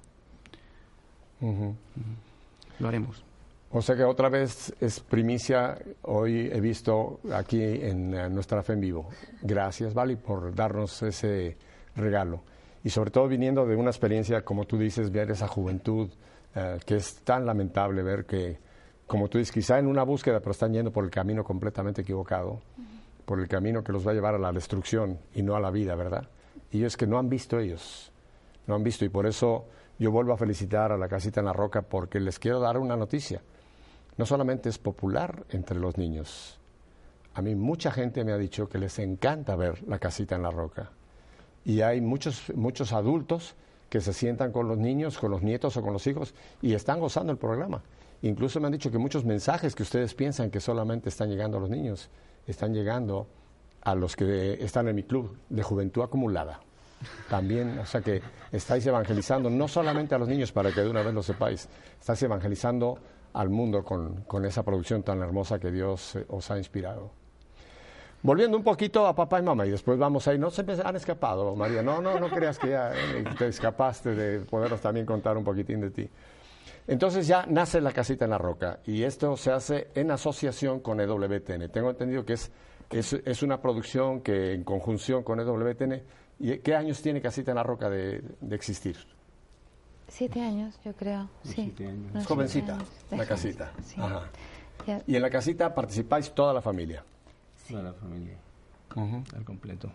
Lo 2.80 2.88
haremos. 2.88 3.24
O 3.72 3.82
sea 3.82 3.96
que 3.96 4.04
otra 4.04 4.30
vez 4.30 4.74
es 4.80 5.00
primicia, 5.02 5.78
hoy 6.04 6.50
he 6.52 6.62
visto 6.62 7.20
aquí 7.34 7.62
en 7.62 8.12
nuestra 8.34 8.64
fe 8.64 8.74
en 8.74 8.82
vivo. 8.82 9.10
Gracias, 9.42 9.94
Vali, 9.94 10.16
por 10.16 10.56
darnos 10.56 11.02
ese 11.04 11.58
regalo. 11.96 12.42
Y 12.84 12.90
sobre 12.90 13.12
todo 13.12 13.28
viniendo 13.28 13.66
de 13.66 13.76
una 13.76 13.90
experiencia, 13.90 14.44
como 14.46 14.66
tú 14.66 14.78
dices, 14.78 15.12
ver 15.12 15.32
esa 15.32 15.48
juventud, 15.48 16.10
eh, 16.56 16.80
que 16.86 16.96
es 16.96 17.22
tan 17.24 17.46
lamentable 17.46 18.04
ver 18.04 18.26
que, 18.26 18.60
como 19.06 19.28
tú 19.28 19.38
dices, 19.38 19.52
quizá 19.52 19.80
en 19.80 19.88
una 19.88 20.04
búsqueda, 20.04 20.40
pero 20.40 20.52
están 20.52 20.74
yendo 20.74 20.92
por 20.92 21.04
el 21.04 21.12
camino 21.12 21.44
completamente 21.44 22.02
equivocado, 22.02 22.62
por 23.26 23.40
el 23.40 23.48
camino 23.48 23.84
que 23.84 23.92
los 23.92 24.06
va 24.06 24.12
a 24.12 24.14
llevar 24.14 24.36
a 24.36 24.40
la 24.40 24.52
destrucción 24.52 25.20
y 25.34 25.44
no 25.44 25.56
a 25.56 25.60
la 25.60 25.72
vida, 25.72 25.96
¿verdad? 25.96 26.30
Y 26.72 26.84
es 26.84 26.98
que 26.98 27.08
no 27.08 27.18
han 27.18 27.30
visto 27.30 27.60
ellos, 27.60 28.12
no 28.66 28.76
han 28.76 28.84
visto, 28.84 29.06
y 29.06 29.10
por 29.10 29.26
eso 29.26 29.66
yo 30.00 30.12
vuelvo 30.12 30.34
a 30.34 30.38
felicitar 30.38 30.92
a 30.92 30.98
la 30.98 31.08
Casita 31.08 31.40
en 31.40 31.46
la 31.46 31.54
Roca, 31.54 31.82
porque 31.82 32.20
les 32.20 32.40
quiero 32.40 32.60
dar 32.60 32.78
una 32.78 32.96
noticia. 32.96 33.42
No 34.18 34.26
solamente 34.26 34.70
es 34.70 34.78
popular 34.78 35.46
entre 35.50 35.80
los 35.80 35.98
niños, 35.98 36.60
a 37.38 37.42
mí 37.44 37.54
mucha 37.54 37.92
gente 37.92 38.24
me 38.24 38.32
ha 38.32 38.38
dicho 38.38 38.68
que 38.68 38.80
les 38.80 38.98
encanta 38.98 39.56
ver 39.56 39.88
la 39.88 40.00
Casita 40.00 40.36
en 40.36 40.42
la 40.42 40.50
Roca 40.50 40.90
y 41.64 41.82
hay 41.82 42.02
muchos, 42.02 42.52
muchos 42.56 42.94
adultos 42.94 43.56
que 43.90 44.02
se 44.02 44.14
sientan 44.14 44.52
con 44.52 44.68
los 44.68 44.78
niños, 44.78 45.18
con 45.18 45.32
los 45.32 45.42
nietos 45.42 45.78
o 45.78 45.82
con 45.82 45.94
los 45.94 46.06
hijos 46.08 46.34
y 46.62 46.74
están 46.74 47.00
gozando 47.00 47.32
el 47.32 47.38
programa. 47.38 47.82
Incluso 48.22 48.60
me 48.60 48.68
han 48.68 48.74
dicho 48.74 48.92
que 48.92 48.98
muchos 48.98 49.26
mensajes 49.26 49.76
que 49.76 49.84
ustedes 49.84 50.14
piensan 50.14 50.50
que 50.50 50.60
solamente 50.60 51.10
están 51.10 51.30
llegando 51.30 51.58
a 51.58 51.62
los 51.62 51.70
niños, 51.70 52.10
están 52.48 52.74
llegando 52.74 53.28
a 53.82 53.96
los 53.96 54.16
que 54.16 54.54
están 54.64 54.88
en 54.88 54.96
mi 54.96 55.04
club 55.04 55.38
de 55.50 55.64
juventud 55.64 56.02
acumulada. 56.02 56.60
También, 57.30 57.78
o 57.78 57.86
sea 57.86 58.02
que 58.02 58.22
estáis 58.52 58.86
evangelizando 58.88 59.50
no 59.50 59.68
solamente 59.68 60.16
a 60.16 60.18
los 60.18 60.28
niños 60.28 60.52
para 60.52 60.72
que 60.72 60.82
de 60.82 60.90
una 60.90 61.04
vez 61.04 61.14
lo 61.14 61.22
sepáis, 61.22 61.70
estáis 62.00 62.24
evangelizando 62.24 62.98
al 63.34 63.50
mundo 63.50 63.84
con, 63.84 64.24
con 64.24 64.46
esa 64.46 64.64
producción 64.64 65.04
tan 65.04 65.22
hermosa 65.22 65.60
que 65.60 65.72
Dios 65.72 66.16
eh, 66.16 66.26
os 66.28 66.50
ha 66.50 66.58
inspirado. 66.58 67.12
Volviendo 68.28 68.58
un 68.58 68.64
poquito 68.64 69.08
a 69.08 69.16
papá 69.16 69.40
y 69.40 69.42
mamá, 69.44 69.66
y 69.66 69.70
después 69.70 69.98
vamos 69.98 70.28
ahí, 70.28 70.38
no 70.38 70.50
se 70.52 70.62
me 70.62 70.74
han 70.74 70.98
escapado, 70.98 71.56
María, 71.56 71.82
no, 71.82 72.02
no, 72.02 72.20
no 72.20 72.28
creas 72.30 72.60
que 72.60 72.72
ya 72.72 72.92
eh, 72.94 73.24
te 73.38 73.48
escapaste 73.48 74.14
de 74.16 74.40
podernos 74.42 74.82
también 74.82 75.06
contar 75.06 75.38
un 75.38 75.46
poquitín 75.46 75.80
de 75.80 75.92
ti. 75.92 76.10
Entonces 76.88 77.26
ya 77.26 77.46
nace 77.48 77.80
la 77.80 77.94
casita 77.94 78.26
en 78.26 78.32
la 78.32 78.38
roca, 78.38 78.80
y 78.86 79.04
esto 79.04 79.38
se 79.38 79.50
hace 79.54 79.88
en 79.96 80.12
asociación 80.12 80.82
con 80.82 81.00
EWTN. 81.00 81.70
Tengo 81.72 81.90
entendido 81.90 82.26
que 82.26 82.34
es, 82.34 82.52
es, 82.92 83.14
es 83.14 83.44
una 83.44 83.62
producción 83.62 84.20
que 84.20 84.54
en 84.54 84.66
conjunción 84.66 85.24
con 85.24 85.40
EWTN, 85.40 86.04
¿y 86.40 86.58
¿qué 86.58 86.76
años 86.76 87.02
tiene 87.02 87.22
casita 87.22 87.52
en 87.52 87.56
la 87.56 87.64
roca 87.64 87.90
de, 87.90 88.22
de 88.42 88.56
existir? 88.58 88.98
Siete 90.10 90.42
años, 90.42 90.78
yo 90.84 90.92
creo. 90.94 91.30
Sí. 91.44 91.54
siete 91.54 91.88
años. 91.88 92.14
Es 92.14 92.26
jovencita, 92.28 92.74
años. 92.74 92.90
la 93.10 93.26
casita. 93.26 93.72
sí. 93.86 94.02
Ajá. 94.02 94.24
Ya- 94.86 95.02
Y 95.08 95.16
en 95.16 95.22
la 95.22 95.30
casita 95.30 95.74
participáis 95.74 96.32
toda 96.34 96.54
la 96.54 96.62
familia. 96.62 97.06
La 97.72 97.94
familia, 97.94 98.38
al 99.36 99.44
completo. 99.44 99.92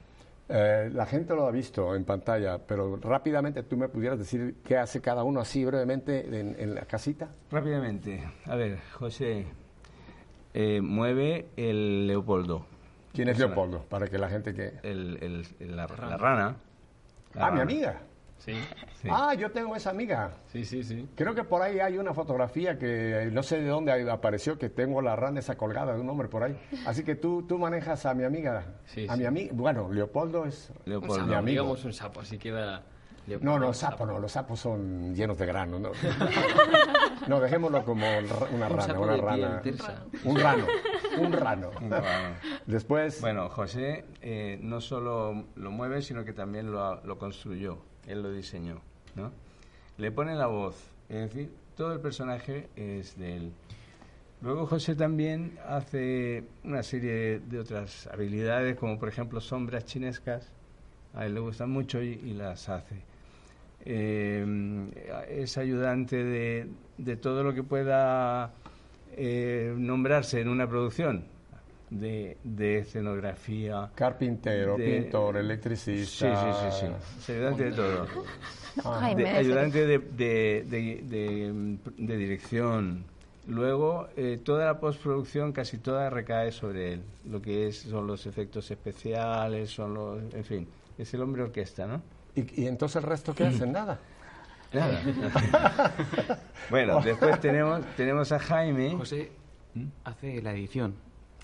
Eh, 0.49 0.91
la 0.93 1.07
gente 1.07 1.35
lo 1.35 1.47
ha 1.47 1.51
visto 1.51 1.95
en 1.95 2.05
pantalla, 2.05 2.59
pero 2.59 2.97
rápidamente 2.97 3.63
tú 3.63 3.77
me 3.77 3.89
pudieras 3.89 4.19
decir 4.19 4.57
qué 4.65 4.77
hace 4.77 5.01
cada 5.01 5.23
uno 5.25 5.41
así 5.41 5.65
brevemente 5.65 6.27
en, 6.39 6.57
en 6.59 6.75
la 6.75 6.83
casita. 6.83 7.31
Rápidamente, 7.51 8.23
a 8.47 8.55
ver, 8.57 8.79
José, 8.93 9.47
eh, 10.53 10.81
mueve 10.83 11.47
el 11.57 12.07
Leopoldo. 12.07 12.67
¿Quién 13.15 13.29
es 13.29 13.39
Leopoldo? 13.39 13.85
Para 13.89 14.09
que 14.09 14.19
la 14.19 14.29
gente 14.29 14.53
que... 14.55 14.75
El, 14.83 15.19
el- 15.23 15.47
el- 15.61 15.77
la, 15.77 15.87
la 15.87 16.17
rana. 16.19 16.57
La 17.35 17.47
Ah, 17.47 17.51
mi 17.51 17.61
amiga. 17.61 18.01
Sí, 18.45 18.55
Sí. 19.01 19.09
Ah, 19.11 19.35
yo 19.35 19.51
tengo 19.51 19.75
esa 19.77 19.91
amiga. 19.91 20.33
sí, 20.53 20.65
sí, 20.65 20.83
sí. 20.83 21.09
Creo 21.17 21.35
que 21.35 21.45
por 21.45 21.63
ahí 21.63 21.79
hay 21.81 21.99
una 21.99 22.13
fotografía 22.15 22.79
que 22.79 23.23
eh, 23.23 23.31
no 23.33 23.43
sé 23.43 23.61
de 23.61 23.69
dónde 23.69 24.11
apareció, 24.11 24.59
que 24.59 24.69
tengo 24.69 25.01
la 25.03 25.15
rana 25.17 25.41
esa 25.41 25.57
colgada 25.57 25.95
de 25.95 26.01
un 26.01 26.09
hombre 26.11 26.29
por 26.29 26.43
ahí. 26.43 26.57
Así 26.87 27.05
que 27.05 27.15
tú, 27.15 27.43
tú 27.49 27.59
manejas 27.59 28.05
a 28.07 28.15
mi 28.15 28.25
amiga. 28.25 28.65
Sí, 28.87 29.07
a 29.09 29.15
sí. 29.15 29.21
mi 29.21 29.27
amiga. 29.27 29.51
Bueno, 29.55 29.93
Leopoldo 29.93 30.45
es... 30.47 30.71
Un 30.71 30.91
Leopoldo. 30.91 31.15
sapo, 31.17 31.27
Mi 31.29 31.35
amigo. 31.35 31.63
digamos 31.63 31.85
un 31.85 31.93
sapo, 31.93 32.21
así 32.21 32.39
queda... 32.39 32.83
No, 33.41 33.57
no, 33.59 33.73
sapo 33.73 34.05
no, 34.05 34.19
los 34.19 34.33
sapos 34.33 34.59
son 34.59 35.15
llenos 35.15 35.39
de 35.39 35.47
grano. 35.47 35.79
No, 35.79 35.91
no 37.29 37.41
dejémoslo 37.41 37.85
como 37.85 38.05
una 38.53 38.67
Un 38.69 38.77
rana, 38.77 38.99
una 38.99 39.17
rana. 39.17 39.63
Un 40.25 40.37
rano, 40.41 40.67
un 41.19 41.33
rano. 41.33 41.71
Después, 42.67 43.21
Bueno, 43.21 43.49
José 43.49 44.05
eh, 44.23 44.59
no 44.61 44.81
solo 44.81 45.45
lo 45.55 45.71
mueve, 45.71 46.03
sino 46.03 46.25
que 46.25 46.33
también 46.33 46.73
lo, 46.73 46.97
lo 47.05 47.17
construyó, 47.19 47.79
él 48.07 48.23
lo 48.23 48.33
diseñó, 48.33 48.81
¿no? 49.15 49.33
Le 49.99 50.11
pone 50.11 50.35
la 50.35 50.47
voz, 50.47 50.77
es 51.09 51.21
decir, 51.21 51.51
todo 51.77 51.93
el 51.93 52.01
personaje 52.01 52.69
es 52.77 53.19
de 53.19 53.37
él. 53.37 53.53
Luego 54.41 54.67
José 54.67 54.97
también 54.97 55.59
hace 55.69 56.45
una 56.65 56.83
serie 56.83 57.39
de 57.39 57.59
otras 57.61 58.09
habilidades, 58.09 58.77
como 58.77 58.99
por 58.99 59.09
ejemplo 59.09 59.41
sombras 59.41 59.85
chinescas, 59.85 60.51
a 61.15 61.27
él 61.27 61.35
le 61.35 61.41
gustan 61.41 61.71
mucho 61.71 62.03
y, 62.03 62.33
las 62.33 62.69
hace. 62.69 62.97
Eh, 63.85 64.45
es 65.29 65.59
ayudante 65.59 66.25
de, 66.25 66.69
de 66.99 67.17
todo 67.17 67.45
lo 67.45 67.55
que 67.55 67.63
pueda 67.63 68.53
eh, 69.15 69.75
nombrarse 69.77 70.41
en 70.41 70.49
una 70.49 70.67
producción, 70.67 71.25
de, 71.99 72.39
de 72.43 72.79
escenografía, 72.79 73.91
carpintero, 73.95 74.77
de- 74.77 75.01
pintor, 75.03 75.35
Sí, 75.35 75.41
electricista. 75.41 76.71
sí, 76.71 76.77
sí, 76.81 76.87
sí. 76.87 76.93
Es 77.23 77.31
ayudante 77.31 77.65
de 77.65 77.73
todo. 77.73 78.07
Jaime, 78.83 79.23
De- 79.25 79.29
ayudante 79.31 79.87
de, 79.87 79.99
de, 79.99 80.65
de- 80.69 81.03
de- 81.05 81.79
de 82.07 82.17
dirección. 82.17 83.05
Luego, 83.47 84.09
eh, 84.17 84.41
toda 84.43 84.67
la 84.67 84.79
postproducción, 84.81 85.53
casi 85.53 85.77
toda 85.79 86.09
recae 86.11 86.53
sobre 86.53 86.95
él. 86.95 87.03
Lo 87.29 87.43
que 87.43 87.67
es, 87.69 87.79
son 87.81 88.07
los 88.07 88.25
efectos 88.27 88.71
especiales, 88.71 89.71
son 89.71 89.95
los. 89.95 90.33
En 90.35 90.45
fin, 90.45 90.69
es 90.97 91.13
el 91.13 91.23
hombre 91.23 91.43
orquesta, 91.43 91.87
¿no? 91.87 92.01
¿Y, 92.37 92.63
y 92.63 92.67
entonces 92.67 92.97
el 92.97 93.03
resto 93.03 93.35
qué 93.35 93.45
hacen? 93.45 93.73
Nada. 93.73 93.99
Nada. 94.73 95.03
bueno, 96.71 97.01
después 97.03 97.39
tenemos, 97.41 97.85
tenemos 97.97 98.33
a 98.33 98.39
Jaime. 98.39 98.95
José 98.97 99.33
hace 100.05 100.41
la 100.41 100.53
edición. 100.53 100.95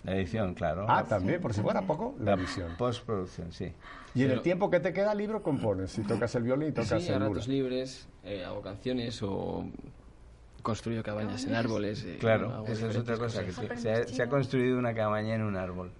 La 0.05 0.14
edición, 0.16 0.55
claro. 0.55 0.86
Ah, 0.88 1.05
también, 1.05 1.40
por 1.40 1.53
si 1.53 1.61
fuera 1.61 1.82
poco, 1.82 2.14
la 2.20 2.34
edición. 2.34 2.74
Postproducción, 2.78 3.51
sí. 3.53 3.72
Y 4.14 4.24
en 4.24 4.30
el 4.30 4.40
tiempo 4.42 4.70
que 4.70 4.80
te 4.80 4.92
queda 4.92 5.14
libro 5.14 5.42
compones. 5.42 5.90
Si 5.90 6.03
tocas 6.03 6.34
el 6.36 6.44
violín, 6.44 6.72
tocas 6.72 7.03
Sí, 7.03 7.11
a 7.11 7.16
el 7.16 7.20
ratos 7.22 7.49
libres 7.49 8.09
eh, 8.24 8.44
hago 8.44 8.62
canciones 8.62 9.20
o 9.22 9.64
construyo 10.62 11.03
cabañas 11.03 11.44
en 11.44 11.55
árboles. 11.55 12.05
eh, 12.05 12.16
Claro, 12.20 12.64
esa 12.66 12.88
es 12.88 12.96
otra 12.96 13.16
cosa. 13.16 13.44
Que 13.44 13.53
se, 13.53 13.90
ha, 13.92 14.07
se 14.07 14.22
ha 14.22 14.28
construido 14.28 14.78
una 14.78 14.94
cabaña 14.94 15.34
en 15.34 15.42
un 15.42 15.57
árbol. 15.57 15.90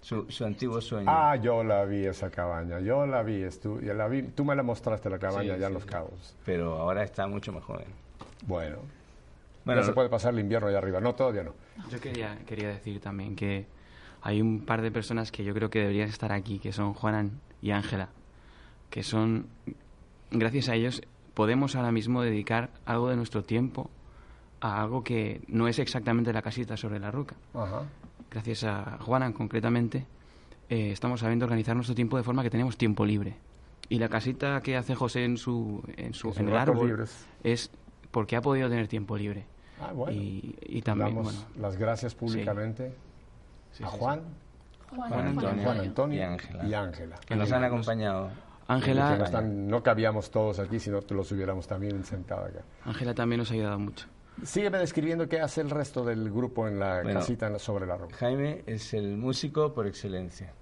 Su, 0.00 0.30
su 0.30 0.44
antiguo 0.44 0.80
sueño. 0.82 1.06
Ah, 1.08 1.36
yo 1.36 1.64
la 1.64 1.84
vi 1.86 2.04
esa 2.04 2.30
cabaña. 2.30 2.78
Yo 2.80 3.06
la 3.06 3.22
vi, 3.22 3.40
estu- 3.42 3.80
yo 3.80 3.94
la 3.94 4.06
vi. 4.06 4.22
Tú 4.22 4.44
me 4.44 4.54
la 4.54 4.62
mostraste 4.62 5.08
la 5.08 5.18
cabaña 5.18 5.54
Sí, 5.54 5.60
ya 5.60 5.66
en 5.66 5.72
sí, 5.72 5.74
Los. 5.74 5.86
Cabos. 5.86 6.36
Pero 6.44 6.74
ahora 6.78 7.02
está 7.04 7.26
mucho 7.26 7.52
mejor. 7.52 7.80
¿eh? 7.80 7.86
Bueno. 8.46 8.76
Bueno, 9.64 9.80
ya 9.80 9.86
se 9.86 9.92
puede 9.94 10.10
pasar 10.10 10.34
el 10.34 10.40
invierno 10.40 10.68
allá 10.68 10.76
arriba. 10.78 11.00
No, 11.00 11.14
todavía 11.14 11.42
no. 11.42 11.54
Yo 11.90 12.00
quería, 12.00 12.38
quería 12.46 12.68
decir 12.68 13.00
también 13.00 13.36
que 13.36 13.66
hay 14.22 14.40
un 14.40 14.64
par 14.64 14.82
de 14.82 14.90
personas 14.90 15.30
que 15.30 15.44
yo 15.44 15.52
creo 15.54 15.70
que 15.70 15.80
deberían 15.80 16.08
estar 16.08 16.32
aquí, 16.32 16.58
que 16.58 16.72
son 16.72 16.94
Juanan 16.94 17.40
y 17.60 17.72
Ángela, 17.72 18.08
que 18.90 19.02
son, 19.02 19.46
gracias 20.30 20.68
a 20.68 20.74
ellos, 20.74 21.02
podemos 21.34 21.76
ahora 21.76 21.92
mismo 21.92 22.22
dedicar 22.22 22.70
algo 22.86 23.10
de 23.10 23.16
nuestro 23.16 23.42
tiempo 23.42 23.90
a 24.60 24.80
algo 24.80 25.04
que 25.04 25.42
no 25.48 25.68
es 25.68 25.78
exactamente 25.78 26.32
la 26.32 26.40
casita 26.40 26.76
sobre 26.76 26.98
la 26.98 27.10
roca. 27.10 27.36
Ajá. 27.52 27.82
Gracias 28.30 28.64
a 28.64 28.98
Juanan 29.00 29.32
concretamente, 29.32 30.06
eh, 30.68 30.90
estamos 30.90 31.20
sabiendo 31.20 31.44
organizar 31.44 31.76
nuestro 31.76 31.94
tiempo 31.94 32.16
de 32.16 32.22
forma 32.22 32.42
que 32.42 32.50
tenemos 32.50 32.76
tiempo 32.78 33.04
libre. 33.04 33.36
Y 33.88 33.98
la 33.98 34.08
casita 34.08 34.60
que 34.62 34.76
hace 34.76 34.94
José 34.94 35.24
en 35.24 35.36
su 35.36 35.82
en 35.96 36.14
su 36.14 36.32
En 36.36 36.48
el 36.48 36.56
árbol 36.56 37.06
es 37.42 37.70
porque 38.10 38.36
ha 38.36 38.40
podido 38.40 38.68
tener 38.70 38.88
tiempo 38.88 39.16
libre. 39.16 39.44
Ah, 39.80 39.92
bueno. 39.92 40.12
Y, 40.16 40.56
y 40.62 40.82
también, 40.82 41.10
Damos 41.10 41.24
bueno, 41.24 41.46
las 41.60 41.76
gracias 41.76 42.14
públicamente 42.14 42.94
sí, 43.72 43.82
a 43.84 43.88
sí, 43.88 43.92
sí. 43.92 43.98
Juan, 43.98 44.20
Juan, 44.94 45.10
Juan 45.10 45.26
Antonio. 45.28 45.62
Juan 45.64 45.80
Antonio 45.80 46.18
Y 46.18 46.22
Ángela. 46.22 46.64
y 46.66 46.74
Ángela. 46.74 47.16
que 47.26 47.36
nos 47.36 47.50
han 47.52 47.64
acompañado. 47.64 48.30
Ángela 48.66 49.18
no, 49.42 49.82
cabíamos 49.82 50.30
todos 50.30 50.58
aquí, 50.58 50.78
si 50.80 50.88
no 50.90 51.02
te 51.02 51.14
los 51.14 51.30
hubiéramos 51.32 51.66
también 51.66 52.02
sentado 52.04 52.44
acá. 52.46 52.60
Ángela 52.86 53.14
también 53.14 53.40
nos 53.40 53.50
ha 53.50 53.54
ayudado 53.54 53.78
mucho. 53.78 54.06
Sígueme 54.42 54.78
describiendo 54.78 55.28
qué 55.28 55.40
hace 55.40 55.60
el 55.60 55.70
resto 55.70 56.04
del 56.04 56.30
grupo 56.30 56.66
en 56.66 56.78
la 56.80 57.02
Bueno. 57.02 57.20
casita 57.20 57.46
en 57.46 57.52
la- 57.54 57.58
sobre 57.58 57.86
la 57.86 57.96
roca. 57.96 58.16
Jaime 58.16 58.62
es 58.66 58.94
el 58.94 59.16
músico 59.16 59.74
por 59.74 59.86
excelencia. 59.86 60.52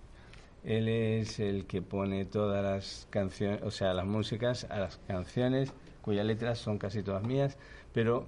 Él 0.65 0.89
es 0.89 1.39
el 1.41 1.67
que 1.67 1.81
pone 1.83 2.25
todas 2.25 2.63
las 2.63 3.07
canciones, 3.11 3.63
o 3.63 3.71
sea, 3.71 3.95
las 3.95 4.07
músicas 4.07 4.67
a 4.71 4.79
las 4.79 4.99
canciones, 5.09 5.73
cuyas 6.03 6.25
letras 6.27 6.59
son 6.59 6.79
casi 6.79 7.03
todas 7.03 7.23
mías, 7.25 7.57
pero 7.93 8.27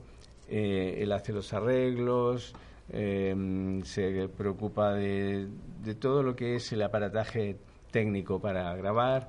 eh, 0.48 0.98
él 1.00 1.12
hace 1.12 1.32
los 1.32 1.52
arreglos, 1.52 2.54
eh, 2.90 3.80
se 3.84 4.28
preocupa 4.28 4.92
de, 4.94 5.48
de 5.82 5.94
todo 5.94 6.22
lo 6.22 6.36
que 6.36 6.56
es 6.56 6.72
el 6.72 6.82
aparataje 6.82 7.56
técnico 7.90 8.40
para 8.40 8.74
grabar 8.76 9.28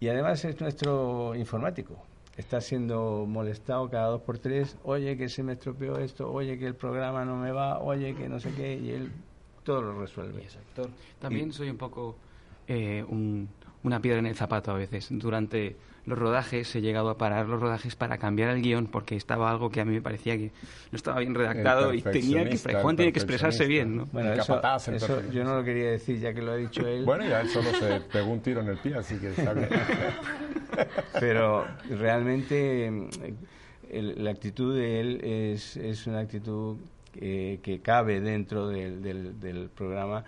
y 0.00 0.08
además 0.08 0.44
es 0.44 0.60
nuestro 0.60 1.34
informático. 1.34 1.96
Está 2.36 2.60
siendo 2.60 3.26
molestado 3.26 3.90
cada 3.90 4.06
dos 4.06 4.22
por 4.22 4.38
tres, 4.38 4.76
oye 4.84 5.16
que 5.16 5.28
se 5.28 5.42
me 5.42 5.54
estropeó 5.54 5.98
esto, 5.98 6.30
oye 6.30 6.56
que 6.56 6.66
el 6.66 6.76
programa 6.76 7.24
no 7.24 7.36
me 7.36 7.50
va, 7.50 7.80
oye 7.80 8.14
que 8.14 8.28
no 8.28 8.38
sé 8.38 8.52
qué, 8.52 8.74
y 8.76 8.90
él 8.90 9.10
todo 9.64 9.82
lo 9.82 10.00
resuelve. 10.00 10.46
También 11.18 11.52
soy 11.52 11.68
un 11.68 11.76
poco 11.76 12.16
eh, 12.68 13.04
un 13.08 13.48
una 13.82 14.00
piedra 14.00 14.18
en 14.18 14.26
el 14.26 14.34
zapato 14.34 14.70
a 14.72 14.74
veces. 14.74 15.08
Durante 15.10 15.76
los 16.08 16.18
rodajes 16.18 16.74
he 16.74 16.80
llegado 16.80 17.10
a 17.10 17.18
parar 17.18 17.46
los 17.46 17.60
rodajes 17.60 17.94
para 17.94 18.16
cambiar 18.18 18.50
el 18.50 18.62
guion 18.62 18.86
porque 18.86 19.14
estaba 19.14 19.50
algo 19.50 19.70
que 19.70 19.80
a 19.80 19.84
mí 19.84 19.92
me 19.92 20.00
parecía 20.02 20.36
que 20.36 20.50
no 20.90 20.96
estaba 20.96 21.20
bien 21.20 21.34
redactado 21.34 21.92
y 21.92 22.00
tenía 22.02 22.48
que, 22.48 22.56
Juan 22.74 22.96
tenía 22.96 23.12
que 23.12 23.18
expresarse 23.18 23.66
bien, 23.66 23.96
¿no? 23.98 24.06
Bueno, 24.06 24.32
El 24.32 24.40
eso, 24.40 24.54
capataz, 24.54 24.88
el 24.88 24.94
eso 24.94 25.22
yo 25.30 25.44
no 25.44 25.54
lo 25.56 25.64
quería 25.64 25.90
decir 25.90 26.18
ya 26.18 26.32
que 26.32 26.40
lo 26.42 26.52
ha 26.52 26.56
dicho 26.56 26.86
él. 26.86 27.04
Bueno, 27.04 27.24
ya 27.28 27.40
él 27.42 27.48
solo 27.50 27.70
se 27.72 28.00
pegó 28.12 28.30
un 28.32 28.40
tiro 28.40 28.60
en 28.62 28.68
el 28.68 28.78
pie, 28.78 28.94
así 28.94 29.16
que 29.18 29.28
está 29.28 29.52
bien. 29.52 29.68
pero 31.20 31.66
realmente 31.90 32.86
el- 33.90 34.24
la 34.24 34.30
actitud 34.30 34.76
de 34.76 35.00
él 35.00 35.20
es, 35.22 35.76
es 35.76 36.06
una 36.06 36.20
actitud 36.20 36.76
que, 37.12 37.60
que 37.62 37.80
cabe 37.80 38.20
dentro 38.20 38.68
del, 38.68 39.02
del- 39.02 39.40
del 39.40 39.68
programa 39.70 40.24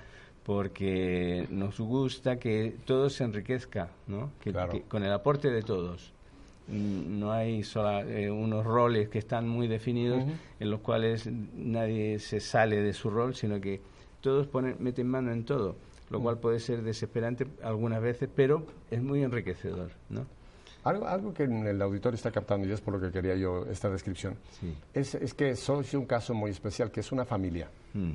porque 0.60 1.46
nos 1.48 1.78
gusta 1.78 2.36
que 2.36 2.74
todo 2.84 3.08
se 3.08 3.22
enriquezca, 3.22 3.88
¿no? 4.08 4.32
Que, 4.42 4.50
Claro. 4.50 4.72
que- 4.72 4.82
con 4.82 5.04
el 5.04 5.12
aporte 5.12 5.48
de 5.48 5.62
todos. 5.62 6.12
Mm, 6.66 7.20
No 7.20 7.30
hay 7.32 7.62
sola- 7.62 8.02
eh, 8.02 8.28
unos 8.30 8.64
roles 8.66 9.08
que 9.08 9.18
están 9.20 9.48
muy 9.48 9.68
definidos 9.68 10.24
en 10.58 10.70
los 10.70 10.80
cuales 10.80 11.28
nadie 11.54 12.18
se 12.18 12.40
sale 12.40 12.82
de 12.82 12.92
su 12.92 13.10
rol, 13.10 13.36
sino 13.36 13.60
que 13.60 13.80
todos 14.20 14.48
ponen, 14.48 14.74
meten 14.80 15.06
mano 15.06 15.30
en 15.32 15.44
todo, 15.44 15.76
lo 16.10 16.20
cual 16.20 16.38
puede 16.38 16.58
ser 16.58 16.82
desesperante 16.82 17.46
algunas 17.62 18.02
veces, 18.02 18.28
pero 18.34 18.66
es 18.90 19.00
muy 19.00 19.22
enriquecedor, 19.22 19.92
¿no? 20.08 20.26
Algo, 20.82 21.06
algo 21.06 21.32
que 21.32 21.44
el 21.44 21.80
auditorio 21.80 22.16
está 22.16 22.30
captando, 22.32 22.66
y 22.66 22.72
es 22.72 22.80
por 22.80 22.94
lo 22.94 23.00
que 23.00 23.12
quería 23.12 23.36
yo 23.36 23.66
esta 23.70 23.88
descripción, 23.88 24.34
Sí. 24.58 24.74
es, 24.94 25.14
es 25.14 25.32
que 25.34 25.54
sois 25.54 25.94
un 25.94 26.06
caso 26.06 26.34
muy 26.34 26.50
especial, 26.50 26.90
que 26.90 27.00
es 27.00 27.12
una 27.12 27.24
familia 27.24 27.68
Mm. 27.94 28.12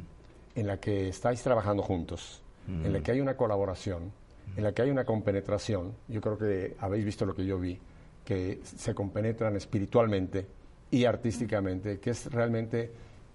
En 0.55 0.67
la 0.67 0.77
que 0.79 1.09
estáis 1.09 1.41
trabajando 1.43 1.83
juntos, 1.83 2.41
en 2.67 2.91
la 2.93 2.99
que 3.01 3.11
hay 3.11 3.21
una 3.21 3.35
colaboración, 3.37 4.11
en 4.57 4.63
la 4.63 4.71
que 4.73 4.81
hay 4.81 4.89
una 4.89 5.05
compenetración. 5.05 5.93
Yo 6.07 6.21
creo 6.21 6.37
que 6.37 6.75
habéis 6.79 7.05
visto 7.05 7.25
lo 7.25 7.35
que 7.35 7.45
yo 7.45 7.59
vi, 7.59 7.77
que 8.23 8.59
se 8.63 8.95
compenetran 8.95 9.55
espiritualmente 9.55 10.47
y 10.89 11.05
artísticamente, 11.05 11.99
que 11.99 12.11
es 12.11 12.31
realmente, 12.31 12.91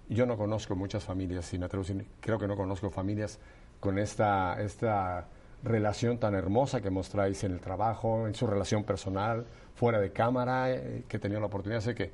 yo 0.09 0.25
no 0.25 0.35
conozco 0.35 0.75
muchas 0.75 1.03
familias, 1.03 1.53
atrevo 1.53 1.83
a 1.83 1.87
decir, 1.87 2.05
creo 2.19 2.37
que 2.39 2.47
no 2.47 2.55
conozco 2.57 2.89
familias 2.89 3.39
con 3.79 3.99
esta, 3.99 4.59
esta 4.61 5.27
relación 5.63 6.17
tan 6.17 6.33
hermosa 6.35 6.81
que 6.81 6.89
mostráis 6.89 7.43
en 7.43 7.51
el 7.53 7.59
trabajo, 7.59 8.27
en 8.27 8.33
su 8.35 8.47
relación 8.47 8.83
personal, 8.83 9.45
fuera 9.75 9.99
de 9.99 10.11
cámara, 10.11 10.71
eh, 10.71 11.03
que 11.07 11.17
he 11.17 11.19
tenido 11.19 11.39
la 11.39 11.45
oportunidad, 11.47 11.81
sé 11.81 11.93
que 11.95 12.11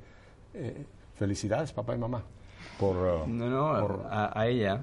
eh, 0.54 0.84
felicidades 1.14 1.72
papá 1.72 1.94
y 1.94 1.98
mamá 1.98 2.22
por, 2.78 2.96
eh, 2.96 3.22
No, 3.26 3.48
no, 3.48 3.86
por- 3.86 4.06
a, 4.10 4.38
a 4.38 4.46
ella. 4.46 4.80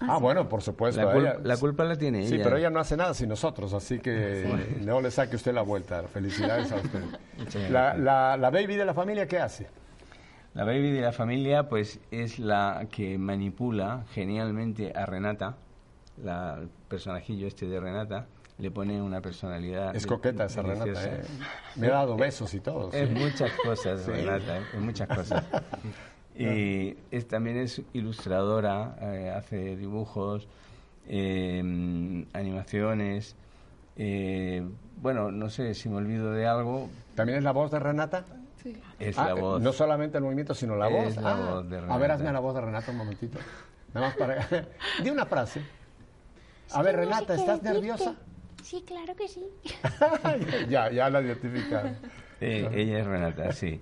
Ah, 0.00 0.18
bueno, 0.18 0.48
por 0.48 0.60
supuesto. 0.62 1.00
La, 1.02 1.10
a 1.10 1.14
cul- 1.14 1.20
ella- 1.22 1.38
la 1.42 1.56
culpa 1.56 1.84
la 1.84 1.96
tiene 1.96 2.26
Sí, 2.26 2.34
ella. 2.34 2.44
pero 2.44 2.56
ella 2.56 2.70
no 2.70 2.80
hace 2.80 2.96
nada 2.96 3.14
sin 3.14 3.28
nosotros, 3.28 3.72
así 3.74 4.00
que 4.00 4.44
no 4.82 5.00
le 5.00 5.10
saque 5.10 5.36
usted 5.36 5.54
la 5.54 5.62
vuelta. 5.62 6.02
Felicidades 6.12 6.72
a 6.72 6.76
usted. 6.76 7.70
La, 7.70 7.94
la, 7.96 8.36
la 8.36 8.50
baby 8.50 8.76
de 8.76 8.84
la 8.84 8.94
familia, 8.94 9.26
¿qué 9.28 9.38
hace? 9.38 9.68
La 10.54 10.64
baby 10.64 10.90
de 10.92 11.00
la 11.00 11.12
familia, 11.12 11.68
pues, 11.68 12.00
es 12.10 12.38
la 12.38 12.86
que 12.90 13.18
manipula 13.18 14.04
genialmente 14.12 14.92
a 14.94 15.04
Renata, 15.06 15.56
la 16.22 16.58
el 16.60 16.68
personajillo 16.88 17.46
este 17.48 17.66
de 17.66 17.80
Renata, 17.80 18.26
le 18.58 18.70
pone 18.70 19.00
una 19.02 19.20
personalidad. 19.20 19.96
Es 19.96 20.06
coqueta 20.06 20.44
esa 20.44 20.62
deliciosa. 20.62 21.00
Renata, 21.02 21.22
¿eh? 21.26 21.28
Me 21.76 21.88
ha 21.88 21.90
dado 21.90 22.16
besos 22.16 22.54
y 22.54 22.60
todo. 22.60 22.90
Es 22.92 23.08
sí. 23.08 23.14
muchas 23.14 23.50
cosas, 23.64 24.06
Renata, 24.06 24.58
¿eh? 24.58 24.62
es 24.74 24.80
muchas 24.80 25.08
cosas. 25.08 25.44
Y 26.36 26.96
es, 27.12 27.28
también 27.28 27.56
es 27.58 27.80
ilustradora, 27.92 28.96
eh, 29.00 29.30
hace 29.34 29.76
dibujos, 29.76 30.48
eh, 31.06 32.24
animaciones. 32.32 33.36
eh, 33.96 34.66
bueno, 35.00 35.30
no 35.30 35.50
sé 35.50 35.74
si 35.74 35.88
me 35.88 35.96
olvido 35.96 36.32
de 36.32 36.46
algo. 36.46 36.88
¿También 37.14 37.38
es 37.38 37.44
la 37.44 37.52
voz 37.52 37.70
de 37.70 37.78
Renata? 37.78 38.24
Sí. 38.62 38.76
Es 38.98 39.18
Ah, 39.18 39.26
la 39.28 39.34
voz. 39.34 39.60
No 39.62 39.72
solamente 39.72 40.18
el 40.18 40.24
movimiento, 40.24 40.54
sino 40.54 40.76
la 40.76 40.88
Es 40.88 41.14
voz. 41.16 41.22
la 41.22 41.30
Ah, 41.32 41.34
voz 41.54 41.68
de 41.68 41.76
A 41.76 41.80
ver, 41.80 41.88
Renata. 41.90 42.14
hazme 42.14 42.32
la 42.32 42.40
voz 42.40 42.54
de 42.54 42.60
Renata 42.62 42.90
un 42.90 42.96
momentito. 42.98 43.38
Nada 43.92 44.06
más 44.08 44.16
para... 44.16 44.48
Di 45.02 45.10
una 45.10 45.26
frase. 45.26 45.60
A 46.72 46.82
ver, 46.82 46.96
Renata, 46.96 47.34
¿estás 47.34 47.62
nerviosa? 47.62 48.14
Sí, 48.62 48.82
claro 48.86 49.14
que 49.14 49.28
sí. 49.28 49.44
ya, 50.68 50.90
ya 50.90 51.10
la 51.10 51.20
identifica. 51.20 51.94
Eh, 52.40 52.68
ella 52.72 52.98
es 53.00 53.06
Renata, 53.06 53.52
sí. 53.52 53.80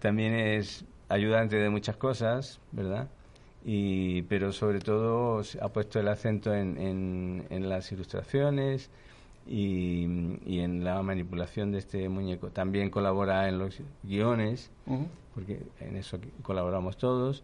También 0.00 0.34
es 0.34 0.84
ayudante 1.10 1.56
de 1.56 1.68
muchas 1.68 1.96
cosas, 1.96 2.58
¿verdad? 2.72 3.08
Y, 3.64 4.22
pero 4.22 4.52
sobre 4.52 4.78
todo 4.80 5.42
ha 5.60 5.68
puesto 5.68 6.00
el 6.00 6.08
acento 6.08 6.54
en, 6.54 6.78
en- 6.78 7.46
en 7.50 7.68
las 7.68 7.92
ilustraciones 7.92 8.88
y, 9.46 10.06
y 10.46 10.60
en 10.60 10.82
la 10.84 11.02
manipulación 11.02 11.72
de 11.72 11.78
este 11.78 12.08
muñeco. 12.08 12.48
También 12.48 12.88
colabora 12.90 13.48
en 13.48 13.58
los 13.58 13.78
guiones, 14.02 14.70
porque 15.34 15.60
en 15.80 15.96
eso 15.96 16.18
colaboramos 16.42 16.96
todos. 16.96 17.42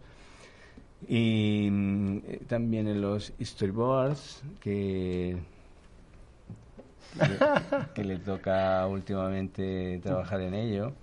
Y 1.07 1.67
eh, 2.25 2.41
también 2.47 2.87
en 2.87 3.01
los 3.01 3.31
storyboards, 3.39 4.41
que, 4.59 5.37
que, 7.19 7.37
que 7.93 8.03
le 8.03 8.17
toca 8.17 8.87
últimamente 8.87 9.99
trabajar 10.03 10.41
en 10.41 10.55
ello. 10.55 10.93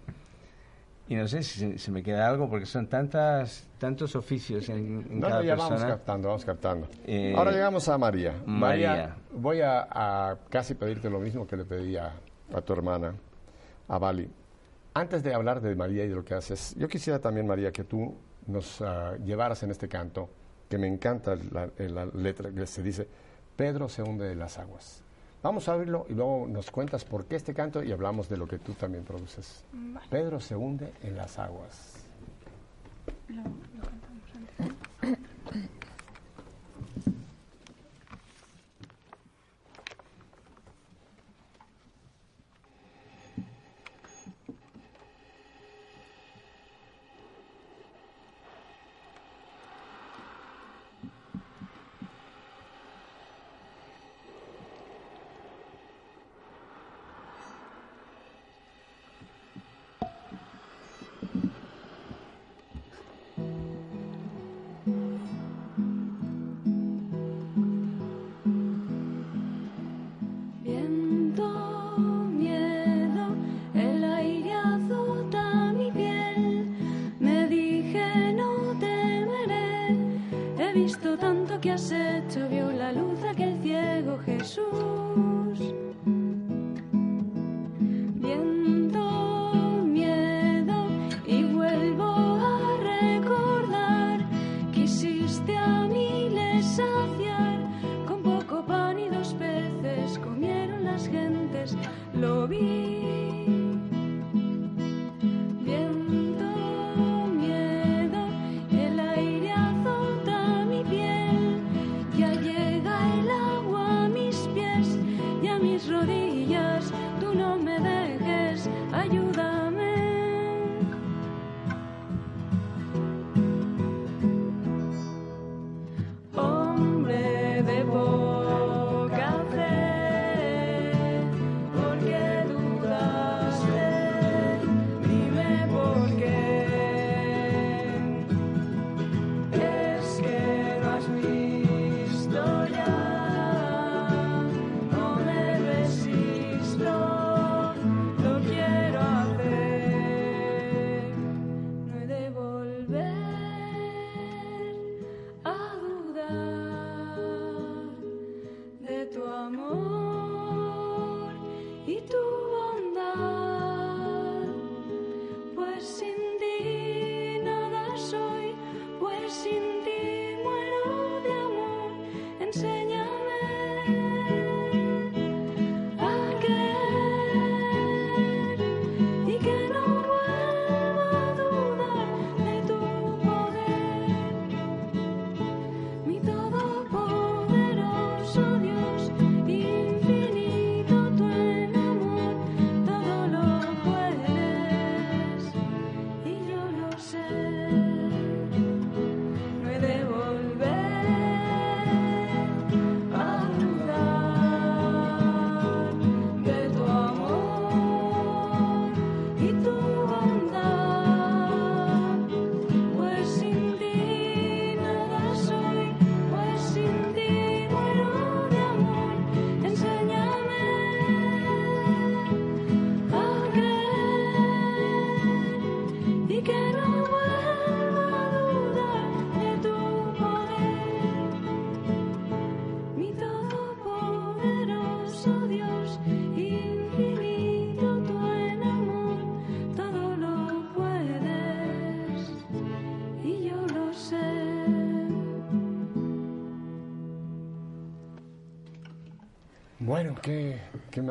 Y 1.06 1.16
no 1.16 1.28
sé 1.28 1.42
si 1.42 1.58
se, 1.58 1.78
se 1.78 1.90
me 1.92 2.02
queda 2.02 2.26
algo, 2.26 2.48
porque 2.48 2.64
son 2.64 2.86
tantas 2.86 3.68
tantos 3.78 4.16
oficios 4.16 4.68
en, 4.70 5.04
en 5.10 5.20
No, 5.20 5.28
cada 5.28 5.40
no, 5.40 5.46
ya 5.46 5.54
vamos 5.54 5.84
captando, 5.84 6.28
vamos 6.28 6.44
captando. 6.46 6.88
Eh, 7.06 7.34
Ahora 7.36 7.50
llegamos 7.52 7.86
a 7.88 7.98
María. 7.98 8.34
María. 8.46 9.14
voy 9.32 9.60
a, 9.60 9.86
a 9.90 10.38
casi 10.48 10.74
pedirte 10.74 11.10
lo 11.10 11.20
mismo 11.20 11.46
que 11.46 11.56
le 11.58 11.66
pedí 11.66 11.96
a, 11.98 12.10
a 12.54 12.60
tu 12.62 12.72
hermana, 12.72 13.14
a 13.86 13.98
Bali. 13.98 14.30
Antes 14.94 15.22
de 15.22 15.34
hablar 15.34 15.60
de 15.60 15.74
María 15.74 16.04
y 16.04 16.08
de 16.08 16.14
lo 16.14 16.24
que 16.24 16.34
haces, 16.34 16.74
yo 16.78 16.88
quisiera 16.88 17.18
también, 17.18 17.46
María, 17.46 17.70
que 17.70 17.84
tú 17.84 18.16
nos 18.46 18.80
ah, 18.80 19.16
llevaras 19.22 19.62
en 19.62 19.72
este 19.72 19.88
canto, 19.88 20.30
que 20.70 20.78
me 20.78 20.86
encanta 20.88 21.36
la, 21.52 21.68
la 21.76 22.06
letra 22.06 22.50
que 22.50 22.66
se 22.66 22.82
dice, 22.82 23.06
Pedro 23.56 23.90
se 23.90 24.02
hunde 24.02 24.32
en 24.32 24.38
las 24.38 24.58
aguas. 24.58 25.03
Vamos 25.44 25.68
a 25.68 25.76
oírlo 25.76 26.06
y 26.08 26.14
luego 26.14 26.46
nos 26.48 26.70
cuentas 26.70 27.04
por 27.04 27.26
qué 27.26 27.36
este 27.36 27.52
canto 27.52 27.84
y 27.84 27.92
hablamos 27.92 28.30
de 28.30 28.38
lo 28.38 28.48
que 28.48 28.58
tú 28.58 28.72
también 28.72 29.04
produces. 29.04 29.62
Pedro 30.08 30.40
se 30.40 30.56
hunde 30.56 30.94
en 31.02 31.18
las 31.18 31.38
aguas. 31.38 32.06
Viento, 33.28 33.50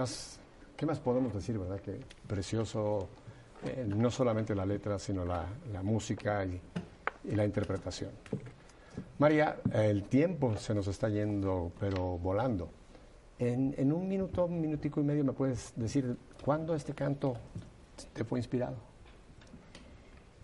más, 0.03 0.37
¿qué 0.75 0.85
más 0.85 0.99
podemos 0.99 1.33
decir, 1.33 1.57
verdad? 1.57 1.79
Que 1.79 1.97
precioso, 2.27 3.07
eh, 3.65 3.85
no 3.87 4.11
solamente 4.11 4.53
la 4.53 4.65
letra, 4.65 4.99
sino 4.99 5.23
la, 5.23 5.45
la 5.71 5.81
música 5.81 6.45
y, 6.45 6.59
y 7.23 7.35
la 7.35 7.45
interpretación. 7.45 8.11
María, 9.17 9.57
el 9.71 10.03
tiempo 10.03 10.57
se 10.57 10.73
nos 10.73 10.87
está 10.87 11.07
yendo, 11.07 11.71
pero 11.79 12.17
volando. 12.17 12.69
En, 13.39 13.73
en 13.77 13.93
un 13.93 14.09
minuto, 14.09 14.45
un 14.45 14.59
minutico 14.59 14.99
y 14.99 15.03
medio, 15.03 15.23
¿me 15.23 15.31
puedes 15.31 15.71
decir 15.77 16.17
cuándo 16.43 16.75
este 16.75 16.93
canto 16.93 17.37
te 18.11 18.25
fue 18.25 18.39
inspirado? 18.39 18.75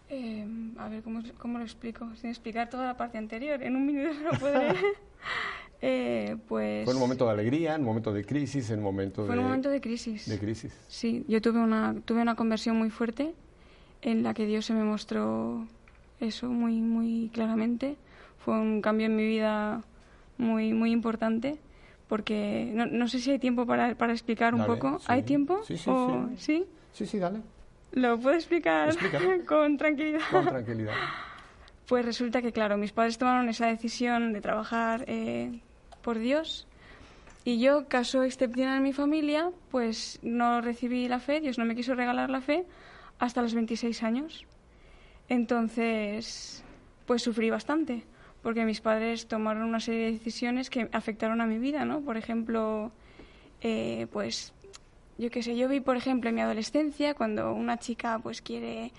Eh, 0.07 0.47
a 0.78 0.88
ver, 0.88 1.03
¿cómo, 1.03 1.22
¿cómo 1.38 1.57
lo 1.57 1.66
explico? 1.66 2.07
Sin 2.16 2.30
explicar 2.30 2.70
toda 2.70 2.86
la 2.86 2.95
parte 2.95 3.18
anterior. 3.18 3.62
En 3.62 3.76
un 3.76 3.86
minuto 3.86 4.18
no 4.22 4.39
podré. 4.39 4.74
Eh, 5.82 6.36
pues... 6.47 6.86
¿Fue 6.86 6.93
un 6.93 6.99
momento 6.99 7.25
de 7.25 7.32
alegría, 7.32 7.75
en 7.75 7.82
un 7.82 7.88
momento 7.88 8.11
de 8.11 8.23
crisis, 8.25 8.69
en 8.69 8.80
un 8.80 8.86
momento 8.86 9.25
Fue 9.25 9.36
de, 9.36 9.39
un 9.39 9.45
momento 9.45 9.69
de 9.69 9.80
crisis. 9.82 10.27
de 10.27 10.39
crisis? 10.39 10.73
Sí, 10.88 11.23
yo 11.27 11.41
tuve 11.41 11.59
una, 11.59 11.95
tuve 12.05 12.21
una 12.21 12.36
conversión 12.36 12.75
muy 12.77 12.89
fuerte 12.89 13.34
en 14.01 14.23
la 14.23 14.34
que 14.34 14.45
Dios 14.45 14.65
se 14.65 14.73
me 14.73 14.84
mostró 14.84 15.67
eso 16.19 16.47
muy, 16.49 16.82
muy 16.82 17.30
claramente. 17.34 17.97
Fue 18.39 18.59
un 18.59 18.82
cambio 18.82 19.05
en 19.07 19.15
mi 19.15 19.25
vida 19.25 19.84
muy, 20.38 20.73
muy 20.73 20.91
importante 20.91 21.59
porque 22.07 22.71
no, 22.73 22.86
no 22.88 23.07
sé 23.07 23.19
si 23.19 23.32
hay 23.32 23.39
tiempo 23.39 23.65
para, 23.65 23.95
para 23.95 24.13
explicar 24.13 24.53
un 24.53 24.61
Dale, 24.61 24.73
poco. 24.75 24.99
sí. 24.99 25.05
¿Hay 25.09 25.23
tiempo? 25.23 25.59
Sí, 25.63 25.77
sí, 25.77 25.89
¿O- 25.89 26.30
sí. 26.38 26.65
Sí, 26.91 27.05
sí, 27.05 27.19
dale, 27.19 27.41
¿Lo 27.91 28.19
puedo 28.19 28.36
explicar 28.36 28.89
con 29.47 29.77
tranquilidad? 29.77 30.19
con 30.32 30.47
tranquilidad. 30.47 30.93
Pues 31.88 32.05
resulta 32.05 32.41
que, 32.41 32.51
claro, 32.51 32.77
mis 32.77 32.91
padres 32.91 33.17
tomaron 33.17 33.49
esa 33.49 33.67
decisión 33.67 34.32
de 34.34 34.41
trabajar 34.41 35.05
eh, 35.07 35.59
por 36.00 36.20
Dios 36.20 36.68
y 37.45 37.60
yo, 37.60 37.88
caso 37.88 38.24
excepcional 38.24 38.78
en 38.78 38.84
mi 38.84 38.93
familia, 38.93 39.52
pues 39.72 40.20
no 40.22 40.62
recibí 40.62 41.08
la 41.08 41.20
fe, 41.20 41.39
Dios 41.39 41.58
no 41.58 41.66
me 41.66 41.76
quiso 41.76 41.95
regalar 41.95 42.30
la 42.30 42.41
fe 42.41 42.66
hasta 43.18 43.41
los 43.41 43.54
26 43.54 44.04
años. 44.04 44.45
Entonces, 45.30 46.64
pues 47.06 47.22
sufrí 47.22 47.50
bastante, 47.50 48.04
porque 48.43 48.66
mis 48.66 48.82
padres 48.82 49.28
tomaron 49.28 49.64
una 49.64 49.80
serie 49.80 50.06
de 50.06 50.12
decisiones 50.12 50.70
que 50.70 50.89
afectaron 50.91 51.39
a 51.41 51.45
mi 51.45 51.60
vida, 51.60 51.86
¿no? 51.86 52.02
Por 52.02 52.18
ejemplo, 52.18 52.91
eh, 53.62 54.08
pues 54.12 54.54
yo 55.18 55.30
qué 55.32 55.41
sé, 55.41 55.56
yo 55.56 55.68
vi, 55.70 55.80
por 55.80 55.97
ejemplo, 55.97 56.30
en 56.30 56.36
mi 56.36 56.41
adolescencia, 56.41 57.14
cuando 57.14 57.54
una 57.54 57.78
chica 57.78 58.20
pues 58.20 58.41
quiere 58.41 58.91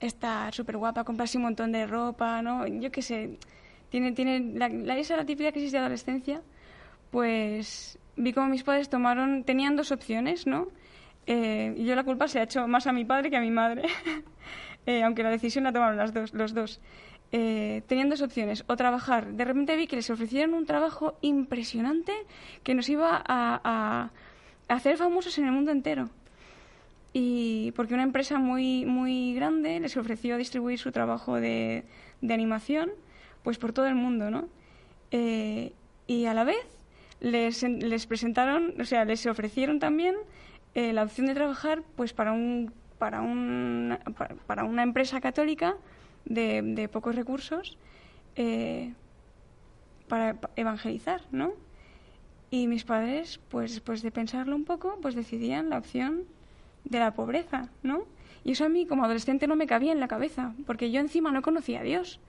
estar 0.00 0.54
súper 0.54 0.76
guapa, 0.76 1.04
comprarse 1.04 1.38
un 1.38 1.44
montón 1.44 1.72
de 1.72 1.86
ropa, 1.86 2.42
¿no? 2.42 2.66
Yo 2.66 2.90
qué 2.90 3.02
sé, 3.02 3.38
tiene, 3.90 4.12
tiene 4.12 4.40
la, 4.54 4.68
la- 4.68 4.98
esa 4.98 5.14
es 5.14 5.18
la 5.20 5.26
típica 5.26 5.52
crisis 5.52 5.72
de 5.72 5.78
adolescencia, 5.78 6.42
pues 7.10 7.98
vi 8.16 8.32
como 8.32 8.48
mis 8.48 8.62
padres 8.62 8.88
tomaron, 8.88 9.44
tenían 9.44 9.76
dos 9.76 9.92
opciones, 9.92 10.46
¿no? 10.46 10.68
Eh, 11.26 11.74
y 11.76 11.84
yo 11.84 11.94
la 11.94 12.04
culpa 12.04 12.26
se 12.28 12.40
ha 12.40 12.42
hecho 12.44 12.66
más 12.68 12.86
a 12.86 12.92
mi 12.92 13.04
padre 13.04 13.30
que 13.30 13.36
a 13.36 13.40
mi 13.40 13.50
madre, 13.50 13.82
Eh, 14.86 15.02
aunque 15.02 15.22
la 15.22 15.28
decisión 15.28 15.64
la 15.64 15.72
tomaron 15.72 15.98
las 15.98 16.14
dos, 16.14 16.32
los 16.32 16.54
dos. 16.54 16.80
Eh, 17.30 17.82
tenían 17.88 18.08
dos 18.08 18.22
opciones, 18.22 18.64
o 18.68 18.76
trabajar. 18.76 19.34
De 19.34 19.44
repente 19.44 19.76
vi 19.76 19.86
que 19.86 19.96
les 19.96 20.08
ofrecieron 20.08 20.54
un 20.54 20.64
trabajo 20.64 21.18
impresionante 21.20 22.12
que 22.62 22.74
nos 22.74 22.88
iba 22.88 23.10
a- 23.16 23.60
a 23.62 24.10
hacer 24.74 24.96
famosos 24.96 25.36
en 25.36 25.44
el 25.44 25.52
mundo 25.52 25.72
entero. 25.72 26.08
Y 27.12 27.72
porque 27.72 27.92
una 27.92 28.02
empresa 28.02 28.38
muy, 28.38 28.86
muy 28.86 29.34
grande 29.34 29.78
les 29.78 29.94
ofreció 29.98 30.38
distribuir 30.38 30.78
su 30.78 30.90
trabajo 30.90 31.34
de, 31.38 31.84
de 32.22 32.32
animación 32.34 32.90
pues 33.42 33.58
por 33.58 33.72
todo 33.72 33.86
el 33.86 33.94
mundo, 33.94 34.30
¿no? 34.30 34.48
Eh, 35.10 35.72
y 36.06 36.26
a 36.26 36.34
la 36.34 36.44
vez 36.44 36.64
les, 37.20 37.62
les 37.62 38.06
presentaron, 38.06 38.74
o 38.80 38.84
sea, 38.84 39.04
les 39.04 39.26
ofrecieron 39.26 39.78
también 39.78 40.14
eh, 40.74 40.92
la 40.92 41.02
opción 41.02 41.26
de 41.26 41.34
trabajar 41.34 41.82
pues 41.96 42.12
para 42.12 42.32
un 42.32 42.72
para 42.98 43.22
un 43.22 43.96
para, 44.46 44.64
una 44.64 44.82
empresa 44.82 45.20
católica 45.20 45.76
de, 46.24 46.62
de 46.62 46.88
pocos 46.88 47.14
recursos 47.14 47.78
eh, 48.36 48.92
para 50.08 50.34
pa- 50.34 50.50
evangelizar, 50.56 51.20
¿no? 51.30 51.52
Y 52.50 52.66
mis 52.66 52.84
padres, 52.84 53.40
pues 53.50 53.72
después 53.72 54.02
de 54.02 54.10
pensarlo 54.10 54.56
un 54.56 54.64
poco, 54.64 54.98
pues 55.02 55.14
decidían 55.14 55.68
la 55.70 55.78
opción 55.78 56.24
de 56.84 56.98
la 56.98 57.12
pobreza, 57.14 57.68
¿no? 57.82 58.04
Y 58.44 58.52
eso 58.52 58.64
a 58.64 58.68
mí 58.70 58.86
como 58.86 59.04
adolescente 59.04 59.46
no 59.46 59.56
me 59.56 59.66
cabía 59.66 59.92
en 59.92 60.00
la 60.00 60.08
cabeza, 60.08 60.54
porque 60.66 60.90
yo 60.90 61.00
encima 61.00 61.30
no 61.30 61.42
conocía 61.42 61.80
a 61.80 61.82
Dios. 61.82 62.20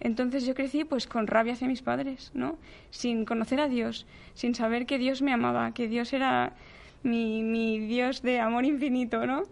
Entonces 0.00 0.44
yo 0.44 0.54
crecí 0.54 0.84
pues 0.84 1.06
con 1.06 1.26
rabia 1.26 1.54
hacia 1.54 1.68
mis 1.68 1.82
padres, 1.82 2.30
¿no? 2.34 2.56
Sin 2.90 3.24
conocer 3.24 3.60
a 3.60 3.68
Dios, 3.68 4.06
sin 4.34 4.54
saber 4.54 4.86
que 4.86 4.98
Dios 4.98 5.22
me 5.22 5.32
amaba, 5.32 5.72
que 5.72 5.88
Dios 5.88 6.12
era 6.12 6.52
mi, 7.02 7.42
mi 7.42 7.78
Dios 7.78 8.22
de 8.22 8.40
amor 8.40 8.64
infinito, 8.64 9.26
¿no? 9.26 9.42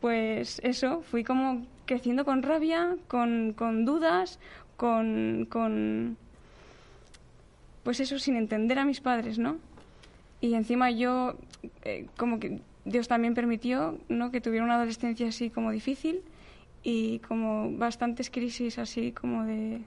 Pues 0.00 0.60
eso, 0.62 1.02
fui 1.02 1.24
como 1.24 1.66
creciendo 1.86 2.24
con 2.24 2.42
rabia, 2.42 2.96
con, 3.08 3.54
con 3.56 3.84
dudas, 3.84 4.38
con, 4.76 5.46
con... 5.48 6.16
Pues 7.82 8.00
eso, 8.00 8.18
sin 8.18 8.36
entender 8.36 8.78
a 8.78 8.84
mis 8.84 9.00
padres, 9.00 9.38
¿no? 9.38 9.56
Y 10.40 10.54
encima 10.54 10.90
yo, 10.90 11.36
eh, 11.84 12.06
como 12.16 12.38
que 12.38 12.60
Dios 12.84 13.08
también 13.08 13.34
permitió, 13.34 13.98
¿no? 14.08 14.30
Que 14.30 14.40
tuviera 14.40 14.64
una 14.64 14.74
adolescencia 14.74 15.28
así 15.28 15.50
como 15.50 15.70
difícil 15.70 16.22
y 16.88 17.18
como 17.18 17.72
bastantes 17.72 18.30
crisis 18.30 18.78
así 18.78 19.10
como 19.10 19.44
de... 19.44 19.80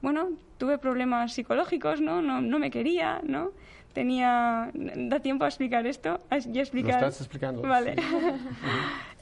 Bueno, 0.00 0.30
tuve 0.56 0.78
problemas 0.78 1.34
psicológicos, 1.34 2.00
¿no? 2.00 2.22
No, 2.22 2.40
no 2.40 2.58
me 2.58 2.70
quería, 2.70 3.20
¿no? 3.22 3.50
Tenía... 3.92 4.70
¿Da 4.72 5.20
tiempo 5.20 5.44
a 5.44 5.48
explicar 5.48 5.86
esto? 5.86 6.18
¿A 6.30 6.36
explicar? 6.38 6.94
estás 6.94 7.20
explicando, 7.20 7.60
Vale. 7.60 7.96
sí. 7.96 8.02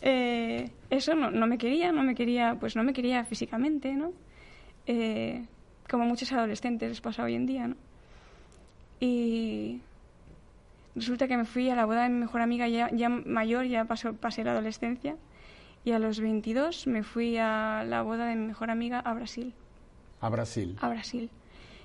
Eh, 0.02 0.70
eso 0.90 1.14
no, 1.14 1.30
no 1.32 1.46
me 1.48 1.58
quería, 1.58 1.90
no 1.90 2.04
me 2.04 2.14
quería, 2.14 2.56
pues 2.60 2.76
no 2.76 2.84
me 2.84 2.92
quería 2.92 3.24
físicamente, 3.24 3.94
¿no? 3.94 4.12
Eh, 4.86 5.46
como 5.90 6.04
muchos 6.04 6.30
adolescentes 6.32 6.88
les 6.88 7.00
pasa 7.00 7.24
hoy 7.24 7.34
en 7.34 7.46
día, 7.46 7.66
¿no? 7.66 7.76
Y 9.00 9.80
resulta 10.94 11.26
que 11.26 11.36
me 11.36 11.44
fui 11.44 11.70
a 11.70 11.74
la 11.74 11.86
boda 11.86 12.04
de 12.04 12.10
mi 12.10 12.20
mejor 12.20 12.42
amiga 12.42 12.68
ya, 12.68 12.88
ya 12.92 13.08
mayor, 13.08 13.64
ya 13.64 13.86
pasó, 13.86 14.12
pasé 14.12 14.44
la 14.44 14.52
adolescencia, 14.52 15.16
y 15.86 15.92
a 15.92 16.00
los 16.00 16.18
22 16.18 16.88
me 16.88 17.04
fui 17.04 17.38
a 17.38 17.84
la 17.86 18.02
boda 18.02 18.26
de 18.26 18.34
mi 18.34 18.44
mejor 18.44 18.70
amiga 18.72 18.98
a 18.98 19.14
Brasil, 19.14 19.54
A 20.20 20.28
Brasil. 20.28 20.76
a 20.80 20.88
Brasil. 20.88 21.30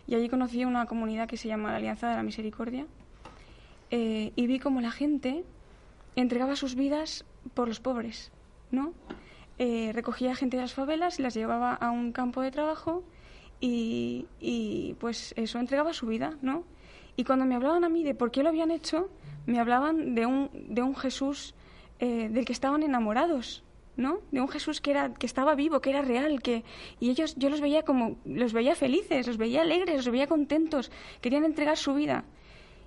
Y 0.07 0.15
allí 0.15 0.27
conocí 0.27 0.65
una 0.65 0.87
comunidad 0.87 1.27
que 1.27 1.37
se 1.37 1.47
llama 1.47 1.69
la 1.69 1.77
Alianza 1.77 2.09
de 2.09 2.15
la 2.15 2.23
Misericordia, 2.23 2.87
eh, 3.91 4.33
y 4.35 4.47
vi 4.47 4.57
como 4.57 4.81
la 4.81 4.89
gente 4.89 5.43
entregaba 6.15 6.55
sus 6.55 6.73
vidas 6.73 7.25
por 7.53 7.67
los 7.67 7.79
pobres, 7.79 8.31
¿no? 8.71 8.93
Eh, 9.59 9.91
recogía 9.93 10.33
gente 10.33 10.57
de 10.57 10.63
las 10.63 10.73
favelas 10.73 11.19
y 11.19 11.21
las 11.21 11.35
llevaba 11.35 11.75
a 11.75 11.91
un 11.91 12.11
campo 12.11 12.41
de 12.41 12.49
trabajo 12.49 13.03
y, 13.59 14.25
y, 14.39 14.95
pues 14.99 15.35
eso 15.37 15.59
entregaba 15.59 15.93
su 15.93 16.07
vida, 16.07 16.39
¿no? 16.41 16.63
Y 17.17 17.23
cuando 17.23 17.45
me 17.45 17.53
hablaban 17.53 17.83
a 17.83 17.89
mí 17.89 18.03
de 18.03 18.15
por 18.15 18.31
qué 18.31 18.41
lo 18.41 18.49
habían 18.49 18.71
hecho, 18.71 19.11
me 19.45 19.59
hablaban 19.59 20.15
de 20.15 20.25
un, 20.25 20.49
de 20.69 20.81
un 20.81 20.95
Jesús 20.95 21.53
eh, 21.99 22.29
del 22.29 22.45
que 22.45 22.53
estaban 22.53 22.81
enamorados, 22.81 23.63
¿no? 23.97 24.19
De 24.31 24.41
un 24.41 24.47
Jesús 24.47 24.81
que 24.81 24.91
era 24.91 25.13
que 25.13 25.25
estaba 25.25 25.55
vivo, 25.55 25.81
que 25.81 25.89
era 25.89 26.01
real, 26.01 26.41
que 26.41 26.63
y 26.99 27.09
ellos 27.09 27.35
yo 27.37 27.49
los 27.49 27.61
veía 27.61 27.83
como 27.83 28.17
los 28.25 28.53
veía 28.53 28.75
felices, 28.75 29.27
los 29.27 29.37
veía 29.37 29.61
alegres, 29.61 29.97
los 29.97 30.09
veía 30.09 30.27
contentos, 30.27 30.91
querían 31.21 31.43
entregar 31.43 31.77
su 31.77 31.93
vida. 31.93 32.23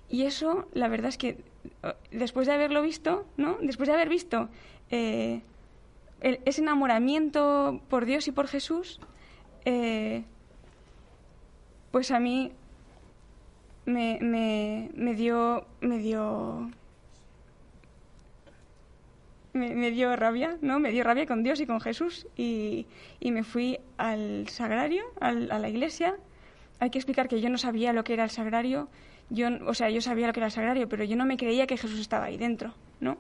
Y 0.09 0.23
eso, 0.23 0.69
la 0.73 0.89
verdad 0.89 1.09
es 1.09 1.19
que 1.19 1.39
eh, 1.83 1.95
después 2.11 2.47
de 2.47 2.55
haberlo 2.55 2.83
visto, 2.83 3.27
¿no? 3.37 3.59
Después 3.61 3.89
de 3.89 3.95
haber 3.95 4.09
visto 4.09 4.49
eh, 4.91 5.43
ese 6.21 6.61
enamoramiento 6.61 7.81
por 7.89 8.05
Dios 8.05 8.29
y 8.29 8.33
por 8.33 8.47
Jesús, 8.49 9.01
eh, 9.65 10.25
pues 11.91 12.11
a 12.11 12.21
mí 12.21 12.53
me, 13.87 14.19
me, 14.21 14.91
me 14.95 15.15
dio 15.15 15.67
me 15.81 15.99
dio 15.99 16.71
me, 19.55 19.91
dio 19.91 20.15
rabia, 20.17 20.59
¿no? 20.61 20.79
Me 20.81 20.91
dio 20.91 21.05
rabia 21.05 21.27
con 21.27 21.43
Dios 21.43 21.61
y 21.61 21.67
con 21.67 21.81
Jesús 21.81 22.27
y, 22.37 22.87
y 23.21 23.31
me 23.31 23.45
fui 23.45 23.79
al 23.97 24.49
sagrario, 24.49 25.05
al- 25.21 25.51
a 25.51 25.59
la 25.59 25.69
iglesia. 25.69 26.17
Hay 26.81 26.91
que 26.91 26.99
explicar 26.99 27.29
que 27.29 27.41
yo 27.41 27.49
no 27.49 27.57
sabía 27.59 27.93
lo 27.93 28.05
que 28.05 28.13
era 28.13 28.25
el 28.25 28.31
sagrario, 28.31 28.89
yo, 29.31 29.49
o 29.67 29.75
sea, 29.75 29.89
yo 29.91 30.01
sabía 30.01 30.27
lo 30.27 30.33
que 30.33 30.41
era 30.41 30.47
el 30.47 30.53
sagrario, 30.53 30.89
pero 30.89 31.05
yo 31.05 31.17
no 31.17 31.25
me 31.25 31.37
creía 31.37 31.67
que 31.67 31.77
Jesús 31.77 32.01
estaba 32.01 32.27
ahí 32.27 32.37
dentro, 32.37 32.75
¿no? 33.01 33.17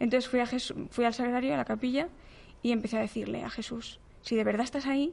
Entonces 0.00 0.28
fui, 0.28 0.40
a 0.40 0.46
Jesús, 0.46 0.76
fui 0.90 1.04
al 1.04 1.14
sagrario, 1.14 1.54
a 1.54 1.56
la 1.56 1.64
capilla, 1.64 2.08
y 2.62 2.72
empecé 2.72 2.96
a 2.96 3.00
decirle 3.00 3.44
a 3.44 3.50
Jesús, 3.50 4.00
si 4.22 4.36
de 4.36 4.42
verdad 4.42 4.64
estás 4.64 4.86
ahí, 4.86 5.12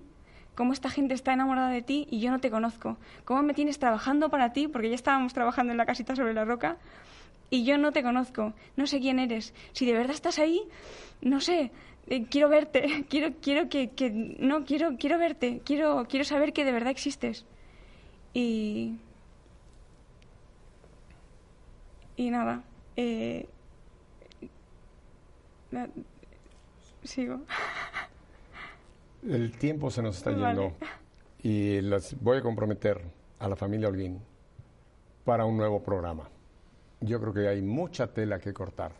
¿cómo 0.56 0.74
esta 0.74 0.90
gente 0.90 1.14
está 1.14 1.34
enamorada 1.34 1.70
de 1.70 1.82
ti 1.82 2.08
y 2.10 2.22
yo 2.22 2.32
no 2.32 2.40
te 2.40 2.50
conozco? 2.50 2.98
¿Cómo 3.26 3.44
me 3.44 3.54
tienes 3.54 3.78
trabajando 3.78 4.30
para 4.30 4.54
ti? 4.54 4.68
Porque 4.68 4.90
ya 4.90 4.96
estábamos 4.96 5.34
trabajando 5.34 5.72
en 5.72 5.78
la 5.78 5.86
casita 5.86 6.16
sobre 6.16 6.34
la 6.34 6.46
roca 6.46 6.78
y 7.52 7.64
yo 7.66 7.78
no 7.78 7.92
te 7.92 8.02
conozco, 8.02 8.54
no 8.76 8.88
sé 8.88 9.00
quién 9.00 9.20
eres. 9.20 9.54
Si 9.74 9.86
de 9.86 9.94
verdad 9.94 10.16
estás 10.16 10.40
ahí, 10.40 10.64
no 11.22 11.40
sé, 11.42 11.70
eh, 12.08 12.26
quiero 12.30 12.50
verte, 12.50 13.06
quiero, 13.10 13.36
quiero 13.42 13.70
que, 13.70 13.90
que- 13.92 14.10
no, 14.10 14.66
quiero, 14.66 14.98
quiero 14.98 15.20
verte, 15.20 15.62
quiero, 15.64 16.06
quiero 16.10 16.26
saber 16.26 16.52
que 16.54 16.66
de 16.66 16.72
verdad 16.72 16.90
existes. 16.92 17.46
Y, 18.34 18.96
y 22.16 22.30
nada, 22.32 22.64
Eh, 22.98 23.46
la- 25.72 25.88
sigo. 27.04 27.40
El 29.28 29.52
tiempo 29.58 29.90
se 29.92 30.02
nos 30.02 30.18
está 30.18 30.32
Vale. 30.32 30.48
yendo 30.48 30.76
y 31.44 31.82
las 31.82 32.20
voy 32.22 32.38
a 32.38 32.42
comprometer 32.42 33.02
a 33.40 33.48
la 33.48 33.56
familia 33.56 33.88
Holguín 33.88 34.20
para 35.26 35.46
un 35.46 35.58
nuevo 35.58 35.82
programa. 35.84 36.28
Yo 37.02 37.20
creo 37.20 37.34
que 37.34 37.48
hay 37.48 37.62
mucha 37.62 38.08
tela 38.08 38.40
que 38.40 38.54
cortar 38.54 38.92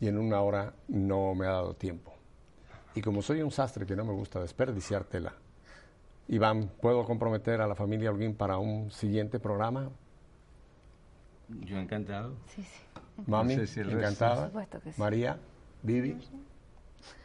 y 0.00 0.08
en 0.08 0.18
una 0.18 0.40
hora 0.40 0.74
no 0.88 1.34
me 1.34 1.46
ha 1.46 1.50
dado 1.50 1.74
tiempo. 1.74 2.12
Y 2.94 3.00
como 3.02 3.22
soy 3.22 3.40
un 3.42 3.52
sastre 3.52 3.86
que 3.86 3.94
no 3.94 4.04
me 4.04 4.12
gusta 4.12 4.40
desperdiciar 4.40 5.04
tela, 5.04 5.34
Iván, 6.28 6.70
¿puedo 6.80 7.04
comprometer 7.04 7.60
a 7.60 7.66
la 7.66 7.74
familia 7.74 8.10
Holguín 8.10 8.34
para 8.34 8.58
un 8.58 8.90
siguiente 8.90 9.38
programa? 9.38 9.90
Yo 11.48 11.78
encantado. 11.78 12.36
Sí, 12.46 12.62
sí. 12.62 12.80
Mami, 13.26 13.54
sé 13.56 13.66
si 13.66 13.80
encantada. 13.80 14.36
Por 14.36 14.46
supuesto 14.46 14.80
que 14.80 14.92
sí. 14.92 15.00
María, 15.00 15.38
Vivi. 15.82 16.16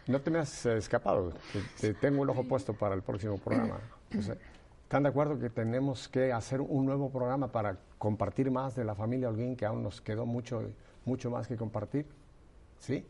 No 0.07 0.21
te 0.21 0.31
me 0.31 0.39
has 0.39 0.65
escapado. 0.65 1.33
Te, 1.51 1.61
te 1.79 1.93
tengo 1.93 2.23
el 2.23 2.29
ojo 2.29 2.43
puesto 2.43 2.73
para 2.73 2.95
el 2.95 3.01
próximo 3.01 3.37
programa. 3.37 3.79
José. 4.13 4.37
¿Están 4.85 5.01
de 5.01 5.09
acuerdo 5.09 5.39
que 5.39 5.49
tenemos 5.49 6.07
que 6.07 6.31
hacer 6.31 6.61
un 6.61 6.85
nuevo 6.85 7.09
programa 7.09 7.51
para 7.51 7.75
compartir 7.97 8.51
más 8.51 8.75
de 8.75 8.85
la 8.85 8.93
familia 8.93 9.29
Holguín, 9.29 9.55
que 9.55 9.65
aún 9.65 9.81
nos 9.81 9.99
quedó 9.99 10.27
mucho, 10.27 10.61
mucho 11.05 11.31
más 11.31 11.47
que 11.47 11.57
compartir? 11.57 12.05
¿Sí? 12.77 13.03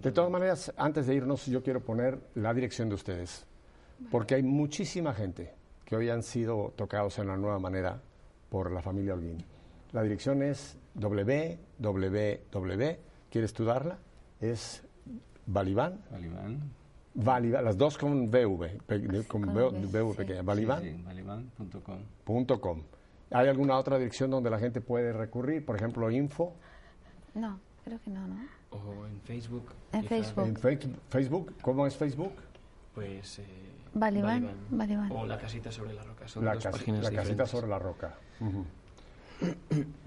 De 0.00 0.12
todas 0.12 0.30
maneras, 0.30 0.72
antes 0.76 1.08
de 1.08 1.16
irnos, 1.16 1.46
yo 1.46 1.60
quiero 1.60 1.80
poner 1.80 2.20
la 2.36 2.54
dirección 2.54 2.88
de 2.88 2.94
ustedes, 2.94 3.44
porque 4.12 4.36
hay 4.36 4.44
muchísima 4.44 5.12
gente 5.12 5.52
que 5.84 5.96
hoy 5.96 6.08
han 6.08 6.22
sido 6.22 6.72
tocados 6.76 7.18
en 7.18 7.26
la 7.26 7.36
nueva 7.36 7.58
manera 7.58 8.00
por 8.48 8.70
la 8.70 8.80
familia 8.80 9.14
Holguín. 9.14 9.44
La 9.90 10.04
dirección 10.04 10.40
es 10.44 10.78
www. 10.94 11.58
¿Quieres 13.28 13.50
estudiarla? 13.50 13.98
Es 14.40 14.84
Balibán. 15.46 16.00
Balibán. 16.12 16.77
Las 17.24 17.76
dos 17.76 17.98
con 17.98 18.30
VV, 18.30 18.78
pe- 18.86 19.24
con 19.26 19.42
con 19.42 19.56
V, 19.56 20.02
V, 20.02 20.14
pequeña. 20.14 20.40
Sí, 20.40 20.46
Balibán. 20.46 20.82
sí, 20.82 21.02
balibán.com. 21.04 21.98
punto 22.24 22.60
com. 22.60 22.82
¿Hay 23.30 23.48
alguna 23.48 23.76
otra 23.76 23.98
dirección 23.98 24.30
donde 24.30 24.50
la 24.50 24.58
gente 24.58 24.80
puede 24.80 25.12
recurrir? 25.12 25.64
Por 25.64 25.76
ejemplo, 25.76 26.10
info 26.10 26.54
No, 27.34 27.58
creo 27.84 27.98
que 28.02 28.10
no, 28.10 28.26
¿no? 28.26 28.36
O 28.70 29.06
en 29.06 29.20
Facebook. 29.22 29.64
En. 29.92 30.04
Facebook. 30.04 30.46
en 30.46 30.56
Fe- 30.56 30.78
Facebook. 31.08 31.54
¿Cómo 31.60 31.86
es 31.86 31.96
Facebook? 31.96 32.32
Pues. 32.94 33.40
Eh. 33.40 33.44
O 35.10 35.26
La 35.26 35.38
Casita 35.38 35.72
sobre 35.72 35.94
la 35.94 36.02
Roca. 36.04 36.28
Son 36.28 36.44
La, 36.44 36.54
dos 36.54 36.62
casi- 36.64 36.78
páginas 36.78 37.02
la 37.02 37.10
casita 37.10 37.46
sobre 37.46 37.66
la 37.68 37.78
roca. 37.78 38.14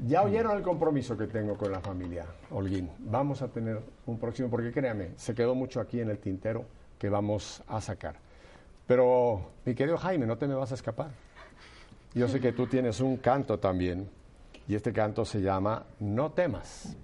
Ya 0.06 0.24
oyeron 0.24 0.56
el 0.58 0.64
compromiso 0.64 1.18
que 1.18 1.28
tengo 1.28 1.58
con 1.58 1.72
la 1.72 1.80
familia 1.80 2.26
Holguín. 2.52 2.90
Vamos 3.00 3.42
a 3.42 3.48
tener 3.48 3.82
un 4.06 4.20
próximo, 4.20 4.50
porque 4.50 4.72
créame, 4.72 5.12
se 5.16 5.34
quedó 5.34 5.56
mucho 5.56 5.80
aquí 5.82 6.00
en 6.00 6.10
el 6.10 6.20
tintero 6.20 6.66
que 7.02 7.10
vamos 7.10 7.64
a 7.68 7.82
sacar. 7.82 8.14
Pero, 8.86 9.54
mi 9.66 9.74
querido 9.74 9.98
Jaime, 9.98 10.28
no 10.28 10.38
te 10.38 10.48
me 10.48 10.54
vas 10.54 10.72
a 10.72 10.76
escapar. 10.76 11.10
Yo 12.14 12.28
sé 12.28 12.40
que 12.40 12.52
tú 12.52 12.68
tienes 12.68 13.00
un 13.00 13.18
canto 13.18 13.58
también, 13.58 14.08
y 14.68 14.76
este 14.76 14.94
canto 14.94 15.26
se 15.26 15.42
llama 15.42 15.84
No 16.00 16.32
temas. 16.34 16.96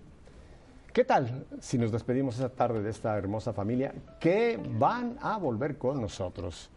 ¿Qué 0.93 1.03
tal 1.03 1.47
si 1.59 1.79
nos 1.79 1.91
despedimos 1.91 2.35
esta 2.35 2.49
tarde 2.49 2.83
de 2.83 2.91
esta 2.91 3.17
hermosa 3.17 3.53
familia 3.53 3.91
que 4.19 4.59
van 4.77 5.17
a 5.19 5.39
volver 5.39 5.79
con 5.79 5.99
nosotros? 5.99 6.69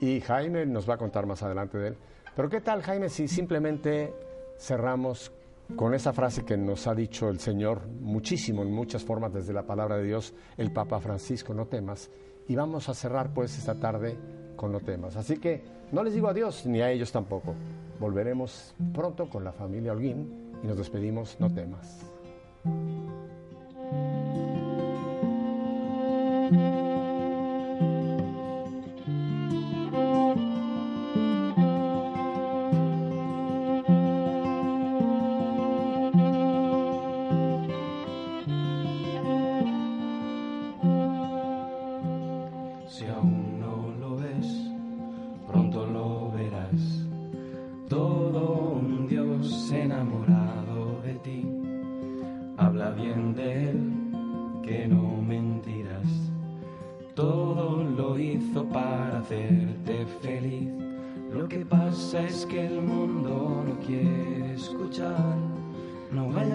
Y 0.00 0.20
Jaime 0.20 0.66
nos 0.66 0.90
va 0.90 0.94
a 0.94 0.98
contar 0.98 1.24
más 1.24 1.44
adelante 1.44 1.78
de 1.78 1.88
él. 1.90 1.96
Pero 2.34 2.48
¿qué 2.48 2.60
tal, 2.62 2.82
Jaime, 2.82 3.08
si 3.10 3.28
simplemente 3.28 4.12
cerramos 4.58 5.30
con 5.76 5.94
esa 5.94 6.12
frase 6.12 6.44
que 6.44 6.56
nos 6.56 6.88
ha 6.88 6.96
dicho 6.96 7.28
el 7.28 7.38
Señor 7.38 7.86
muchísimo, 7.86 8.62
en 8.62 8.72
muchas 8.72 9.04
formas, 9.04 9.32
desde 9.32 9.52
la 9.52 9.62
palabra 9.62 9.98
de 9.98 10.04
Dios, 10.04 10.34
el 10.56 10.72
Papa 10.72 10.98
Francisco, 10.98 11.54
no 11.54 11.66
temas? 11.66 12.10
Y 12.48 12.54
vamos 12.54 12.88
a 12.88 12.94
cerrar 12.94 13.30
pues 13.34 13.56
esta 13.58 13.74
tarde 13.74 14.16
con 14.56 14.72
no 14.72 14.80
temas. 14.80 15.16
Así 15.16 15.38
que 15.38 15.62
no 15.92 16.02
les 16.02 16.14
digo 16.14 16.28
adiós, 16.28 16.66
ni 16.66 16.80
a 16.80 16.90
ellos 16.90 17.12
tampoco. 17.12 17.54
Volveremos 18.00 18.74
pronto 18.92 19.28
con 19.28 19.44
la 19.44 19.52
familia 19.52 19.92
Holguín 19.92 20.52
y 20.62 20.66
nos 20.66 20.76
despedimos, 20.76 21.36
no 21.38 21.52
temas. 21.52 22.06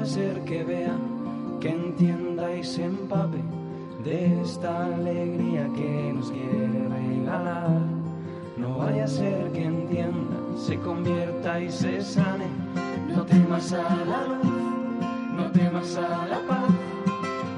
Ser 0.03 0.41
que 0.43 0.63
vea, 0.63 0.95
que 1.61 1.69
entienda 1.69 2.53
y 2.53 2.63
se 2.63 2.83
empape 2.83 3.41
de 4.03 4.41
esta 4.41 4.85
alegría 4.85 5.69
que 5.73 6.11
nos 6.13 6.31
quiere 6.31 6.89
regalar. 6.89 7.79
No 8.57 8.79
vaya 8.79 9.05
a 9.05 9.07
ser 9.07 9.51
que 9.53 9.63
entienda, 9.63 10.35
se 10.57 10.77
convierta 10.79 11.61
y 11.61 11.71
se 11.71 12.01
sane. 12.01 12.45
No 13.07 13.23
temas 13.23 13.71
a 13.71 13.83
la 14.05 14.25
luz, 14.27 14.51
no 15.35 15.51
temas 15.51 15.95
a 15.95 16.27
la 16.27 16.39
paz, 16.47 16.71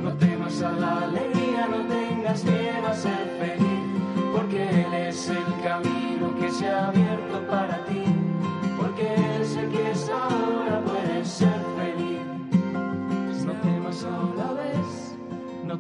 no 0.03 0.13
temas 0.13 0.61
a 0.61 0.71
la 0.73 1.01
alegría, 1.01 1.67
no 1.67 1.87
tengas 1.87 2.43
miedo 2.43 2.87
a 2.87 2.93
ser 2.93 3.37
feliz, 3.39 3.83
porque 4.33 4.69
Él 4.69 4.93
es 4.93 5.29
el 5.29 5.61
camino 5.63 6.35
que 6.39 6.51
se 6.51 6.67
ha 6.67 6.87
abierto 6.87 7.47
para 7.49 7.82
ti, 7.82 7.82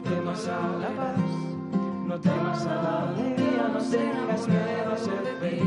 No 0.03 0.09
temas 0.09 0.47
a 0.47 0.77
la 0.79 0.89
paz, 0.89 1.17
no 2.05 2.19
temas 2.19 2.65
a 2.65 2.75
la 2.75 3.09
alegría, 3.09 3.69
no 3.71 3.79
tengas 3.79 4.47
miedo 4.49 4.91
a 4.91 4.97
ser 4.97 5.37
feliz, 5.39 5.63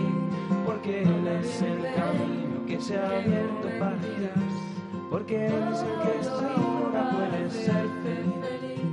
porque 0.67 1.03
Él 1.05 1.27
es 1.27 1.63
el 1.63 1.83
camino 1.95 2.67
que 2.67 2.79
se 2.79 2.99
ha 2.99 3.07
abierto 3.07 3.69
para 3.79 3.97
ti, 3.97 4.29
porque 5.11 5.47
Él 5.47 5.65
es 5.73 5.81
el 5.81 6.03
que 6.03 6.21
esta 6.21 6.55
hora 6.55 7.11
puede 7.13 7.51
ser 7.51 7.87
feliz. 8.03 8.85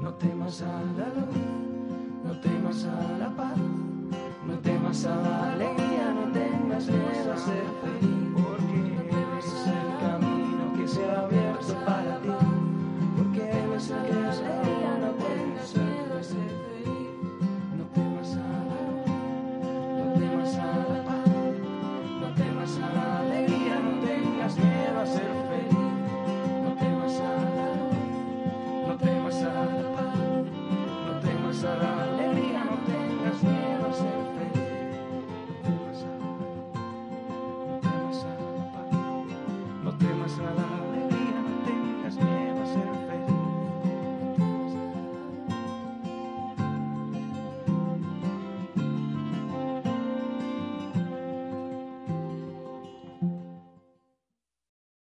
No 0.00 0.14
temas 0.14 0.62
a 0.62 0.66
la 0.66 1.08
luz, 1.08 1.36
no 2.24 2.40
temas 2.40 2.84
a 2.84 3.18
la 3.18 3.28
paz, 3.36 3.56
no 4.46 4.54
temas 4.58 5.04
a 5.04 5.16
la 5.16 5.52
alegría, 5.52 6.14
no 6.14 6.32
tengas 6.32 6.86
miedo 6.86 7.32
a 7.32 7.36
ser 7.36 7.64
feliz, 7.82 8.28
porque 8.34 8.78
Él 9.10 9.38
es 9.38 9.66
el 9.66 10.08
camino 10.08 10.72
que 10.76 10.86
se 10.86 11.04
ha 11.10 11.20
abierto 11.22 11.39